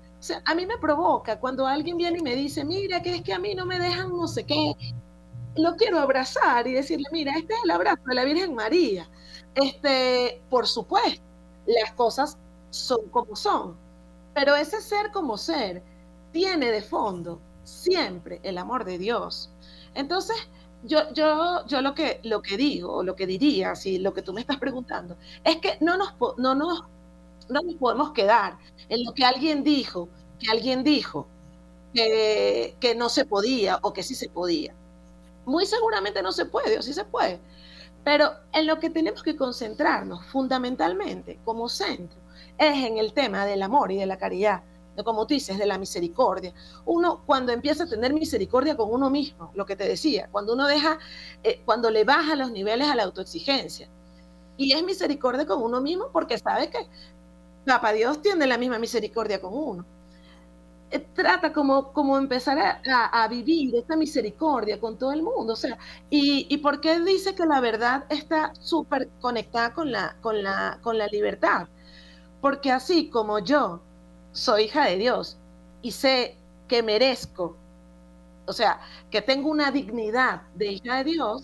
A 0.46 0.56
mí 0.56 0.66
me 0.66 0.78
provoca 0.80 1.40
cuando 1.40 1.68
alguien 1.68 1.98
viene 1.98 2.20
y 2.20 2.24
me 2.24 2.36
dice, 2.36 2.66
mira, 2.66 3.02
que 3.02 3.16
es 3.16 3.22
que 3.22 3.34
a 3.34 3.40
mí 3.40 3.54
no 3.54 3.66
me 3.66 3.80
dejan 3.80 4.10
no 4.10 4.28
sé 4.28 4.46
qué. 4.46 4.74
Lo 5.58 5.76
quiero 5.76 6.00
abrazar 6.00 6.68
y 6.68 6.74
decirle, 6.74 7.06
mira, 7.12 7.34
este 7.36 7.54
es 7.54 7.60
el 7.64 7.72
abrazo 7.72 8.02
de 8.06 8.16
la 8.16 8.24
Virgen 8.24 8.54
María. 8.56 9.10
Este, 9.56 10.42
por 10.50 10.68
supuesto, 10.68 11.24
las 11.66 11.92
cosas 11.94 12.38
son 12.70 13.10
como 13.10 13.36
son, 13.36 13.76
pero 14.34 14.56
ese 14.56 14.82
ser 14.82 15.12
como 15.12 15.38
ser 15.38 15.84
tiene 16.32 16.72
de 16.72 16.82
fondo 16.82 17.42
siempre 17.64 18.40
el 18.44 18.58
amor 18.58 18.86
de 18.86 18.98
Dios. 18.98 19.50
Entonces, 19.96 20.38
yo, 20.84 21.12
yo, 21.14 21.66
yo 21.66 21.82
lo, 21.82 21.96
que, 21.96 22.20
lo 22.24 22.42
que 22.42 22.56
digo, 22.56 23.04
lo 23.04 23.16
que 23.16 23.26
diría, 23.26 23.76
si 23.76 23.98
lo 23.98 24.14
que 24.14 24.22
tú 24.22 24.34
me 24.34 24.42
estás 24.42 24.58
preguntando, 24.58 25.18
es 25.44 25.58
que 25.58 25.78
no 25.82 25.98
nos, 25.98 26.14
no 26.38 26.56
no 27.50 27.62
nos 27.62 27.76
podemos 27.76 28.12
quedar 28.12 28.58
en 28.90 29.04
lo 29.04 29.14
que 29.14 29.26
alguien 29.26 29.64
dijo, 29.64 30.10
que 30.40 30.52
alguien 30.52 30.84
dijo, 30.84 31.28
que, 31.94 32.76
que 32.80 32.96
no 32.96 33.10
se 33.10 33.26
podía 33.26 33.80
o 33.82 33.94
que 33.94 34.04
sí 34.04 34.16
se 34.16 34.30
podía. 34.30 34.74
Muy 35.48 35.66
seguramente 35.66 36.22
no 36.22 36.34
se 36.34 36.46
puede 36.46 36.78
o 36.78 36.82
sí 36.82 36.94
se 36.94 37.06
puede. 37.06 37.40
Pero 38.04 38.34
en 38.52 38.68
lo 38.68 38.80
que 38.80 38.90
tenemos 38.90 39.24
que 39.24 39.38
concentrarnos 39.38 40.26
fundamentalmente 40.26 41.40
como 41.46 41.70
centro 41.70 42.20
es 42.58 42.86
en 42.86 42.98
el 42.98 43.14
tema 43.14 43.46
del 43.46 43.64
amor 43.64 43.94
y 43.94 43.98
de 43.98 44.06
la 44.06 44.18
caridad, 44.18 44.64
como 45.06 45.26
tú 45.26 45.36
dices, 45.36 45.58
de 45.58 45.66
la 45.66 45.78
misericordia. 45.78 46.54
Uno 46.86 47.24
cuando 47.26 47.54
empieza 47.54 47.86
a 47.86 47.88
tener 47.88 48.14
misericordia 48.14 48.76
con 48.76 48.92
uno 48.92 49.10
mismo, 49.10 49.52
lo 49.56 49.66
que 49.66 49.78
te 49.78 49.88
decía, 49.88 50.28
cuando 50.34 50.54
uno 50.54 50.68
deja, 50.68 51.00
eh, 51.44 51.62
cuando 51.64 51.90
le 51.92 52.04
baja 52.04 52.36
los 52.36 52.52
niveles 52.52 52.90
a 52.90 52.96
la 52.96 53.04
autoexigencia, 53.04 53.90
y 54.58 54.74
es 54.74 54.84
misericordia 54.84 55.46
con 55.46 55.64
uno 55.64 55.80
mismo 55.80 56.10
porque 56.12 56.38
sabe 56.38 56.70
que 56.70 56.90
Papá 57.66 57.94
Dios 57.94 58.22
tiene 58.22 58.48
la 58.48 58.58
misma 58.58 58.80
misericordia 58.80 59.40
con 59.40 59.54
uno. 59.54 59.86
Eh, 60.90 61.00
trata 61.14 61.52
como, 61.52 61.92
como 61.92 62.18
empezar 62.18 62.58
a, 62.60 63.28
vivir 63.28 63.76
esta 63.76 63.96
misericordia 63.98 64.80
con 64.80 64.98
todo 64.98 65.12
el 65.12 65.22
mundo. 65.22 65.54
O 65.54 65.56
sea, 65.56 65.78
y, 66.10 66.48
y 66.50 66.58
por 66.58 66.80
qué 66.82 67.00
dice 67.02 67.36
que 67.36 67.46
la 67.46 67.60
verdad 67.60 68.06
está 68.10 68.54
súper 68.60 69.10
conectada 69.20 69.74
con 69.74 69.92
la, 69.92 70.16
con, 70.22 70.42
la, 70.44 70.80
con 70.82 70.98
la 70.98 71.08
libertad. 71.08 71.68
Porque 72.42 72.72
así 72.72 73.10
como 73.10 73.40
yo 73.40 73.82
soy 74.32 74.66
hija 74.66 74.86
de 74.86 74.98
Dios 74.98 75.38
y 75.82 75.92
sé 75.92 76.38
que 76.68 76.84
merezco, 76.84 77.58
o 78.46 78.54
sea, 78.54 78.80
que 79.10 79.22
tengo 79.22 79.50
una 79.50 79.72
dignidad 79.72 80.44
de 80.56 80.72
hija 80.74 80.98
de 80.98 81.04
Dios, 81.06 81.44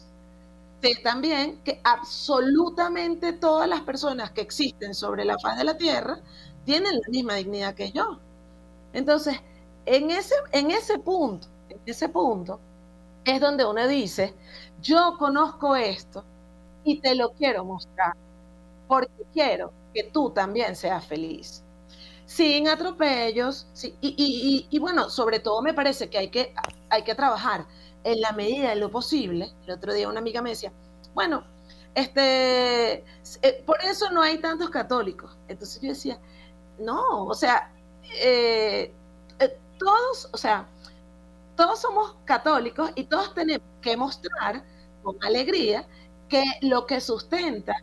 sé 0.81 0.95
también 1.03 1.59
que 1.63 1.81
absolutamente 1.83 3.33
todas 3.33 3.67
las 3.69 3.81
personas 3.81 4.31
que 4.31 4.41
existen 4.41 4.93
sobre 4.93 5.25
la 5.25 5.37
faz 5.39 5.57
de 5.57 5.63
la 5.65 5.77
tierra 5.77 6.19
tienen 6.65 6.93
la 6.93 7.09
misma 7.09 7.35
dignidad 7.35 7.75
que 7.75 7.91
yo. 7.91 8.19
Entonces, 8.93 9.37
en 9.85 10.11
ese, 10.11 10.35
en 10.51 10.71
ese 10.71 10.99
punto, 10.99 11.47
en 11.69 11.79
ese 11.85 12.09
punto, 12.09 12.59
es 13.25 13.39
donde 13.41 13.65
uno 13.65 13.87
dice, 13.87 14.33
yo 14.81 15.15
conozco 15.17 15.75
esto 15.75 16.23
y 16.83 16.99
te 17.01 17.15
lo 17.15 17.31
quiero 17.33 17.65
mostrar, 17.65 18.13
porque 18.87 19.23
quiero 19.33 19.71
que 19.93 20.03
tú 20.05 20.31
también 20.31 20.75
seas 20.75 21.05
feliz. 21.05 21.63
Sin 22.25 22.67
atropellos, 22.67 23.67
y, 24.01 24.79
bueno, 24.79 25.09
sobre 25.09 25.39
todo 25.39 25.61
me 25.61 25.73
parece 25.73 26.09
que 26.09 26.17
hay, 26.17 26.29
que 26.29 26.53
hay 26.89 27.03
que 27.03 27.15
trabajar 27.15 27.65
en 28.03 28.21
la 28.21 28.31
medida 28.31 28.69
de 28.69 28.75
lo 28.75 28.89
posible. 28.91 29.53
El 29.65 29.71
otro 29.71 29.93
día 29.93 30.09
una 30.09 30.19
amiga 30.19 30.41
me 30.41 30.51
decía, 30.51 30.71
bueno, 31.13 31.43
este, 31.95 33.03
eh, 33.41 33.63
por 33.65 33.81
eso 33.83 34.09
no 34.11 34.21
hay 34.21 34.39
tantos 34.39 34.69
católicos. 34.69 35.37
Entonces 35.47 35.81
yo 35.81 35.89
decía, 35.89 36.19
no, 36.79 37.25
o 37.25 37.33
sea, 37.33 37.71
eh, 38.03 38.93
eh, 39.39 39.57
todos, 39.77 40.29
o 40.31 40.37
sea, 40.37 40.67
todos 41.55 41.79
somos 41.79 42.15
católicos 42.25 42.91
y 42.95 43.05
todos 43.05 43.33
tenemos 43.33 43.67
que 43.81 43.97
mostrar 43.97 44.63
con 45.03 45.17
alegría 45.23 45.87
que 46.29 46.43
lo 46.61 46.85
que 46.85 47.01
sustenta 47.01 47.75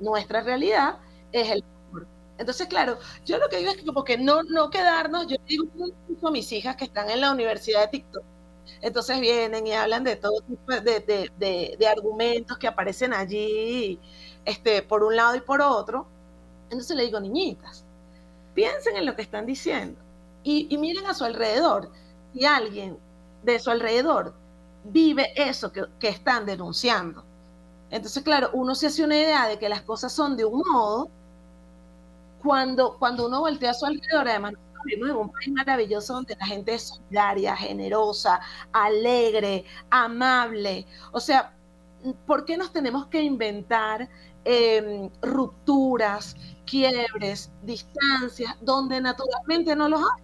nuestra 0.00 0.42
realidad 0.42 0.98
es 1.32 1.50
el 1.50 1.64
amor. 1.90 2.06
Entonces, 2.38 2.66
claro, 2.68 2.98
yo 3.24 3.38
lo 3.38 3.48
que 3.48 3.58
digo 3.58 3.70
es 3.70 3.76
que 3.76 3.86
como 3.86 4.04
que 4.04 4.18
no, 4.18 4.42
no 4.44 4.70
quedarnos, 4.70 5.26
yo 5.28 5.36
digo 5.46 5.68
a 6.22 6.30
mis 6.30 6.50
hijas 6.52 6.76
que 6.76 6.84
están 6.84 7.10
en 7.10 7.20
la 7.20 7.32
universidad 7.32 7.82
de 7.82 7.88
TikTok, 7.88 8.24
entonces 8.80 9.20
vienen 9.20 9.66
y 9.66 9.72
hablan 9.72 10.04
de 10.04 10.16
todo 10.16 10.40
tipo 10.42 10.72
de, 10.72 11.30
de, 11.78 11.86
argumentos 11.86 12.58
que 12.58 12.68
aparecen 12.68 13.12
allí, 13.12 13.98
este, 14.44 14.82
por 14.82 15.02
un 15.02 15.16
lado 15.16 15.36
y 15.36 15.40
por 15.40 15.60
otro. 15.60 16.06
Entonces 16.64 16.96
le 16.96 17.04
digo, 17.04 17.18
niñitas, 17.20 17.84
piensen 18.58 18.96
en 18.96 19.06
lo 19.06 19.14
que 19.14 19.22
están 19.22 19.46
diciendo 19.46 20.00
y, 20.42 20.76
miren 20.78 21.06
a 21.06 21.14
su 21.14 21.22
alrededor. 21.22 21.92
Si 22.32 22.44
alguien 22.44 22.98
de 23.44 23.60
su 23.60 23.70
alrededor 23.70 24.34
vive 24.82 25.28
eso 25.36 25.70
que, 25.70 26.08
están 26.08 26.44
denunciando, 26.44 27.24
entonces, 27.88 28.20
claro, 28.24 28.50
uno 28.54 28.74
se 28.74 28.88
hace 28.88 29.04
una 29.04 29.14
idea 29.14 29.46
de 29.46 29.60
que 29.60 29.68
las 29.68 29.82
cosas 29.82 30.12
son 30.12 30.36
de 30.36 30.44
un 30.44 30.60
modo 30.66 31.08
cuando, 32.42 32.98
uno 33.00 33.38
voltea 33.38 33.70
a 33.70 33.74
su 33.74 33.86
alrededor, 33.86 34.28
además 34.28 34.54
vivimos 34.84 35.10
en 35.10 35.16
un 35.16 35.30
país 35.30 35.52
maravilloso 35.52 36.14
donde 36.14 36.34
la 36.34 36.46
gente 36.46 36.74
es 36.74 36.88
solidaria, 36.88 37.54
generosa, 37.54 38.40
alegre, 38.72 39.66
amable. 39.88 40.84
O 41.12 41.20
sea, 41.20 41.54
¿por 42.26 42.44
qué 42.44 42.56
nos 42.56 42.72
tenemos 42.72 43.06
que 43.06 43.22
inventar 43.22 44.08
em, 44.44 45.10
rupturas, 45.22 46.34
quiebres, 46.68 47.50
distancias, 47.62 48.56
donde 48.60 49.00
naturalmente 49.00 49.74
no 49.74 49.88
los 49.88 50.00
hay? 50.00 50.22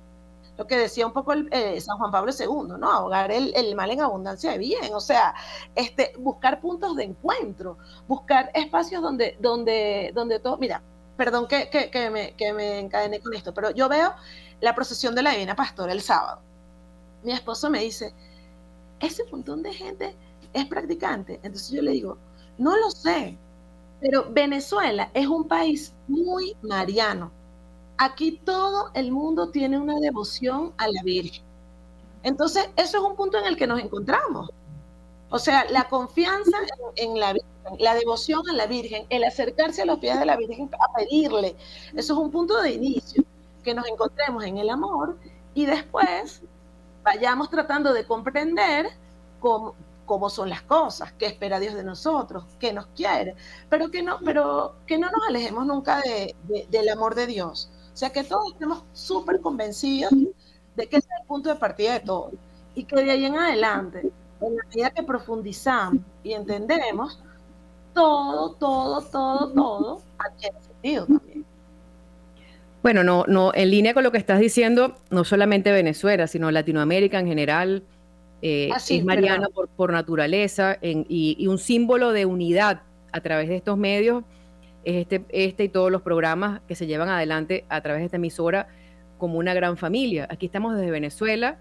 Lo 0.57 0.67
que 0.67 0.77
decía 0.77 1.07
un 1.07 1.13
poco 1.13 1.33
el, 1.33 1.49
eh, 1.51 1.81
San 1.81 1.99
Juan 1.99 2.13
Pablo 2.13 2.33
II, 2.39 2.79
¿no? 2.79 2.91
Ahogar 2.91 3.33
el, 3.33 3.75
mal 3.75 3.91
en 3.91 4.01
abundancia 4.01 4.53
de 4.53 4.59
bien. 4.59 4.95
O 4.95 5.01
sea, 5.01 5.35
este, 5.75 6.13
buscar 6.19 6.61
puntos 6.61 6.95
de 6.97 7.05
encuentro, 7.05 7.77
buscar 8.07 8.51
espacios 8.55 9.03
donde, 9.03 9.37
donde, 9.41 10.13
donde 10.15 10.39
todo. 10.39 10.57
Mira, 10.59 10.81
perdón 11.17 11.49
que, 11.49 11.69
que, 11.69 12.11
me, 12.11 12.35
que 12.35 12.53
me 12.53 12.79
encadené 12.79 13.21
con 13.21 13.35
esto, 13.35 13.53
pero 13.53 13.71
yo 13.71 13.89
veo 13.89 14.15
la 14.61 14.75
procesión 14.75 15.15
de 15.15 15.23
la 15.23 15.31
Divina 15.31 15.57
Pastora 15.57 15.93
el 15.93 16.01
sábado. 16.01 16.41
Mi 17.25 17.33
esposo 17.33 17.69
me 17.69 17.81
dice, 17.81 18.15
ese 19.01 19.25
montón 19.31 19.63
de 19.63 19.73
gente 19.73 20.17
es 20.53 20.67
practicante. 20.67 21.41
Entonces 21.43 21.71
yo 21.71 21.83
le 21.83 21.93
digo, 21.93 22.19
no 22.59 22.77
lo 22.77 22.91
sé, 22.91 23.37
pero 24.01 24.27
Venezuela 24.31 25.11
es 25.15 25.27
un 25.27 25.49
país 25.49 25.95
muy 26.09 26.57
mariano. 26.63 27.31
Aquí 27.97 28.41
todo 28.45 28.91
el 28.95 29.13
mundo 29.13 29.51
tiene 29.51 29.79
una 29.79 29.99
devoción 30.01 30.73
a 30.79 30.89
la 30.89 31.03
Virgen. 31.03 31.45
Entonces, 32.23 32.69
eso 32.77 32.99
es 32.99 33.05
un 33.05 33.17
punto 33.17 33.39
en 33.39 33.45
el 33.45 33.57
que 33.57 33.67
nos 33.67 33.81
encontramos. 33.81 34.51
O 35.31 35.39
sea, 35.39 35.65
la 35.71 35.89
confianza 35.89 36.57
en, 36.97 37.19
la 37.19 37.33
Virgen, 37.33 37.51
la 37.79 37.95
devoción 37.95 38.49
a 38.49 38.53
la 38.53 38.67
Virgen, 38.67 39.07
el 39.11 39.25
acercarse 39.25 39.83
a 39.83 39.87
los 39.87 39.99
pies 39.99 40.19
de 40.19 40.27
la 40.27 40.37
Virgen 40.37 40.71
a 40.73 40.93
pedirle, 40.97 41.57
eso 41.95 42.13
es 42.13 42.19
un 42.19 42.31
punto 42.31 42.61
de 42.61 42.73
inicio 42.73 43.25
que 43.63 43.75
nos 43.75 43.87
encontremos 43.87 44.45
en 44.45 44.59
el 44.59 44.71
amor 44.71 45.17
y 45.55 45.67
después 45.67 46.43
vayamos 47.03 47.51
tratando 47.51 47.93
de 47.93 48.05
comprender 48.05 48.91
cómo, 49.41 49.75
cómo 50.05 50.31
son 50.31 50.49
las 50.51 50.63
cosas, 50.63 51.13
qué 51.13 51.27
espera 51.27 51.61
Dios 51.61 51.75
de 51.75 51.85
nosotros, 51.85 52.45
qué 52.59 52.73
nos 52.73 52.87
quiere, 52.89 53.35
pero 53.69 53.91
que 53.91 54.03
no, 54.03 54.19
pero 54.25 54.77
que 54.87 54.99
no 54.99 55.11
nos 55.11 55.29
alejemos 55.29 55.67
nunca 55.67 56.01
de, 56.01 56.35
del 56.71 56.89
amor 56.89 57.15
de 57.15 57.27
Dios. 57.27 57.71
O 57.93 57.97
sea, 57.97 58.11
que 58.11 58.25
todos 58.25 58.53
estemos 58.53 58.85
súper 58.93 59.41
convencidos 59.41 60.13
de 60.77 60.87
que 60.87 60.97
es 60.97 61.05
el 61.21 61.27
punto 61.27 61.49
de 61.49 61.57
partida 61.57 61.95
de 61.95 62.01
todo 62.01 62.33
y 62.75 62.85
que 62.85 62.97
de 62.97 63.11
ahí 63.11 63.25
en 63.25 63.37
adelante, 63.37 64.11
en 64.41 64.57
la 64.57 64.65
medida 64.69 64.91
que 64.91 65.03
profundizamos 65.03 66.03
y 66.23 66.33
entendemos, 66.33 67.23
todo, 67.93 68.55
todo, 68.55 69.01
todo, 69.03 69.53
todo 69.53 70.03
adquiere 70.19 70.57
sentido 70.61 71.07
también. 71.07 71.45
Bueno, 72.83 73.03
no, 73.03 73.25
no, 73.27 73.53
en 73.55 73.71
línea 73.71 73.95
con 73.95 74.03
lo 74.05 74.13
que 74.13 74.19
estás 74.19 74.41
diciendo, 74.41 74.97
no 75.09 75.25
solamente 75.25 75.73
Venezuela, 75.73 76.27
sino 76.27 76.51
Latinoamérica 76.51 77.19
en 77.19 77.27
general, 77.27 77.85
eh, 78.43 78.69
ah, 78.73 78.77
es 78.77 79.05
mariano 79.05 79.49
por, 79.51 79.93
naturaleza 79.93 80.79
y, 80.83 81.47
un 81.47 81.59
símbolo 81.59 82.13
de 82.13 82.27
unidad 82.27 82.83
a 83.13 83.21
través 83.21 83.49
de 83.49 83.57
estos 83.57 83.79
medios 83.79 84.25
es 84.85 84.97
este, 84.97 85.25
este 85.31 85.65
y 85.65 85.69
todos 85.69 85.91
los 85.91 86.03
programas 86.03 86.61
que 86.69 86.75
se 86.75 86.87
llevan 86.87 87.09
adelante 87.09 87.65
a 87.69 87.81
través 87.81 88.01
de 88.01 88.07
esta 88.07 88.17
emisora 88.17 88.69
como 89.19 89.39
una 89.39 89.55
gran 89.55 89.77
familia. 89.77 90.27
Aquí 90.31 90.47
estamos 90.47 90.77
desde 90.77 90.91
Venezuela 90.91 91.59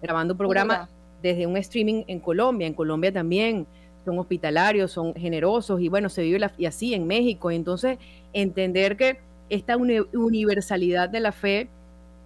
grabando 0.00 0.34
un 0.34 0.38
programa 0.38 0.88
desde 1.22 1.46
un 1.46 1.56
streaming 1.56 2.04
en 2.06 2.20
Colombia. 2.20 2.66
En 2.66 2.74
Colombia 2.74 3.12
también 3.12 3.66
son 4.04 4.18
hospitalarios, 4.18 4.90
son 4.90 5.14
generosos 5.14 5.80
y 5.80 5.88
bueno, 5.88 6.08
se 6.08 6.22
vive 6.22 6.40
y 6.58 6.66
así 6.66 6.94
en 6.94 7.06
México. 7.06 7.50
Entonces, 7.50 7.98
entender 8.32 8.96
que 8.96 9.20
esta 9.48 9.76
universalidad 9.76 11.08
de 11.08 11.20
la 11.20 11.32
fe 11.32 11.68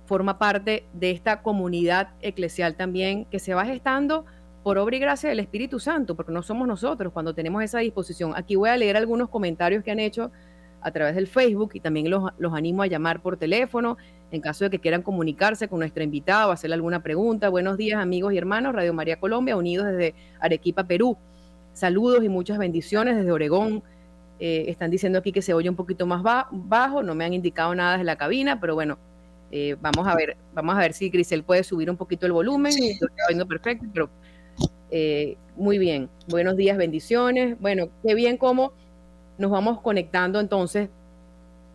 forma 0.07 0.39
parte 0.39 0.87
de 0.93 1.11
esta 1.11 1.43
comunidad 1.43 2.11
eclesial 2.23 2.77
también 2.77 3.25
que 3.27 3.39
se 3.39 3.55
va 3.55 3.67
gestando 3.67 4.25
por 4.63 4.79
obra 4.79 4.97
y 4.97 4.99
gracia 4.99 5.29
del 5.29 5.41
Espíritu 5.41 5.79
Santo, 5.79 6.17
porque 6.17 6.33
no 6.33 6.43
somos 6.43 6.67
nosotros 6.67 7.13
cuando 7.13 7.35
tenemos 7.35 7.63
esa 7.63 7.79
disposición. 7.81 8.33
Aquí 8.35 8.57
voy 8.57 8.71
a 8.71 8.77
leer 8.77 8.97
algunos 8.97 9.29
comentarios 9.29 9.85
que 9.85 9.91
han 9.91 10.01
hecho 10.01 10.33
a 10.81 10.91
través 10.91 11.15
del 11.15 11.27
Facebook 11.27 11.73
y 11.75 11.81
también 11.81 12.11
los, 12.11 12.31
los 12.39 12.55
animo 12.55 12.83
a 12.83 12.87
llamar 12.87 13.21
por 13.21 13.37
teléfono 13.37 13.97
en 14.31 14.41
caso 14.41 14.65
de 14.65 14.71
que 14.71 14.79
quieran 14.79 15.03
comunicarse 15.03 15.69
con 15.69 15.79
nuestra 15.81 16.03
invitada 16.03 16.49
o 16.49 16.51
hacerle 16.51 16.75
alguna 16.75 17.03
pregunta. 17.03 17.49
Buenos 17.49 17.77
días 17.77 18.01
amigos 18.01 18.33
y 18.33 18.39
hermanos, 18.39 18.75
Radio 18.75 18.93
María 18.93 19.21
Colombia, 19.21 19.57
unidos 19.57 19.87
desde 19.87 20.15
Arequipa, 20.41 20.85
Perú. 20.85 21.17
Saludos 21.73 22.25
y 22.25 22.29
muchas 22.29 22.59
bendiciones 22.59 23.17
desde 23.17 23.31
Oregón, 23.31 23.83
eh, 24.39 24.67
están 24.69 24.91
diciendo 24.91 25.19
aquí 25.19 25.33
que 25.33 25.43
se 25.43 25.55
oye 25.55 25.71
un 25.71 25.77
poquito 25.77 26.07
más 26.07 26.23
bajo, 26.51 27.03
no 27.03 27.15
me 27.15 27.25
han 27.25 27.33
indicado 27.33 27.75
nada 27.75 27.93
desde 27.93 28.05
la 28.05 28.17
cabina, 28.17 28.61
pero 28.61 28.75
bueno, 28.75 28.99
eh, 29.51 29.77
vamos 29.81 30.07
a 30.07 30.15
ver, 30.15 30.37
vamos 30.55 30.75
a 30.75 30.79
ver 30.79 30.93
si 30.93 31.09
Grisel 31.09 31.45
puede 31.45 31.63
subir 31.63 31.91
un 31.91 31.97
poquito 31.97 32.27
el 32.27 32.33
volumen. 32.33 32.73
Sí. 32.73 32.91
Estoy 32.91 33.09
oyendo 33.29 33.47
perfecto, 33.47 33.87
pero 33.93 34.11
eh, 34.91 35.37
muy 35.57 35.79
bien. 35.79 36.09
Buenos 36.29 36.57
días, 36.57 36.77
bendiciones. 36.77 37.59
Bueno, 37.61 37.89
qué 38.05 38.15
bien 38.15 38.37
cómo 38.37 38.73
nos 39.39 39.51
vamos 39.51 39.81
conectando 39.81 40.41
entonces 40.41 40.89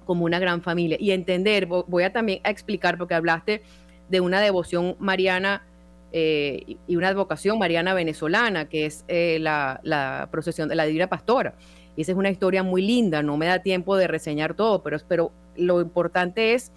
como 0.05 0.25
una 0.25 0.39
gran 0.39 0.61
familia 0.61 0.97
y 0.99 1.11
entender, 1.11 1.67
voy 1.67 2.03
a 2.03 2.11
también 2.11 2.41
a 2.43 2.49
explicar 2.49 2.97
porque 2.97 3.13
hablaste 3.13 3.61
de 4.09 4.19
una 4.19 4.41
devoción 4.41 4.95
mariana 4.99 5.65
eh, 6.11 6.77
y 6.87 6.95
una 6.97 7.07
advocación 7.07 7.57
mariana 7.57 7.93
venezolana, 7.93 8.67
que 8.67 8.85
es 8.85 9.05
la, 9.07 10.27
procesión 10.31 10.67
de 10.67 10.75
la 10.75 10.85
Divina 10.85 11.07
Pastora. 11.07 11.53
Y 11.95 12.01
esa 12.01 12.11
es 12.11 12.17
una 12.17 12.29
historia 12.29 12.63
muy 12.63 12.81
linda, 12.81 13.21
no 13.21 13.37
me 13.37 13.45
da 13.45 13.59
tiempo 13.59 13.95
de 13.95 14.07
reseñar 14.07 14.53
todo, 14.53 14.81
pero, 14.81 14.97
pero 15.07 15.31
lo 15.55 15.81
importante 15.81 16.53
es 16.53 16.71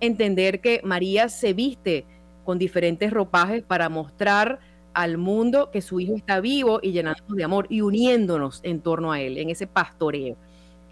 entender 0.00 0.60
que 0.60 0.80
María 0.84 1.28
se 1.28 1.52
viste 1.52 2.04
con 2.44 2.58
diferentes 2.58 3.12
ropajes 3.12 3.62
para 3.62 3.88
mostrar 3.88 4.60
al 4.92 5.18
mundo 5.18 5.70
que 5.70 5.82
su 5.82 5.98
hijo 6.00 6.14
está 6.14 6.40
vivo 6.40 6.78
y 6.82 6.92
llenándonos 6.92 7.36
de 7.36 7.44
amor 7.44 7.66
y 7.68 7.80
uniéndonos 7.80 8.60
en 8.62 8.80
torno 8.80 9.12
a 9.12 9.20
él, 9.20 9.38
en 9.38 9.50
ese 9.50 9.66
pastoreo. 9.66 10.36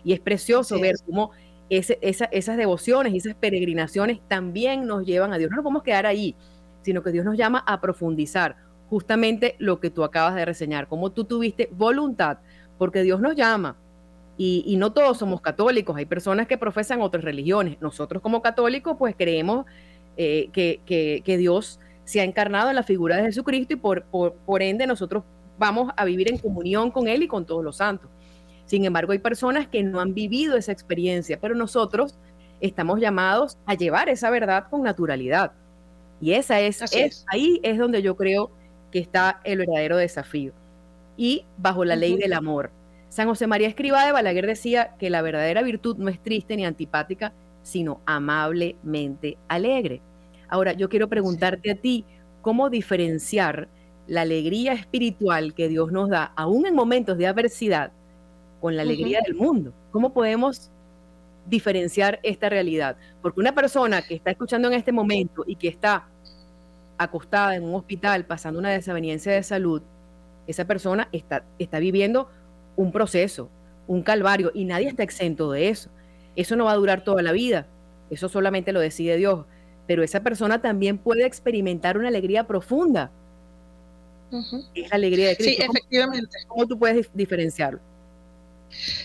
Y 0.05 0.13
es 0.13 0.21
precioso 0.21 0.81
ver 0.81 0.97
cómo 1.07 1.31
esas 1.69 2.57
devociones 2.57 3.15
y 3.15 3.19
esas 3.19 3.35
peregrinaciones 3.35 4.21
también 4.29 4.87
nos 4.87 5.07
llevan 5.07 5.33
a 5.33 5.39
Dios. 5.39 5.51
No 5.51 5.57
nos 5.57 5.63
podemos 5.63 5.85
quedar 5.85 6.07
ahí, 6.07 6.35
sino 6.83 7.03
que 7.03 7.13
Dios 7.13 7.25
nos 7.25 7.37
llama 7.37 7.63
a 7.67 7.81
profundizar 7.81 8.57
justamente 8.91 9.55
lo 9.59 9.81
que 9.81 9.89
tú 9.89 10.05
acabas 10.05 10.35
de 10.35 10.45
reseñar, 10.45 10.89
cómo 10.89 11.13
tú 11.13 11.25
tuviste 11.25 11.71
voluntad, 11.73 12.39
porque 12.77 13.03
Dios 13.03 13.21
nos 13.21 13.37
llama. 13.37 13.77
Y, 14.39 14.77
no 14.77 14.93
todos 14.93 15.19
somos 15.19 15.41
católicos, 15.41 15.97
hay 15.97 16.07
personas 16.07 16.49
que 16.49 16.59
profesan 16.59 17.01
otras 17.01 17.23
religiones. 17.23 17.77
Nosotros 17.81 18.23
como 18.23 18.43
católicos 18.43 18.97
pues 18.99 19.15
creemos 19.17 19.67
eh, 20.17 20.49
que, 20.53 20.81
que, 20.85 21.37
Dios 21.37 21.79
se 22.05 22.21
ha 22.21 22.25
encarnado 22.25 22.71
en 22.71 22.77
la 22.77 22.83
figura 22.83 23.17
de 23.17 23.25
Jesucristo 23.25 23.75
y 23.75 23.77
por, 23.77 24.05
por, 24.05 24.35
por 24.35 24.63
ende 24.63 24.87
nosotros 24.87 25.23
vamos 25.59 25.93
a 25.97 26.05
vivir 26.05 26.29
en 26.29 26.39
comunión 26.39 26.91
con 26.91 27.07
Él 27.07 27.23
y 27.23 27.29
con 27.29 27.47
todos 27.47 27.63
los 27.63 27.77
santos. 27.77 28.11
Sin 28.65 28.85
embargo, 28.85 29.13
hay 29.13 29.19
personas 29.19 29.69
que 29.69 29.83
no 29.83 30.01
han 30.01 30.15
vivido 30.15 30.57
esa 30.57 30.73
experiencia, 30.73 31.39
pero 31.41 31.55
nosotros 31.55 32.19
estamos 32.61 33.01
llamados 33.01 33.59
a 33.67 33.75
llevar 33.75 34.09
esa 34.09 34.31
verdad 34.31 34.65
con 34.71 34.83
naturalidad. 34.83 35.53
Y 36.21 36.33
esa 36.33 36.61
es, 36.61 37.25
ahí 37.29 37.61
es 37.63 37.79
donde 37.79 38.01
yo 38.01 38.17
creo 38.17 38.51
que 38.91 39.01
está 39.01 39.41
el 39.45 39.59
verdadero 39.59 39.97
desafío. 39.97 40.53
Y 41.17 41.45
bajo 41.59 41.85
la 41.85 41.97
ley 41.97 42.17
del 42.17 42.33
amor. 42.33 42.71
San 43.13 43.29
José 43.29 43.47
María 43.47 43.69
Escrivá 43.69 44.07
de 44.07 44.13
Balaguer 44.13 44.47
decía 44.47 44.95
que 44.99 45.11
la 45.11 45.21
verdadera 45.21 45.61
virtud 45.61 45.99
no 45.99 46.09
es 46.09 46.19
triste 46.19 46.57
ni 46.57 46.65
antipática, 46.65 47.35
sino 47.63 48.01
amablemente 48.07 49.37
alegre. 49.49 50.01
Ahora, 50.49 50.73
yo 50.73 50.89
quiero 50.89 51.11
preguntarte 51.11 51.71
a 51.71 51.75
ti, 51.75 52.07
¿cómo 52.41 52.71
diferenciar 52.71 53.69
la 54.07 54.23
alegría 54.23 54.73
espiritual 54.73 55.53
que 55.53 55.69
Dios 55.69 55.93
nos 55.93 56.09
da, 56.09 56.33
aún 56.37 56.65
en 56.65 56.75
momentos 56.75 57.19
de 57.19 57.27
adversidad, 57.27 57.93
con 58.63 58.77
la 58.77 58.83
alegría 58.83 59.21
del 59.23 59.35
mundo. 59.35 59.75
¿Cómo 59.91 60.15
podemos 60.15 60.71
diferenciar 61.45 62.19
esta 62.23 62.49
realidad? 62.49 62.97
Porque 63.21 63.41
una 63.41 63.55
persona 63.55 64.01
que 64.01 64.15
está 64.15 64.31
escuchando 64.31 64.69
en 64.69 64.75
este 64.75 64.91
momento 64.91 65.45
y 65.47 65.57
que 65.57 65.69
está 65.69 66.09
acostada 66.97 67.57
en 67.57 67.65
un 67.65 67.75
hospital 67.75 68.25
pasando 68.25 68.59
una 68.59 68.71
desaveniencia 68.71 69.33
de 69.33 69.43
salud, 69.43 69.83
esa 70.47 70.65
persona 70.65 71.09
está, 71.13 71.45
está 71.59 71.79
viviendo 71.79 72.31
un 72.77 72.93
proceso, 72.93 73.51
un 73.87 74.03
calvario, 74.03 74.51
y 74.55 74.65
nadie 74.65 74.89
está 74.89 75.03
exento 75.03 75.53
de 75.53 75.69
eso. 75.69 75.91
Eso 76.37 76.57
no 76.57 76.65
va 76.65 76.73
a 76.73 76.77
durar 76.77 77.05
toda 77.05 77.23
la 77.23 77.33
vida, 77.33 77.67
eso 78.11 78.29
solamente 78.29 78.73
lo 78.73 78.81
decide 78.81 79.17
Dios, 79.17 79.47
pero 79.87 80.03
esa 80.03 80.23
persona 80.23 80.63
también 80.63 80.99
puede 80.99 81.27
experimentar 81.27 81.99
una 81.99 82.09
alegría 82.09 82.47
profunda. 82.47 83.11
Es 84.75 84.89
la 84.89 84.97
alegría 84.97 85.29
de 85.29 85.37
Cristo. 85.37 85.63
Sí, 85.63 85.71
efectivamente. 85.71 86.39
¿Cómo 86.49 86.67
tú 86.67 86.79
puedes 86.79 87.11
diferenciarlo? 87.13 87.81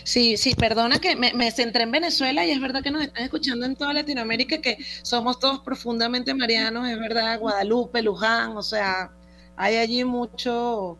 Sí, 0.02 0.36
sí, 0.36 0.54
perdona 0.54 0.98
que 0.98 1.14
me, 1.16 1.50
centré 1.50 1.82
en 1.82 1.90
Venezuela 1.90 2.44
y 2.46 2.50
es 2.50 2.60
verdad 2.60 2.82
que 2.82 2.90
nos 2.90 3.02
están 3.02 3.24
escuchando 3.24 3.66
en 3.66 3.76
toda 3.76 3.92
Latinoamérica, 3.92 4.60
que 4.60 4.78
somos 5.02 5.38
todos 5.38 5.60
profundamente 5.60 6.32
marianos, 6.34 6.88
es 6.88 6.98
verdad, 6.98 7.38
Guadalupe, 7.38 8.02
Luján, 8.02 8.56
o 8.56 8.62
sea, 8.62 9.10
hay 9.56 9.76
allí 9.76 10.04
mucho, 10.04 10.98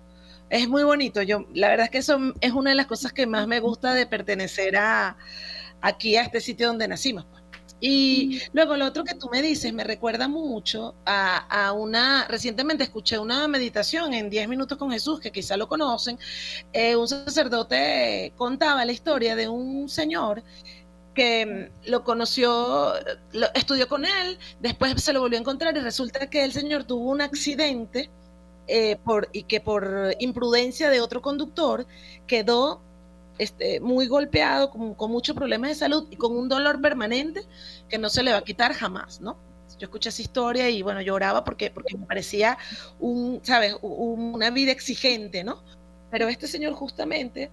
es 0.50 0.68
muy 0.68 0.84
bonito. 0.84 1.22
Yo, 1.22 1.46
la 1.54 1.68
verdad 1.68 1.84
es 1.84 1.90
que 1.90 1.98
eso 1.98 2.18
es 2.40 2.52
una 2.52 2.70
de 2.70 2.76
las 2.76 2.86
cosas 2.86 3.12
que 3.12 3.26
más 3.26 3.46
me 3.46 3.60
gusta 3.60 3.94
de 3.94 4.06
pertenecer 4.06 4.76
a 4.76 5.16
aquí 5.80 6.16
a 6.16 6.22
este 6.22 6.40
sitio 6.40 6.68
donde 6.68 6.88
nacimos. 6.88 7.24
Pues. 7.26 7.38
Y 7.80 8.42
luego 8.52 8.76
lo 8.76 8.86
otro 8.86 9.04
que 9.04 9.14
tú 9.14 9.28
me 9.30 9.40
dices 9.40 9.72
me 9.72 9.84
recuerda 9.84 10.26
mucho 10.26 10.96
a, 11.06 11.72
una, 11.72 12.26
recientemente 12.26 12.82
escuché 12.84 13.18
una 13.18 13.46
meditación 13.46 14.14
en 14.14 14.30
10 14.30 14.48
minutos 14.48 14.76
con 14.78 14.90
Jesús, 14.90 15.20
que 15.20 15.30
quizá 15.30 15.56
lo 15.56 15.68
conocen, 15.68 16.18
eh, 16.72 16.96
un 16.96 17.06
sacerdote 17.06 18.32
contaba 18.36 18.84
la 18.84 18.92
historia 18.92 19.36
de 19.36 19.48
un 19.48 19.88
señor 19.88 20.42
que 21.14 21.70
mm, 21.86 21.90
lo 21.90 22.02
conoció, 22.02 22.94
lo, 23.32 23.46
estudió 23.54 23.86
con 23.86 24.04
él, 24.04 24.38
después 24.60 25.00
se 25.00 25.12
lo 25.12 25.20
volvió 25.20 25.38
a 25.38 25.42
encontrar 25.42 25.76
y 25.76 25.80
resulta 25.80 26.28
que 26.28 26.42
el 26.42 26.52
señor 26.52 26.82
tuvo 26.82 27.10
un 27.10 27.20
accidente 27.20 28.10
eh, 28.68 28.96
por, 29.04 29.28
y 29.32 29.44
que 29.44 29.60
por 29.60 30.14
imprudencia 30.20 30.90
de 30.90 31.00
otro 31.00 31.22
conductor 31.22 31.86
quedó 32.26 32.82
este, 33.38 33.80
muy 33.80 34.06
golpeado, 34.06 34.70
con, 34.70 34.94
con 34.94 35.10
muchos 35.10 35.34
problemas 35.34 35.70
de 35.70 35.76
salud 35.76 36.06
y 36.10 36.16
con 36.16 36.36
un 36.36 36.48
dolor 36.48 36.80
permanente 36.80 37.42
que 37.88 37.98
no 37.98 38.08
se 38.10 38.22
le 38.22 38.32
va 38.32 38.38
a 38.38 38.44
quitar 38.44 38.72
jamás, 38.74 39.20
¿no? 39.20 39.36
Yo 39.78 39.86
escuché 39.86 40.08
esa 40.08 40.22
historia 40.22 40.68
y 40.68 40.82
bueno, 40.82 41.00
lloraba 41.00 41.44
porque, 41.44 41.70
porque 41.70 41.96
me 41.96 42.04
parecía 42.06 42.58
un, 42.98 43.40
¿sabes? 43.44 43.76
una 43.80 44.50
vida 44.50 44.72
exigente, 44.72 45.44
¿no? 45.44 45.62
Pero 46.10 46.28
este 46.28 46.46
señor 46.48 46.74
justamente 46.74 47.50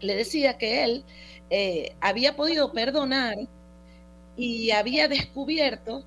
le 0.00 0.16
decía 0.16 0.58
que 0.58 0.84
él 0.84 1.04
eh, 1.50 1.94
había 2.00 2.34
podido 2.36 2.72
perdonar 2.72 3.36
y 4.36 4.70
había 4.70 5.08
descubierto 5.08 6.04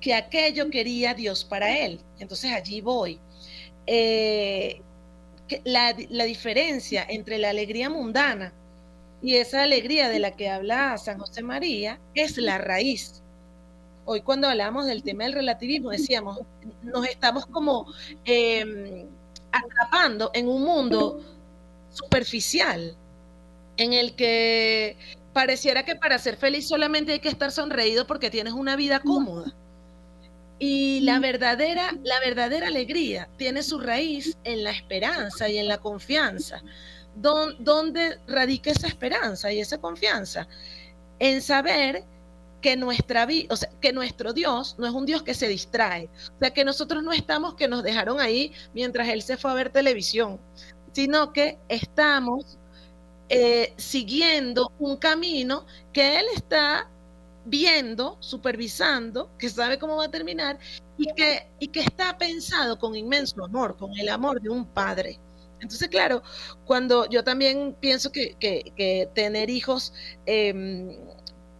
que 0.00 0.14
aquello 0.14 0.70
quería 0.70 1.14
Dios 1.14 1.44
para 1.44 1.78
él. 1.78 2.00
Entonces 2.18 2.52
allí 2.52 2.80
voy. 2.80 3.20
Eh, 3.86 4.82
la, 5.64 5.92
diferencia 6.24 7.06
entre 7.08 7.38
la 7.38 7.50
alegría 7.50 7.88
mundana 7.88 8.52
y 9.22 9.36
esa 9.36 9.62
alegría 9.62 10.08
de 10.08 10.18
la 10.18 10.32
que 10.32 10.48
habla 10.48 10.98
San 10.98 11.18
José 11.18 11.42
María 11.42 12.00
es 12.14 12.36
la 12.36 12.58
raíz. 12.58 13.22
Hoy 14.04 14.22
cuando 14.22 14.48
hablamos 14.48 14.86
del 14.86 15.02
tema 15.02 15.24
del 15.24 15.32
relativismo 15.34 15.90
decíamos, 15.90 16.40
nos 16.82 17.06
estamos 17.06 17.46
como 17.46 17.86
em, 18.24 19.06
atrapando 19.52 20.30
en 20.34 20.48
un 20.48 20.62
mundo 20.62 21.20
superficial, 21.90 22.96
en 23.76 23.92
el 23.92 24.14
que 24.16 24.96
pareciera 25.32 25.84
que 25.84 25.96
para 25.96 26.18
ser 26.18 26.36
feliz 26.36 26.66
solamente 26.66 27.12
hay 27.12 27.20
que 27.20 27.28
estar 27.28 27.52
sonreído 27.52 28.06
porque 28.06 28.30
tienes 28.30 28.52
una 28.52 28.74
vida 28.76 29.00
cómoda. 29.00 29.54
Y 30.58 31.00
la 31.00 31.18
verdadera, 31.18 31.92
la 32.02 32.18
verdadera 32.20 32.68
alegría 32.68 33.28
tiene 33.36 33.62
su 33.62 33.78
raíz 33.78 34.38
en 34.44 34.64
la 34.64 34.70
esperanza 34.70 35.48
y 35.48 35.58
en 35.58 35.68
la 35.68 35.78
confianza. 35.78 36.62
¿Dónde 37.14 38.18
radica 38.26 38.70
esa 38.70 38.86
esperanza 38.86 39.52
y 39.52 39.60
esa 39.60 39.78
confianza? 39.78 40.48
En 41.18 41.42
saber 41.42 42.04
que 42.60 42.76
nuestra 42.76 43.28
o 43.48 43.56
sea, 43.56 43.70
que 43.80 43.92
nuestro 43.92 44.32
Dios 44.32 44.76
no 44.78 44.86
es 44.86 44.92
un 44.92 45.06
Dios 45.06 45.22
que 45.22 45.34
se 45.34 45.46
distrae. 45.48 46.08
O 46.36 46.38
sea, 46.40 46.52
que 46.52 46.64
nosotros 46.64 47.02
no 47.02 47.12
estamos 47.12 47.54
que 47.54 47.68
nos 47.68 47.82
dejaron 47.82 48.20
ahí 48.20 48.52
mientras 48.74 49.08
Él 49.08 49.22
se 49.22 49.36
fue 49.36 49.50
a 49.50 49.54
ver 49.54 49.70
televisión, 49.70 50.40
sino 50.92 51.32
que 51.32 51.58
estamos 51.68 52.58
eh, 53.28 53.74
siguiendo 53.76 54.72
un 54.78 54.96
camino 54.96 55.66
que 55.92 56.18
Él 56.20 56.26
está 56.34 56.90
viendo, 57.46 58.16
supervisando, 58.20 59.30
que 59.38 59.48
sabe 59.48 59.78
cómo 59.78 59.96
va 59.96 60.06
a 60.06 60.10
terminar 60.10 60.58
y 60.98 61.06
que, 61.14 61.48
y 61.60 61.68
que 61.68 61.80
está 61.80 62.18
pensado 62.18 62.78
con 62.78 62.94
inmenso 62.96 63.44
amor, 63.44 63.76
con 63.76 63.96
el 63.96 64.08
amor 64.08 64.40
de 64.40 64.50
un 64.50 64.66
padre. 64.66 65.20
Entonces, 65.60 65.88
claro, 65.88 66.22
cuando 66.64 67.08
yo 67.08 67.24
también 67.24 67.74
pienso 67.80 68.12
que, 68.12 68.36
que, 68.38 69.08
tener 69.14 69.48
hijos, 69.48 69.92
em, 70.26 70.96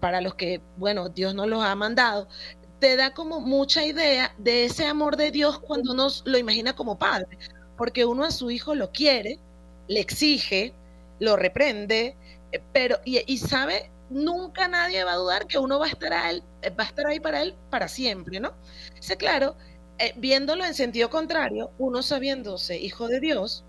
para 0.01 0.21
los 0.21 0.35
que, 0.35 0.61
bueno, 0.77 1.09
Dios 1.09 1.35
nos 1.35 1.47
los 1.47 1.63
ha 1.63 1.75
mandado, 1.75 2.29
te 2.81 2.97
da 2.97 3.15
como 3.15 3.41
mucha 3.41 3.85
idea 3.87 4.35
de 4.39 4.67
ese 4.67 4.85
amor 4.85 5.17
de 5.17 5.31
Dios 5.31 5.59
cuando 5.61 5.93
uno 5.93 6.09
lo 6.25 6.37
imagina 6.37 6.75
como 6.75 6.99
padre, 6.99 7.39
porque 7.79 8.05
uno 8.05 8.25
a 8.25 8.31
su 8.31 8.51
hijo 8.51 8.75
lo 8.75 8.91
quiere, 8.93 9.39
le 9.89 10.01
exige, 10.01 10.75
lo 11.21 11.37
reprende, 11.37 12.17
eh, 12.53 12.63
pero 12.73 12.99
y 13.05 13.39
sabe 13.39 13.91
nunca 14.11 14.69
nadie 14.69 15.05
va 15.05 15.13
a 15.13 15.17
dudar 15.17 15.47
que 15.47 15.59
uno 15.59 15.79
va 15.79 15.87
a 15.87 15.89
estar, 15.91 16.31
él, 16.31 16.43
eh, 16.63 16.71
va 16.71 16.85
a 16.85 16.87
estar 16.87 17.07
ahí 17.07 17.21
para 17.21 17.43
él 17.43 17.55
para 17.71 17.89
siempre, 17.89 18.41
¿no? 18.41 18.55
Dice, 18.95 19.17
claro, 19.17 19.57
eh, 19.99 20.13
viéndolo 20.17 20.65
en 20.65 20.75
sentido 20.75 21.11
contrario, 21.11 21.71
uno 21.79 22.03
sabiéndose 22.03 22.79
hijo 22.79 23.09
de 23.09 23.21
Dios, 23.21 23.65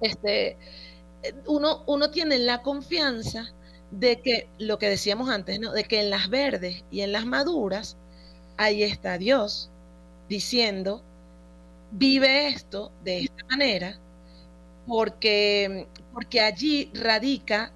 este, 0.00 0.56
eh, 1.22 1.34
uno, 1.46 1.84
uno 1.86 2.10
tiene 2.10 2.38
la 2.38 2.62
confianza 2.62 3.52
de 3.90 4.20
que, 4.22 4.48
lo 4.58 4.78
que 4.78 4.88
decíamos 4.88 5.28
antes, 5.30 5.60
¿no? 5.60 5.72
De 5.72 5.84
que 5.84 6.00
en 6.00 6.10
las 6.10 6.30
verdes 6.30 6.84
y 6.90 7.02
en 7.02 7.12
las 7.12 7.26
maduras, 7.26 7.96
ahí 8.56 8.82
está 8.82 9.18
Dios 9.18 9.70
diciendo, 10.28 11.02
vive 11.90 12.48
esto 12.48 12.92
de 13.04 13.20
esta 13.20 13.44
manera, 13.48 13.98
porque, 14.86 15.88
porque 16.12 16.40
allí 16.40 16.90
radica 16.94 17.72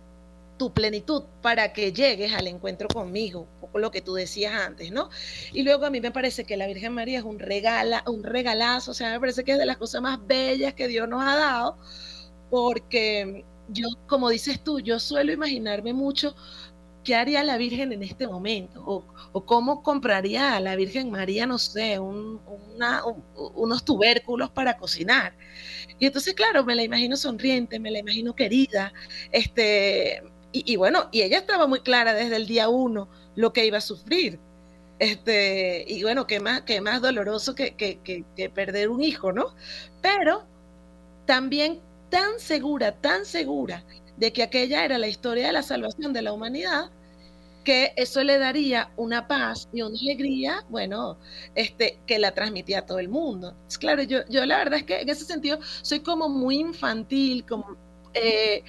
tu 0.56 0.72
plenitud 0.72 1.24
para 1.42 1.72
que 1.72 1.92
llegues 1.92 2.32
al 2.32 2.46
encuentro 2.46 2.88
conmigo, 2.88 3.48
un 3.72 3.80
lo 3.80 3.90
que 3.90 4.00
tú 4.00 4.14
decías 4.14 4.52
antes, 4.52 4.92
¿no? 4.92 5.10
Y 5.52 5.62
luego 5.62 5.84
a 5.84 5.90
mí 5.90 6.00
me 6.00 6.12
parece 6.12 6.44
que 6.44 6.56
la 6.56 6.66
Virgen 6.66 6.94
María 6.94 7.18
es 7.18 7.24
un 7.24 7.38
regala, 7.38 8.04
un 8.06 8.22
regalazo, 8.22 8.92
o 8.92 8.94
sea, 8.94 9.10
me 9.10 9.20
parece 9.20 9.44
que 9.44 9.52
es 9.52 9.58
de 9.58 9.66
las 9.66 9.78
cosas 9.78 10.00
más 10.02 10.24
bellas 10.26 10.74
que 10.74 10.88
Dios 10.88 11.08
nos 11.08 11.24
ha 11.24 11.36
dado, 11.36 11.78
porque 12.50 13.44
yo, 13.68 13.88
como 14.06 14.28
dices 14.30 14.62
tú, 14.62 14.80
yo 14.80 15.00
suelo 15.00 15.32
imaginarme 15.32 15.92
mucho 15.92 16.34
qué 17.04 17.14
haría 17.14 17.44
la 17.44 17.58
Virgen 17.58 17.92
en 17.92 18.02
este 18.02 18.26
momento, 18.26 18.82
o, 18.84 19.44
cómo 19.44 19.82
compraría 19.82 20.56
a 20.56 20.60
la 20.60 20.74
Virgen 20.74 21.10
María, 21.10 21.46
no 21.46 21.58
sé, 21.58 21.98
unos 21.98 23.84
tubérculos 23.84 24.50
para 24.50 24.76
cocinar. 24.78 25.36
Y 25.98 26.06
entonces, 26.06 26.34
claro, 26.34 26.64
me 26.64 26.74
la 26.74 26.82
imagino 26.82 27.16
sonriente, 27.16 27.78
me 27.78 27.90
la 27.90 27.98
imagino 27.98 28.34
querida, 28.34 28.92
este, 29.30 30.22
y, 30.54 30.76
bueno, 30.76 31.08
y 31.10 31.22
ella 31.22 31.38
estaba 31.38 31.66
muy 31.66 31.80
clara 31.80 32.14
desde 32.14 32.36
el 32.36 32.46
día 32.46 32.68
uno 32.68 33.08
lo 33.34 33.52
que 33.52 33.66
iba 33.66 33.78
a 33.78 33.80
sufrir. 33.80 34.38
Este, 35.00 35.84
y 35.88 36.02
bueno, 36.04 36.28
qué 36.28 36.38
más, 36.38 36.62
qué 36.62 36.80
más 36.80 37.02
doloroso 37.02 37.56
que, 37.56 37.74
que, 37.74 38.50
perder 38.50 38.88
un 38.88 39.02
hijo, 39.02 39.32
¿no? 39.32 39.56
Pero 40.00 40.46
también 41.26 41.80
tan 42.08 42.38
segura, 42.38 42.92
tan 42.92 43.24
segura 43.24 43.84
de 44.16 44.32
que 44.32 44.44
aquella 44.44 44.84
era 44.84 44.98
la 44.98 45.08
historia 45.08 45.48
de 45.48 45.52
la 45.52 45.64
salvación 45.64 46.12
de 46.12 46.22
la 46.22 46.32
humanidad, 46.32 46.92
que 47.64 47.92
eso 47.96 48.22
le 48.22 48.38
daría 48.38 48.92
una 48.96 49.26
paz 49.26 49.68
y 49.72 49.82
una 49.82 49.98
alegría, 49.98 50.64
bueno, 50.68 51.18
este, 51.56 51.98
que 52.06 52.20
la 52.20 52.32
transmitía 52.32 52.80
a 52.80 52.86
todo 52.86 53.00
el 53.00 53.08
mundo. 53.08 53.56
Claro, 53.80 54.04
yo, 54.04 54.20
yo 54.28 54.46
la 54.46 54.58
verdad 54.58 54.78
es 54.78 54.84
que 54.84 55.00
en 55.00 55.08
ese 55.08 55.24
sentido 55.24 55.58
soy 55.82 56.00
como 56.00 56.28
muy 56.28 56.58
infantil, 56.60 57.44
como 57.44 57.76
eh, 58.14 58.62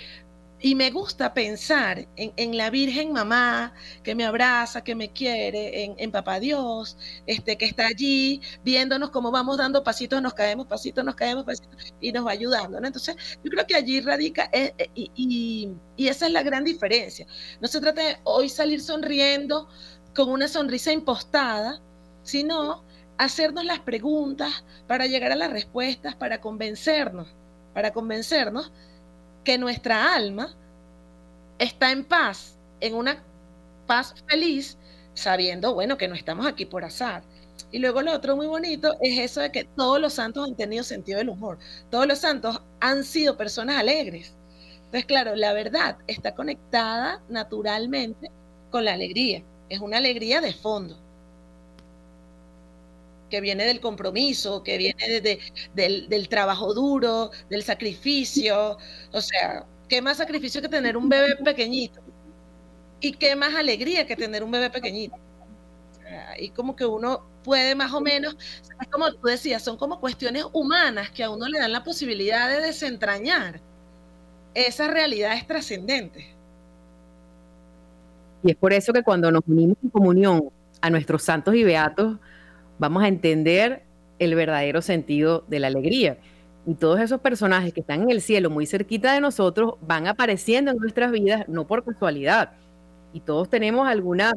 y 0.65 0.73
me 0.73 0.89
gusta 0.89 1.31
pensar 1.35 2.07
en, 2.15 2.57
la 2.57 2.71
Virgen 2.71 3.13
Mamá 3.13 3.75
que 4.01 4.15
me 4.15 4.25
abraza, 4.25 4.83
que 4.83 4.95
me 4.95 5.11
quiere, 5.13 5.93
en, 5.95 6.11
Papá 6.11 6.39
Dios, 6.39 6.97
este, 7.27 7.55
que 7.55 7.65
está 7.65 7.85
allí 7.85 8.41
viéndonos 8.63 9.11
cómo 9.11 9.29
vamos 9.29 9.59
dando 9.59 9.83
pasitos, 9.83 10.23
nos 10.23 10.33
caemos, 10.33 10.65
pasitos, 10.65 11.05
nos 11.05 11.13
caemos, 11.13 11.43
pasitos, 11.43 11.93
y 12.01 12.11
nos 12.11 12.25
va 12.25 12.31
ayudando. 12.31 12.79
Entonces, 12.79 13.15
yo 13.43 13.51
creo 13.51 13.67
que 13.67 13.75
allí 13.75 14.01
radica, 14.01 14.49
eh, 14.51 14.73
eh, 14.79 14.89
y, 14.95 15.69
y 15.97 16.07
esa 16.07 16.25
es 16.25 16.33
la 16.33 16.41
gran 16.41 16.63
diferencia. 16.63 17.27
No 17.61 17.67
se 17.67 17.79
trata 17.79 18.01
de 18.01 18.17
hoy 18.23 18.49
salir 18.49 18.81
sonriendo 18.81 19.69
con 20.15 20.29
una 20.29 20.47
sonrisa 20.47 20.91
impostada, 20.91 21.79
sino 22.23 22.83
hacernos 23.19 23.65
las 23.65 23.81
preguntas 23.81 24.65
para 24.87 25.05
llegar 25.05 25.31
a 25.31 25.35
las 25.35 25.51
respuestas, 25.51 26.15
para 26.15 26.41
convencernos, 26.41 27.35
para 27.75 27.93
convencernos 27.93 28.71
que 29.45 29.57
nuestra 29.57 30.13
alma 30.13 30.53
está 31.59 31.91
en 31.91 32.03
paz, 32.03 32.57
en 32.81 32.95
una 32.95 33.23
paz 33.87 34.13
feliz, 34.27 34.77
sabiendo, 35.13 35.73
bueno, 35.73 35.97
que 35.97 36.09
no 36.09 36.15
estamos 36.15 36.45
aquí 36.45 36.65
por 36.65 36.83
azar. 36.83 37.23
Y 37.71 37.79
luego 37.79 38.01
lo 38.01 38.11
otro 38.13 38.35
muy 38.35 38.47
bonito 38.47 38.95
es 39.01 39.19
eso 39.19 39.39
de 39.39 39.51
que 39.51 39.63
todos 39.63 40.01
los 40.01 40.13
santos 40.13 40.47
han 40.47 40.55
tenido 40.55 40.83
sentido 40.83 41.19
del 41.19 41.29
humor. 41.29 41.57
Todos 41.89 42.07
los 42.07 42.19
santos 42.19 42.61
han 42.81 43.03
sido 43.03 43.37
personas 43.37 43.77
alegres. 43.77 44.35
Entonces, 44.77 45.05
claro, 45.05 45.35
la 45.35 45.53
verdad 45.53 45.97
está 46.07 46.35
conectada 46.35 47.21
naturalmente 47.29 48.29
con 48.71 48.83
la 48.83 48.93
alegría. 48.93 49.43
Es 49.69 49.79
una 49.79 49.97
alegría 49.97 50.41
de 50.41 50.53
fondo 50.53 51.04
que 53.29 53.41
viene 53.41 53.65
del 53.65 53.79
compromiso, 53.79 54.63
que 54.63 54.77
viene 54.77 55.21
de, 55.21 55.39
del, 55.73 56.29
trabajo 56.29 56.73
duro, 56.73 57.31
del 57.49 57.63
sacrificio. 57.63 58.77
O 59.11 59.21
sea, 59.21 59.65
¿qué 59.87 60.01
más 60.01 60.17
sacrificio 60.17 60.61
que 60.61 60.69
tener 60.69 60.97
un 60.97 61.09
bebé 61.09 61.35
pequeñito? 61.37 62.01
¿Y 62.99 63.13
qué 63.13 63.35
más 63.35 63.55
alegría 63.55 64.05
que 64.05 64.15
tener 64.15 64.43
un 64.43 64.51
bebé 64.51 64.69
pequeñito? 64.69 65.15
Y 66.37 66.49
como 66.49 66.75
que 66.75 66.85
uno 66.85 67.23
puede 67.43 67.75
más 67.75 67.93
o 67.93 68.01
menos, 68.01 68.37
como 68.91 69.11
tú 69.13 69.27
decías, 69.27 69.63
son 69.63 69.77
como 69.77 69.99
cuestiones 69.99 70.45
humanas 70.53 71.11
que 71.11 71.23
a 71.23 71.29
uno 71.29 71.47
le 71.47 71.59
dan 71.59 71.71
la 71.71 71.83
posibilidad 71.83 72.49
de 72.49 72.61
desentrañar 72.61 73.59
esas 74.53 74.89
realidades 74.89 75.45
trascendentes. 75.45 76.25
Y 78.43 78.51
es 78.51 78.57
por 78.57 78.73
eso 78.73 78.93
que 78.93 79.03
cuando 79.03 79.31
nos 79.31 79.41
unimos 79.47 79.77
en 79.83 79.89
comunión 79.89 80.49
a 80.81 80.89
nuestros 80.89 81.23
santos 81.23 81.55
y 81.55 81.63
beatos, 81.63 82.17
vamos 82.79 83.03
a 83.03 83.07
entender 83.07 83.83
el 84.19 84.35
verdadero 84.35 84.81
sentido 84.81 85.43
de 85.47 85.59
la 85.59 85.67
alegría. 85.67 86.17
Y 86.65 86.75
todos 86.75 86.99
esos 86.99 87.21
personajes 87.21 87.73
que 87.73 87.81
están 87.81 88.03
en 88.03 88.09
el 88.09 88.21
cielo 88.21 88.49
muy 88.49 88.65
cerquita 88.65 89.13
de 89.13 89.21
nosotros 89.21 89.75
van 89.81 90.07
apareciendo 90.07 90.71
en 90.71 90.77
nuestras 90.77 91.11
vidas 91.11 91.47
no 91.47 91.67
por 91.67 91.83
casualidad. 91.83 92.53
Y 93.13 93.19
todos 93.19 93.49
tenemos 93.49 93.87
alguna 93.87 94.33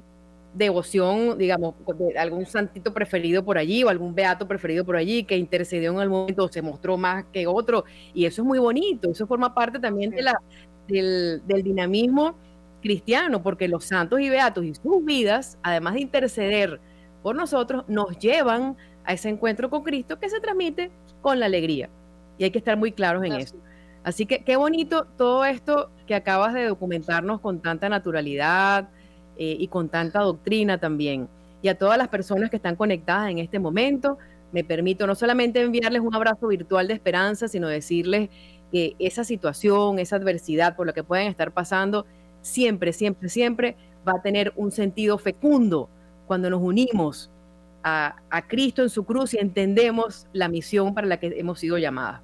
devoción, 0.54 1.38
digamos, 1.38 1.74
de 1.98 2.18
algún 2.18 2.46
santito 2.46 2.92
preferido 2.92 3.44
por 3.44 3.58
allí 3.58 3.82
o 3.84 3.88
algún 3.88 4.14
beato 4.14 4.46
preferido 4.46 4.84
por 4.84 4.96
allí 4.96 5.24
que 5.24 5.36
intercedió 5.36 5.92
en 5.92 6.00
el 6.00 6.10
momento, 6.10 6.48
se 6.48 6.62
mostró 6.62 6.96
más 6.96 7.24
que 7.32 7.46
otro. 7.46 7.84
Y 8.12 8.26
eso 8.26 8.42
es 8.42 8.46
muy 8.46 8.58
bonito, 8.58 9.10
eso 9.10 9.26
forma 9.26 9.54
parte 9.54 9.78
también 9.78 10.10
de 10.10 10.22
la, 10.22 10.34
del, 10.86 11.42
del 11.46 11.62
dinamismo 11.62 12.36
cristiano, 12.82 13.42
porque 13.42 13.68
los 13.68 13.84
santos 13.84 14.20
y 14.20 14.28
beatos 14.28 14.64
y 14.64 14.74
sus 14.74 15.04
vidas, 15.04 15.58
además 15.62 15.94
de 15.94 16.00
interceder 16.00 16.80
por 17.22 17.36
nosotros 17.36 17.84
nos 17.88 18.18
llevan 18.18 18.76
a 19.04 19.12
ese 19.12 19.28
encuentro 19.28 19.70
con 19.70 19.82
Cristo 19.82 20.18
que 20.18 20.28
se 20.28 20.40
transmite 20.40 20.90
con 21.20 21.40
la 21.40 21.46
alegría. 21.46 21.88
Y 22.36 22.44
hay 22.44 22.50
que 22.50 22.58
estar 22.58 22.76
muy 22.76 22.92
claros 22.92 23.24
en 23.24 23.32
eso. 23.32 23.56
Así 24.04 24.26
que 24.26 24.44
qué 24.44 24.56
bonito 24.56 25.06
todo 25.16 25.44
esto 25.44 25.90
que 26.06 26.14
acabas 26.14 26.54
de 26.54 26.66
documentarnos 26.66 27.40
con 27.40 27.60
tanta 27.60 27.88
naturalidad 27.88 28.88
eh, 29.36 29.56
y 29.58 29.68
con 29.68 29.88
tanta 29.88 30.20
doctrina 30.20 30.78
también. 30.78 31.28
Y 31.62 31.68
a 31.68 31.76
todas 31.76 31.98
las 31.98 32.08
personas 32.08 32.50
que 32.50 32.56
están 32.56 32.76
conectadas 32.76 33.30
en 33.30 33.38
este 33.38 33.58
momento, 33.58 34.18
me 34.52 34.64
permito 34.64 35.06
no 35.06 35.14
solamente 35.14 35.60
enviarles 35.60 36.00
un 36.00 36.14
abrazo 36.14 36.48
virtual 36.48 36.88
de 36.88 36.94
esperanza, 36.94 37.48
sino 37.48 37.68
decirles 37.68 38.30
que 38.70 38.94
esa 38.98 39.24
situación, 39.24 39.98
esa 39.98 40.16
adversidad 40.16 40.76
por 40.76 40.86
la 40.86 40.92
que 40.92 41.02
pueden 41.04 41.26
estar 41.26 41.52
pasando, 41.52 42.06
siempre, 42.40 42.92
siempre, 42.92 43.28
siempre 43.28 43.76
va 44.06 44.12
a 44.12 44.22
tener 44.22 44.52
un 44.56 44.70
sentido 44.70 45.18
fecundo 45.18 45.90
cuando 46.28 46.48
nos 46.50 46.62
unimos 46.62 47.30
a, 47.82 48.14
Cristo 48.46 48.82
en 48.82 48.90
su 48.90 49.04
cruz 49.04 49.32
y 49.34 49.38
entendemos 49.38 50.26
la 50.32 50.48
misión 50.48 50.94
para 50.94 51.06
la 51.06 51.18
que 51.18 51.34
hemos 51.38 51.58
sido 51.58 51.78
llamadas. 51.78 52.20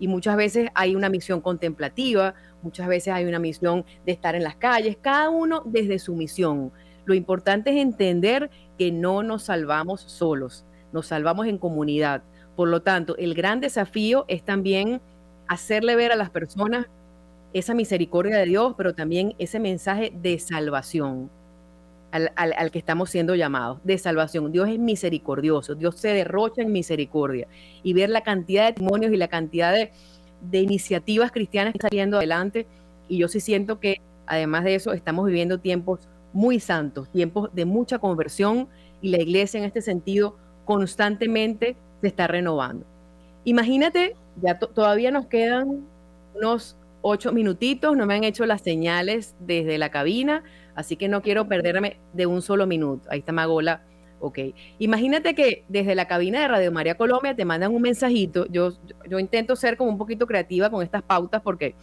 Y 0.00 0.08
muchas 0.08 0.36
veces 0.36 0.68
hay 0.74 0.94
una 0.96 1.08
misión 1.08 1.40
contemplativa, 1.40 2.34
muchas 2.62 2.88
veces 2.88 3.14
hay 3.14 3.24
una 3.24 3.38
misión 3.38 3.84
de 4.04 4.12
estar 4.12 4.34
en 4.34 4.42
las 4.42 4.56
calles, 4.56 4.96
cada 5.00 5.30
uno 5.30 5.62
desde 5.64 5.98
su 5.98 6.14
misión. 6.14 6.72
Lo 7.04 7.14
importante 7.14 7.70
es 7.70 7.76
entender 7.76 8.50
que 8.76 8.92
no 8.92 9.22
nos 9.22 9.44
salvamos 9.44 10.00
solos, 10.02 10.64
nos 10.92 11.06
salvamos 11.06 11.46
en 11.46 11.58
comunidad. 11.58 12.22
Por 12.56 12.68
lo 12.68 12.82
tanto, 12.82 13.16
el 13.16 13.34
gran 13.34 13.60
desafío 13.60 14.24
es 14.28 14.42
también 14.42 15.00
hacerle 15.46 15.96
ver 15.96 16.12
a 16.12 16.16
las 16.16 16.30
personas 16.30 16.86
esa 17.52 17.72
misericordia 17.72 18.36
de 18.36 18.46
Dios, 18.46 18.74
pero 18.76 18.94
también 18.94 19.34
ese 19.38 19.58
mensaje 19.58 20.12
de 20.14 20.38
salvación 20.38 21.30
al, 22.10 22.70
que 22.70 22.78
estamos 22.78 23.10
siendo 23.10 23.34
llamados, 23.34 23.80
de 23.84 23.98
salvación. 23.98 24.50
Dios 24.52 24.68
es 24.68 24.78
misericordioso, 24.78 25.74
Dios 25.74 25.96
se 25.96 26.08
derrocha 26.08 26.62
en 26.62 26.72
misericordia. 26.72 27.48
Y 27.82 27.92
ver 27.92 28.10
la 28.10 28.22
cantidad 28.22 28.66
de 28.66 28.72
testimonios 28.72 29.12
y 29.12 29.16
la 29.16 29.28
cantidad 29.28 29.74
de, 29.74 29.90
iniciativas 30.52 31.32
cristianas 31.32 31.72
que 31.72 31.78
están 31.78 31.90
saliendo 31.90 32.16
adelante. 32.16 32.66
Y 33.08 33.18
yo 33.18 33.28
sí 33.28 33.40
siento 33.40 33.80
que, 33.80 34.00
además 34.26 34.64
de 34.64 34.74
eso, 34.74 34.92
estamos 34.92 35.26
viviendo 35.26 35.58
tiempos 35.58 36.08
muy 36.32 36.60
santos, 36.60 37.10
tiempos 37.10 37.50
de 37.54 37.64
mucha 37.64 37.98
conversión 37.98 38.68
y 39.00 39.10
la 39.10 39.18
iglesia 39.18 39.58
en 39.58 39.64
este 39.64 39.80
sentido 39.80 40.36
constantemente 40.64 41.76
se 42.00 42.08
está 42.08 42.26
renovando. 42.26 42.86
Imagínate, 43.44 44.14
ya 44.42 44.58
todavía 44.58 45.10
nos 45.10 45.26
quedan 45.26 45.86
unos 46.34 46.76
ocho 47.00 47.32
minutitos, 47.32 47.96
no 47.96 48.06
me 48.06 48.14
han 48.14 48.24
hecho 48.24 48.44
las 48.44 48.62
señales 48.62 49.34
desde 49.40 49.78
la 49.78 49.90
cabina, 49.90 50.42
así 50.78 50.94
que 50.94 51.08
no 51.08 51.22
quiero 51.22 51.48
perderme 51.48 51.98
de 52.12 52.26
un 52.26 52.40
solo 52.40 52.64
minuto. 52.64 53.08
Ahí 53.10 53.18
está 53.18 53.32
Magola. 53.32 53.82
Ok. 54.20 54.38
Imagínate 54.78 55.34
que 55.34 55.64
desde 55.68 55.96
la 55.96 56.06
cabina 56.06 56.40
de 56.40 56.46
Radio 56.46 56.70
María 56.70 56.96
Colombia 56.96 57.34
te 57.34 57.44
mandan 57.44 57.74
un 57.74 57.82
mensajito. 57.82 58.46
Yo, 58.46 58.74
yo 59.10 59.18
intento 59.18 59.56
ser 59.56 59.76
como 59.76 59.90
un 59.90 59.98
poquito 59.98 60.24
creativa 60.24 60.70
con 60.70 60.84
estas 60.84 61.02
pautas 61.02 61.42
porque 61.42 61.74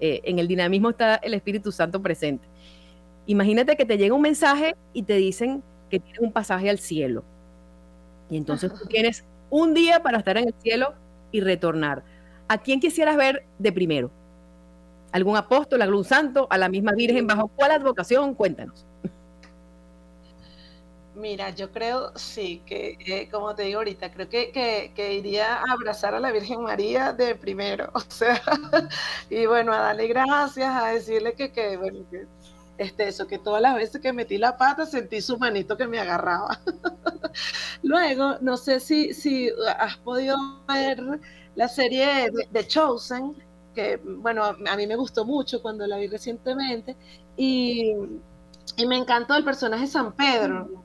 eh, 0.00 0.22
en 0.24 0.38
el 0.38 0.48
dinamismo 0.48 0.88
está 0.88 1.16
el 1.16 1.34
Espíritu 1.34 1.70
Santo 1.70 2.00
presente. 2.00 2.48
Imagínate 3.26 3.76
que 3.76 3.84
te 3.84 3.98
llega 3.98 4.14
un 4.14 4.22
mensaje 4.22 4.74
y 4.94 5.02
te 5.02 5.16
dicen 5.16 5.62
que 5.90 6.00
tienes 6.00 6.20
un 6.20 6.32
pasaje 6.32 6.70
al 6.70 6.78
cielo. 6.78 7.22
Y 8.30 8.38
entonces 8.38 8.72
tú 8.72 8.86
tienes 8.86 9.26
un 9.50 9.74
día 9.74 10.02
para 10.02 10.16
estar 10.16 10.38
en 10.38 10.48
el 10.48 10.54
cielo 10.62 10.94
y 11.30 11.42
retornar. 11.42 12.04
¿A 12.48 12.56
quién 12.56 12.80
quisieras 12.80 13.18
ver 13.18 13.44
de 13.58 13.70
primero? 13.70 14.10
Algún 15.12 15.36
apóstol, 15.36 15.82
algún 15.82 16.04
santo, 16.04 16.46
a 16.50 16.58
la 16.58 16.68
misma 16.68 16.92
Virgen, 16.92 17.26
¿bajo 17.26 17.48
cuál 17.48 17.72
advocación? 17.72 18.34
Cuéntanos. 18.34 18.86
Mira, 21.14 21.50
yo 21.50 21.70
creo, 21.70 22.12
sí, 22.16 22.62
que 22.64 22.96
eh, 23.04 23.28
como 23.30 23.54
te 23.54 23.64
digo 23.64 23.78
ahorita, 23.78 24.10
creo 24.10 24.28
que, 24.28 24.52
que, 24.52 25.14
iría 25.14 25.56
a 25.56 25.72
abrazar 25.72 26.14
a 26.14 26.20
la 26.20 26.32
Virgen 26.32 26.62
María 26.62 27.12
de 27.12 27.34
primero, 27.34 27.90
o 27.94 28.00
sea, 28.00 28.40
y 29.28 29.44
bueno, 29.44 29.72
a 29.72 29.80
darle 29.80 30.06
gracias, 30.06 30.82
a 30.82 30.88
decirle 30.88 31.34
que, 31.34 31.52
que 31.52 31.76
bueno, 31.76 32.06
que 32.10 32.26
este, 32.80 33.08
eso, 33.08 33.26
que 33.26 33.38
todas 33.38 33.60
las 33.60 33.74
veces 33.74 34.00
que 34.00 34.14
metí 34.14 34.38
la 34.38 34.56
pata 34.56 34.86
sentí 34.86 35.20
su 35.20 35.36
manito 35.36 35.76
que 35.76 35.86
me 35.86 36.00
agarraba. 36.00 36.58
Luego, 37.82 38.38
no 38.40 38.56
sé 38.56 38.80
si, 38.80 39.12
si 39.12 39.50
has 39.78 39.98
podido 39.98 40.38
ver 40.66 40.98
la 41.56 41.68
serie 41.68 42.30
de, 42.50 42.66
Chosen, 42.66 43.36
que 43.74 44.00
bueno, 44.04 44.44
a 44.44 44.76
mí 44.76 44.86
me 44.86 44.96
gustó 44.96 45.24
mucho 45.24 45.62
cuando 45.62 45.86
la 45.86 45.96
vi 45.98 46.06
recientemente, 46.08 46.96
y, 47.36 47.92
y 48.76 48.86
me 48.86 48.96
encantó 48.96 49.34
el 49.34 49.44
personaje 49.44 49.86
San 49.86 50.12
Pedro. 50.12 50.84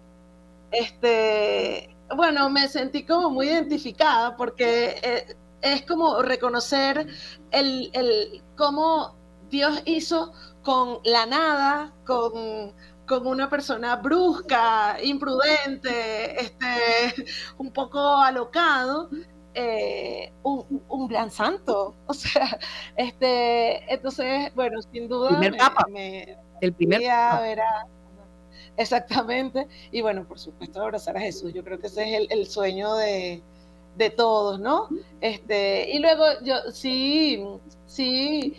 Este, 0.71 1.95
bueno, 2.15 2.49
me 2.49 2.67
sentí 2.67 3.05
como 3.05 3.29
muy 3.29 3.47
identificada 3.47 4.35
porque 4.35 4.99
eh, 5.01 5.35
es 5.61 5.85
como 5.85 6.21
reconocer 6.21 7.07
el, 7.51 7.89
el, 7.93 8.43
cómo 8.55 9.15
Dios 9.49 9.81
hizo 9.85 10.33
con 10.61 10.99
la 11.03 11.25
nada, 11.25 11.93
con, 12.05 12.73
con 13.07 13.27
una 13.27 13.49
persona 13.49 13.95
brusca, 13.95 14.97
imprudente, 15.01 16.41
este, 16.41 17.25
un 17.57 17.71
poco 17.71 17.99
alocado, 17.99 19.09
eh, 19.55 20.31
un, 20.43 21.07
gran 21.07 21.31
santo. 21.31 21.95
O 22.07 22.13
sea, 22.13 22.59
este, 22.95 23.91
entonces, 23.91 24.53
bueno, 24.53 24.81
sin 24.81 25.07
duda. 25.07 25.29
el 25.29 25.37
primer 25.37 25.57
papa. 25.57 25.85
Exactamente. 28.77 29.67
Y 29.91 30.01
bueno, 30.01 30.27
por 30.27 30.37
supuesto, 30.37 30.81
abrazar 30.81 31.17
a 31.17 31.21
Jesús. 31.21 31.53
Yo 31.53 31.63
creo 31.63 31.79
que 31.79 31.87
ese 31.87 32.17
es 32.17 32.27
el, 32.29 32.45
sueño 32.45 32.95
de, 32.95 33.41
todos, 34.17 34.59
¿no? 34.59 34.89
Este, 35.21 35.89
y 35.91 35.99
luego 35.99 36.25
yo 36.43 36.55
sí, 36.71 37.43
sí, 37.85 38.55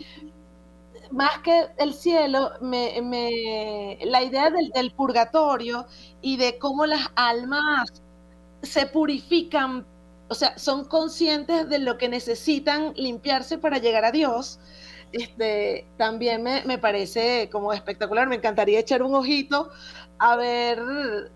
más 1.11 1.39
que 1.39 1.67
el 1.77 1.93
cielo, 1.93 2.51
me, 2.59 2.99
me, 3.01 3.99
la 4.05 4.23
idea 4.23 4.49
del, 4.49 4.69
del, 4.71 4.91
purgatorio 4.91 5.85
y 6.21 6.37
de 6.37 6.57
cómo 6.57 6.85
las 6.85 7.11
almas 7.15 8.01
se 8.63 8.87
purifican, 8.87 9.85
o 10.29 10.35
sea, 10.35 10.57
son 10.57 10.85
conscientes 10.85 11.69
de 11.69 11.79
lo 11.79 11.97
que 11.97 12.09
necesitan 12.09 12.93
limpiarse 12.95 13.57
para 13.57 13.77
llegar 13.77 14.05
a 14.05 14.11
Dios 14.11 14.59
este, 15.11 15.87
también 15.97 16.43
me, 16.43 16.77
parece 16.77 17.49
como 17.51 17.73
espectacular. 17.73 18.27
Me 18.27 18.35
encantaría 18.35 18.79
echar 18.79 19.03
un 19.03 19.15
ojito 19.15 19.69
a 20.19 20.35
ver 20.35 20.79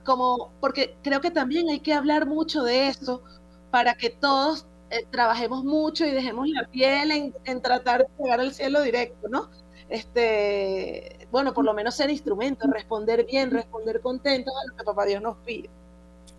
cómo, 0.03 0.53
porque 0.59 0.97
creo 1.03 1.21
que 1.21 1.31
también 1.31 1.69
hay 1.69 1.79
que 1.79 1.93
hablar 1.93 2.25
mucho 2.27 2.63
de 2.63 2.87
eso 2.87 3.23
para 3.71 3.95
que 3.95 4.09
todos 4.09 4.67
eh, 4.89 5.05
trabajemos 5.11 5.63
mucho 5.63 6.05
y 6.05 6.11
dejemos 6.11 6.47
la 6.49 6.67
piel 6.67 7.33
en, 7.45 7.61
tratar 7.61 8.01
de 8.01 8.23
llegar 8.23 8.39
al 8.41 8.53
cielo 8.53 8.81
directo, 8.81 9.29
¿no? 9.29 9.49
Este, 9.89 11.27
bueno, 11.31 11.53
por 11.53 11.65
lo 11.65 11.73
menos 11.73 11.95
ser 11.95 12.09
instrumento, 12.09 12.67
responder 12.67 13.25
bien, 13.25 13.51
responder 13.51 14.01
contentos 14.01 14.53
a 14.53 14.71
lo 14.71 14.77
que 14.77 14.83
Papá 14.83 15.05
Dios 15.05 15.21
nos 15.21 15.37
pide. 15.37 15.69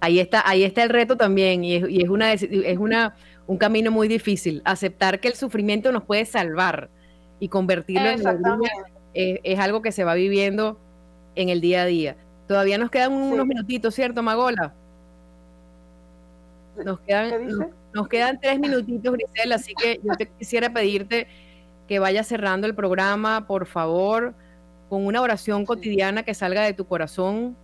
Ahí 0.02 0.18
está, 0.18 0.42
ahí 0.44 0.64
está 0.64 0.82
el 0.82 0.88
reto 0.88 1.16
también, 1.16 1.62
y 1.62 1.76
es, 1.76 1.88
y 1.88 2.02
es 2.02 2.08
una, 2.08 2.32
es 2.32 2.76
una, 2.76 3.14
un 3.46 3.56
camino 3.56 3.92
muy 3.92 4.08
difícil, 4.08 4.60
aceptar 4.64 5.20
que 5.20 5.28
el 5.28 5.34
sufrimiento 5.34 5.92
nos 5.92 6.02
puede 6.02 6.24
salvar 6.24 6.90
y 7.38 7.46
convertirlo 7.46 8.08
en 8.08 8.18
es, 9.14 9.38
es, 9.44 9.58
algo 9.60 9.80
que 9.80 9.92
se 9.92 10.02
va 10.02 10.14
viviendo 10.14 10.76
en 11.36 11.50
el 11.50 11.60
día 11.60 11.82
a 11.82 11.86
día. 11.86 12.16
Todavía 12.48 12.78
nos 12.78 12.90
quedan 12.90 13.12
unos 13.12 13.46
minutitos, 13.46 13.94
¿cierto, 13.94 14.24
Magola? 14.24 14.74
Nos 16.84 16.98
quedan, 16.98 17.68
nos, 17.94 18.08
quedan 18.08 18.40
tres 18.40 18.58
minutitos, 18.58 19.12
Grisel, 19.12 19.52
así 19.52 19.72
que 19.72 20.00
yo 20.02 20.16
te 20.16 20.26
quisiera 20.26 20.72
pedirte 20.72 21.28
que 21.86 22.00
vayas 22.00 22.26
cerrando 22.26 22.66
el 22.66 22.74
programa, 22.74 23.46
por 23.46 23.66
favor, 23.66 24.34
con 24.88 25.06
una 25.06 25.20
oración 25.20 25.64
cotidiana 25.64 26.24
que 26.24 26.34
salga 26.34 26.62
de 26.62 26.72
tu 26.72 26.88
corazón 26.88 27.56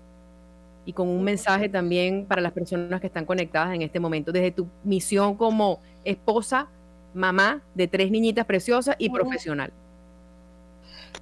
y 0.88 0.94
con 0.94 1.06
un 1.06 1.22
mensaje 1.22 1.68
también 1.68 2.24
para 2.24 2.40
las 2.40 2.52
personas 2.52 2.98
que 2.98 3.08
están 3.08 3.26
conectadas 3.26 3.74
en 3.74 3.82
este 3.82 4.00
momento, 4.00 4.32
desde 4.32 4.52
tu 4.52 4.66
misión 4.84 5.34
como 5.34 5.80
esposa 6.02 6.66
mamá 7.12 7.62
de 7.74 7.86
tres 7.86 8.10
niñitas 8.10 8.46
preciosas 8.46 8.96
y 8.98 9.10
profesional. 9.10 9.70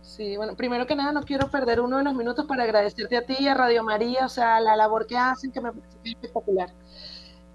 Sí, 0.02 0.36
bueno, 0.36 0.54
primero 0.54 0.86
que 0.86 0.94
nada 0.94 1.10
no 1.10 1.24
quiero 1.24 1.50
perder 1.50 1.80
uno 1.80 1.98
de 1.98 2.04
los 2.04 2.14
minutos 2.14 2.46
para 2.46 2.62
agradecerte 2.62 3.16
a 3.16 3.26
ti 3.26 3.34
y 3.40 3.48
a 3.48 3.54
Radio 3.54 3.82
María, 3.82 4.26
o 4.26 4.28
sea, 4.28 4.60
la 4.60 4.76
labor 4.76 5.04
que 5.08 5.16
hacen, 5.16 5.50
que 5.50 5.60
me 5.60 5.72
parece 5.72 5.98
espectacular. 6.04 6.68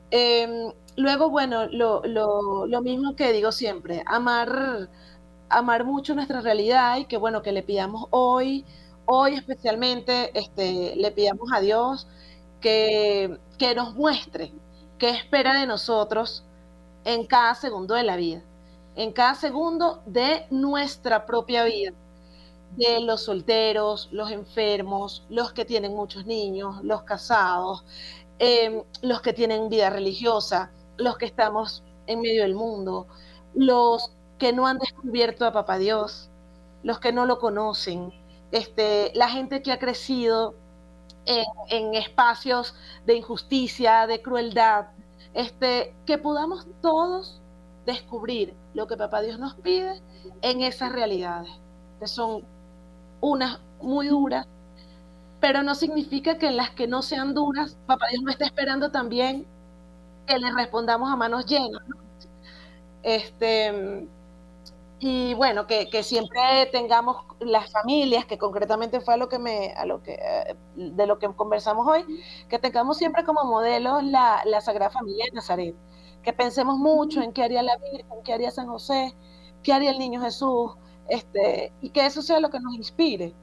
Em, 0.10 0.74
luego, 0.98 1.30
bueno, 1.30 1.68
lo, 1.68 2.02
lo, 2.04 2.82
mismo 2.82 3.16
que 3.16 3.32
digo 3.32 3.54
siempre, 3.54 4.04
amar, 4.06 4.90
amar 5.48 5.86
mucho 5.86 6.14
nuestra 6.14 6.42
realidad 6.42 6.98
y 6.98 7.06
que 7.06 7.16
bueno, 7.16 7.42
que 7.42 7.54
le 7.54 7.64
pidamos 7.64 8.08
hoy, 8.10 8.66
hoy 9.06 9.36
especialmente, 9.36 10.38
este, 10.38 10.96
le 10.96 11.12
pidamos 11.12 11.50
a 11.54 11.62
Dios 11.62 12.08
que, 12.60 13.40
que 13.58 13.76
nos 13.76 13.96
muestre 13.96 14.54
qué 14.98 15.10
espera 15.10 15.60
de 15.60 15.66
nosotros 15.68 16.44
en 17.06 17.26
cada 17.26 17.56
segundo 17.56 17.96
de 17.96 18.04
la 18.04 18.16
vida, 18.16 18.44
en 18.96 19.12
cada 19.14 19.36
segundo 19.36 20.02
de 20.06 20.46
nuestra 20.52 21.26
propia 21.26 21.64
vida, 21.64 21.94
de 22.76 23.02
los 23.02 23.24
solteros, 23.24 24.10
los 24.12 24.32
enfermos, 24.32 25.26
los 25.30 25.54
que 25.54 25.66
tienen 25.66 25.94
muchos 25.96 26.26
niños, 26.26 26.84
los 26.84 27.04
casados, 27.04 27.84
em, 28.40 28.84
los 29.02 29.22
que 29.22 29.34
tienen 29.34 29.70
vida 29.70 29.90
religiosa, 29.90 30.72
los 30.98 31.18
que 31.18 31.26
estamos 31.26 31.84
en 32.08 32.22
medio 32.22 32.44
del 32.44 32.56
mundo, 32.56 33.08
los 33.54 34.12
que 34.38 34.54
no 34.54 34.68
han 34.68 34.78
descubierto 34.80 35.46
a 35.46 35.52
Papá 35.52 35.78
Dios, 35.78 36.30
los 36.84 37.00
que 37.00 37.12
no 37.12 37.26
lo 37.26 37.40
conocen, 37.40 38.14
este, 38.52 39.12
la 39.16 39.30
gente 39.30 39.62
que 39.62 39.72
ha 39.72 39.80
crecido 39.80 40.56
en 41.26 41.94
espacios 41.94 42.76
de 43.06 43.16
injusticia, 43.16 44.08
de 44.08 44.22
crueldad, 44.22 44.88
este, 45.34 45.96
que 46.06 46.18
podamos 46.18 46.68
todos 46.82 47.42
descubrir 47.86 48.54
lo 48.74 48.88
que 48.88 48.98
Papá 48.98 49.22
Dios 49.22 49.40
nos 49.40 49.56
pide 49.56 50.02
en 50.42 50.62
esas 50.62 50.92
realidades, 50.92 51.52
que 52.00 52.08
son 52.08 52.44
unas 53.22 53.60
muy 53.82 54.08
duras, 54.08 54.48
pero 55.40 55.64
no 55.64 55.76
significa 55.76 56.38
que 56.38 56.48
en 56.48 56.58
las 56.58 56.72
que 56.72 56.88
no 56.88 57.02
sean 57.02 57.34
duras, 57.34 57.78
Papá 57.86 58.08
Dios 58.12 58.24
no 58.24 58.32
esté 58.32 58.46
esperando 58.46 58.92
también 58.92 59.46
que 60.28 60.38
le 60.38 60.52
respondamos 60.52 61.12
a 61.12 61.16
manos 61.16 61.46
llenas. 61.46 61.82
Este, 63.04 64.08
y 65.04 65.34
bueno, 65.34 65.66
que, 65.66 66.04
siempre 66.04 66.68
tengamos 66.72 67.18
las 67.40 67.72
familias, 67.72 68.28
que 68.28 68.38
concretamente 68.38 69.02
fue 69.02 69.16
a 69.16 69.18
lo 69.18 69.30
que 69.30 69.40
me, 69.40 69.74
a 69.74 69.88
lo 69.88 70.04
que, 70.04 70.14
eh, 70.14 70.56
de 70.76 71.08
lo 71.08 71.18
que 71.18 71.28
conversamos 71.34 71.88
hoy, 71.88 72.06
que 72.48 72.60
tengamos 72.60 72.98
siempre 72.98 73.24
como 73.24 73.44
modelo 73.46 74.00
la, 74.02 74.44
la 74.46 74.62
Sagrada 74.62 74.92
Familia 74.92 75.26
de 75.26 75.32
Nazaret, 75.32 75.76
que 76.22 76.34
pensemos 76.34 76.78
mucho 76.78 77.20
en 77.24 77.34
qué 77.34 77.44
haría 77.44 77.64
la 77.64 77.78
Virgen, 77.78 78.22
qué 78.24 78.34
haría 78.34 78.52
San 78.52 78.68
José, 78.68 79.16
qué 79.64 79.74
haría 79.74 79.90
el 79.90 79.98
Niño 79.98 80.22
Jesús, 80.22 80.74
este, 81.10 81.74
y 81.82 81.90
que 81.90 82.06
eso 82.06 82.22
sea 82.22 82.40
lo 82.40 82.52
que 82.52 82.60
nos 82.60 82.76
inspire. 82.76 83.34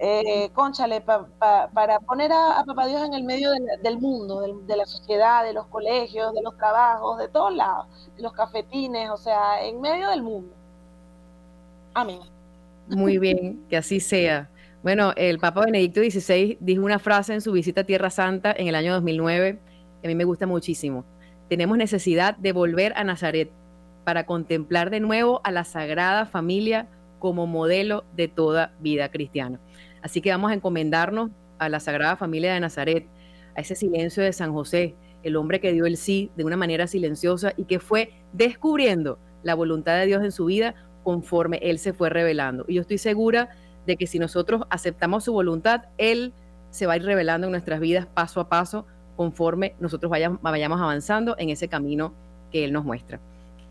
Eh, 0.00 0.50
conchale, 0.52 1.00
para 1.00 2.00
poner 2.00 2.32
a, 2.32 2.64
Papá 2.66 2.88
Dios 2.88 3.04
en 3.04 3.14
el 3.14 3.22
medio 3.22 3.50
del 3.84 4.00
mundo, 4.00 4.40
de 4.40 4.76
la 4.76 4.84
sociedad, 4.84 5.44
de 5.44 5.52
los 5.52 5.68
colegios, 5.68 6.34
de 6.34 6.42
los 6.42 6.56
trabajos, 6.56 7.18
de 7.18 7.28
todos 7.28 7.54
lados, 7.54 7.86
de 8.16 8.22
los 8.22 8.32
cafetines, 8.32 9.10
o 9.10 9.16
sea, 9.16 9.64
en 9.64 9.80
medio 9.80 10.10
del 10.10 10.22
mundo. 10.24 10.63
Amén. 11.94 12.18
Muy 12.88 13.18
bien, 13.18 13.64
que 13.68 13.76
así 13.76 14.00
sea. 14.00 14.50
Bueno, 14.82 15.12
el 15.16 15.38
Papa 15.38 15.64
Benedicto 15.64 16.00
XVI 16.00 16.58
dijo 16.60 16.84
una 16.84 16.98
frase 16.98 17.32
en 17.32 17.40
su 17.40 17.52
visita 17.52 17.80
a 17.80 17.84
Tierra 17.84 18.10
Santa 18.10 18.54
en 18.56 18.68
el 18.68 18.74
año 18.74 18.92
2009 18.92 19.58
que 20.02 20.08
a 20.08 20.10
mí 20.10 20.14
me 20.14 20.24
gusta 20.24 20.46
muchísimo. 20.46 21.06
Tenemos 21.48 21.78
necesidad 21.78 22.36
de 22.36 22.52
volver 22.52 22.92
a 22.96 23.04
Nazaret 23.04 23.50
para 24.04 24.26
contemplar 24.26 24.90
de 24.90 25.00
nuevo 25.00 25.40
a 25.44 25.50
la 25.50 25.64
Sagrada 25.64 26.26
Familia 26.26 26.88
como 27.18 27.46
modelo 27.46 28.04
de 28.14 28.28
toda 28.28 28.74
vida 28.80 29.10
cristiana. 29.10 29.58
Así 30.02 30.20
que 30.20 30.30
vamos 30.30 30.50
a 30.50 30.54
encomendarnos 30.54 31.30
a 31.58 31.70
la 31.70 31.80
Sagrada 31.80 32.16
Familia 32.16 32.52
de 32.52 32.60
Nazaret, 32.60 33.06
a 33.56 33.62
ese 33.62 33.74
silencio 33.74 34.22
de 34.22 34.34
San 34.34 34.52
José, 34.52 34.94
el 35.22 35.36
hombre 35.36 35.60
que 35.60 35.72
dio 35.72 35.86
el 35.86 35.96
sí 35.96 36.30
de 36.36 36.44
una 36.44 36.58
manera 36.58 36.86
silenciosa 36.86 37.54
y 37.56 37.64
que 37.64 37.78
fue 37.78 38.12
descubriendo 38.34 39.18
la 39.42 39.54
voluntad 39.54 39.98
de 39.98 40.04
Dios 40.04 40.22
en 40.22 40.32
su 40.32 40.44
vida 40.44 40.74
conforme 41.04 41.58
Él 41.62 41.78
se 41.78 41.92
fue 41.92 42.10
revelando. 42.10 42.64
Y 42.66 42.74
yo 42.74 42.80
estoy 42.80 42.98
segura 42.98 43.50
de 43.86 43.96
que 43.96 44.08
si 44.08 44.18
nosotros 44.18 44.62
aceptamos 44.70 45.22
su 45.24 45.32
voluntad, 45.32 45.82
Él 45.98 46.32
se 46.70 46.86
va 46.86 46.94
a 46.94 46.96
ir 46.96 47.04
revelando 47.04 47.46
en 47.46 47.52
nuestras 47.52 47.78
vidas 47.78 48.06
paso 48.06 48.40
a 48.40 48.48
paso 48.48 48.86
conforme 49.14 49.76
nosotros 49.78 50.10
vayamos, 50.10 50.80
avanzando 50.80 51.36
en 51.38 51.50
ese 51.50 51.68
camino 51.68 52.12
que 52.50 52.64
Él 52.64 52.72
nos 52.72 52.84
muestra. 52.84 53.20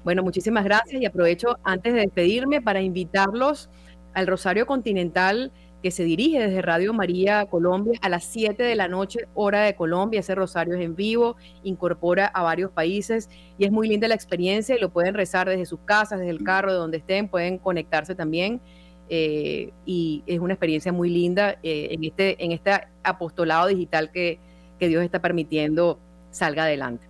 Bueno, 0.05 0.23
muchísimas 0.23 0.63
gracias 0.63 1.01
y 1.01 1.05
aprovecho 1.05 1.57
antes 1.63 1.93
de 1.93 2.01
despedirme 2.01 2.61
para 2.61 2.81
invitarlos 2.81 3.69
al 4.13 4.27
Rosario 4.27 4.65
Continental 4.65 5.51
que 5.83 5.91
se 5.91 6.05
dirige 6.05 6.39
desde 6.39 6.61
Radio 6.61 6.93
María 6.93 7.45
Colombia 7.45 7.99
a 8.01 8.07
las 8.07 8.23
7 8.23 8.63
de 8.63 8.75
la 8.75 8.87
noche, 8.87 9.27
hora 9.33 9.63
de 9.63 9.75
Colombia. 9.75 10.21
Ese 10.21 10.33
rosario 10.33 10.75
es 10.75 10.81
en 10.81 10.95
vivo, 10.95 11.35
incorpora 11.61 12.25
a 12.25 12.41
varios 12.41 12.71
países 12.71 13.29
y 13.57 13.65
es 13.65 13.71
muy 13.71 13.89
linda 13.89 14.07
la 14.07 14.15
experiencia 14.15 14.77
lo 14.79 14.91
pueden 14.91 15.13
rezar 15.13 15.49
desde 15.49 15.65
sus 15.65 15.81
casas, 15.81 16.19
desde 16.19 16.31
el 16.31 16.41
carro, 16.41 16.71
de 16.71 16.77
donde 16.77 16.97
estén, 16.97 17.27
pueden 17.27 17.57
conectarse 17.57 18.15
también. 18.15 18.61
Eh, 19.09 19.73
y 19.85 20.23
es 20.25 20.39
una 20.39 20.53
experiencia 20.53 20.93
muy 20.93 21.09
linda 21.09 21.57
eh, 21.61 21.89
en, 21.91 22.05
este, 22.05 22.41
en 22.41 22.53
este 22.53 22.71
apostolado 23.03 23.67
digital 23.67 24.09
que, 24.11 24.39
que 24.79 24.87
Dios 24.87 25.03
está 25.03 25.21
permitiendo 25.21 25.99
salga 26.31 26.63
adelante. 26.63 27.09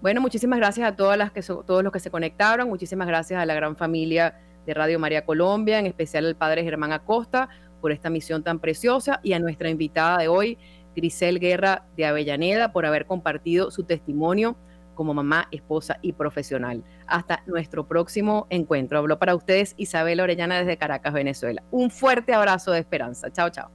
Bueno, 0.00 0.20
muchísimas 0.20 0.60
gracias 0.60 0.88
a 0.88 0.94
todas 0.94 1.18
las 1.18 1.32
que 1.32 1.42
todos 1.42 1.82
los 1.82 1.92
que 1.92 1.98
se 1.98 2.10
conectaron, 2.10 2.68
muchísimas 2.68 3.08
gracias 3.08 3.42
a 3.42 3.46
la 3.46 3.54
gran 3.54 3.76
familia 3.76 4.38
de 4.64 4.74
Radio 4.74 5.00
María 5.00 5.24
Colombia, 5.24 5.80
en 5.80 5.86
especial 5.86 6.26
al 6.26 6.36
padre 6.36 6.62
Germán 6.62 6.92
Acosta, 6.92 7.48
por 7.82 7.92
esta 7.92 8.08
misión 8.08 8.42
tan 8.42 8.60
preciosa 8.60 9.20
y 9.22 9.34
a 9.34 9.38
nuestra 9.38 9.68
invitada 9.68 10.16
de 10.16 10.28
hoy, 10.28 10.56
Grisel 10.96 11.38
Guerra 11.38 11.84
de 11.96 12.06
Avellaneda, 12.06 12.72
por 12.72 12.86
haber 12.86 13.04
compartido 13.04 13.70
su 13.70 13.84
testimonio 13.84 14.56
como 14.94 15.12
mamá, 15.14 15.48
esposa 15.50 15.98
y 16.00 16.12
profesional. 16.12 16.82
Hasta 17.06 17.42
nuestro 17.46 17.86
próximo 17.86 18.46
encuentro. 18.50 18.98
Habló 18.98 19.18
para 19.18 19.34
ustedes 19.34 19.74
Isabel 19.76 20.20
Orellana 20.20 20.58
desde 20.58 20.76
Caracas, 20.76 21.12
Venezuela. 21.12 21.62
Un 21.70 21.90
fuerte 21.90 22.32
abrazo 22.32 22.72
de 22.72 22.80
esperanza. 22.80 23.30
Chao, 23.30 23.50
chao. 23.50 23.70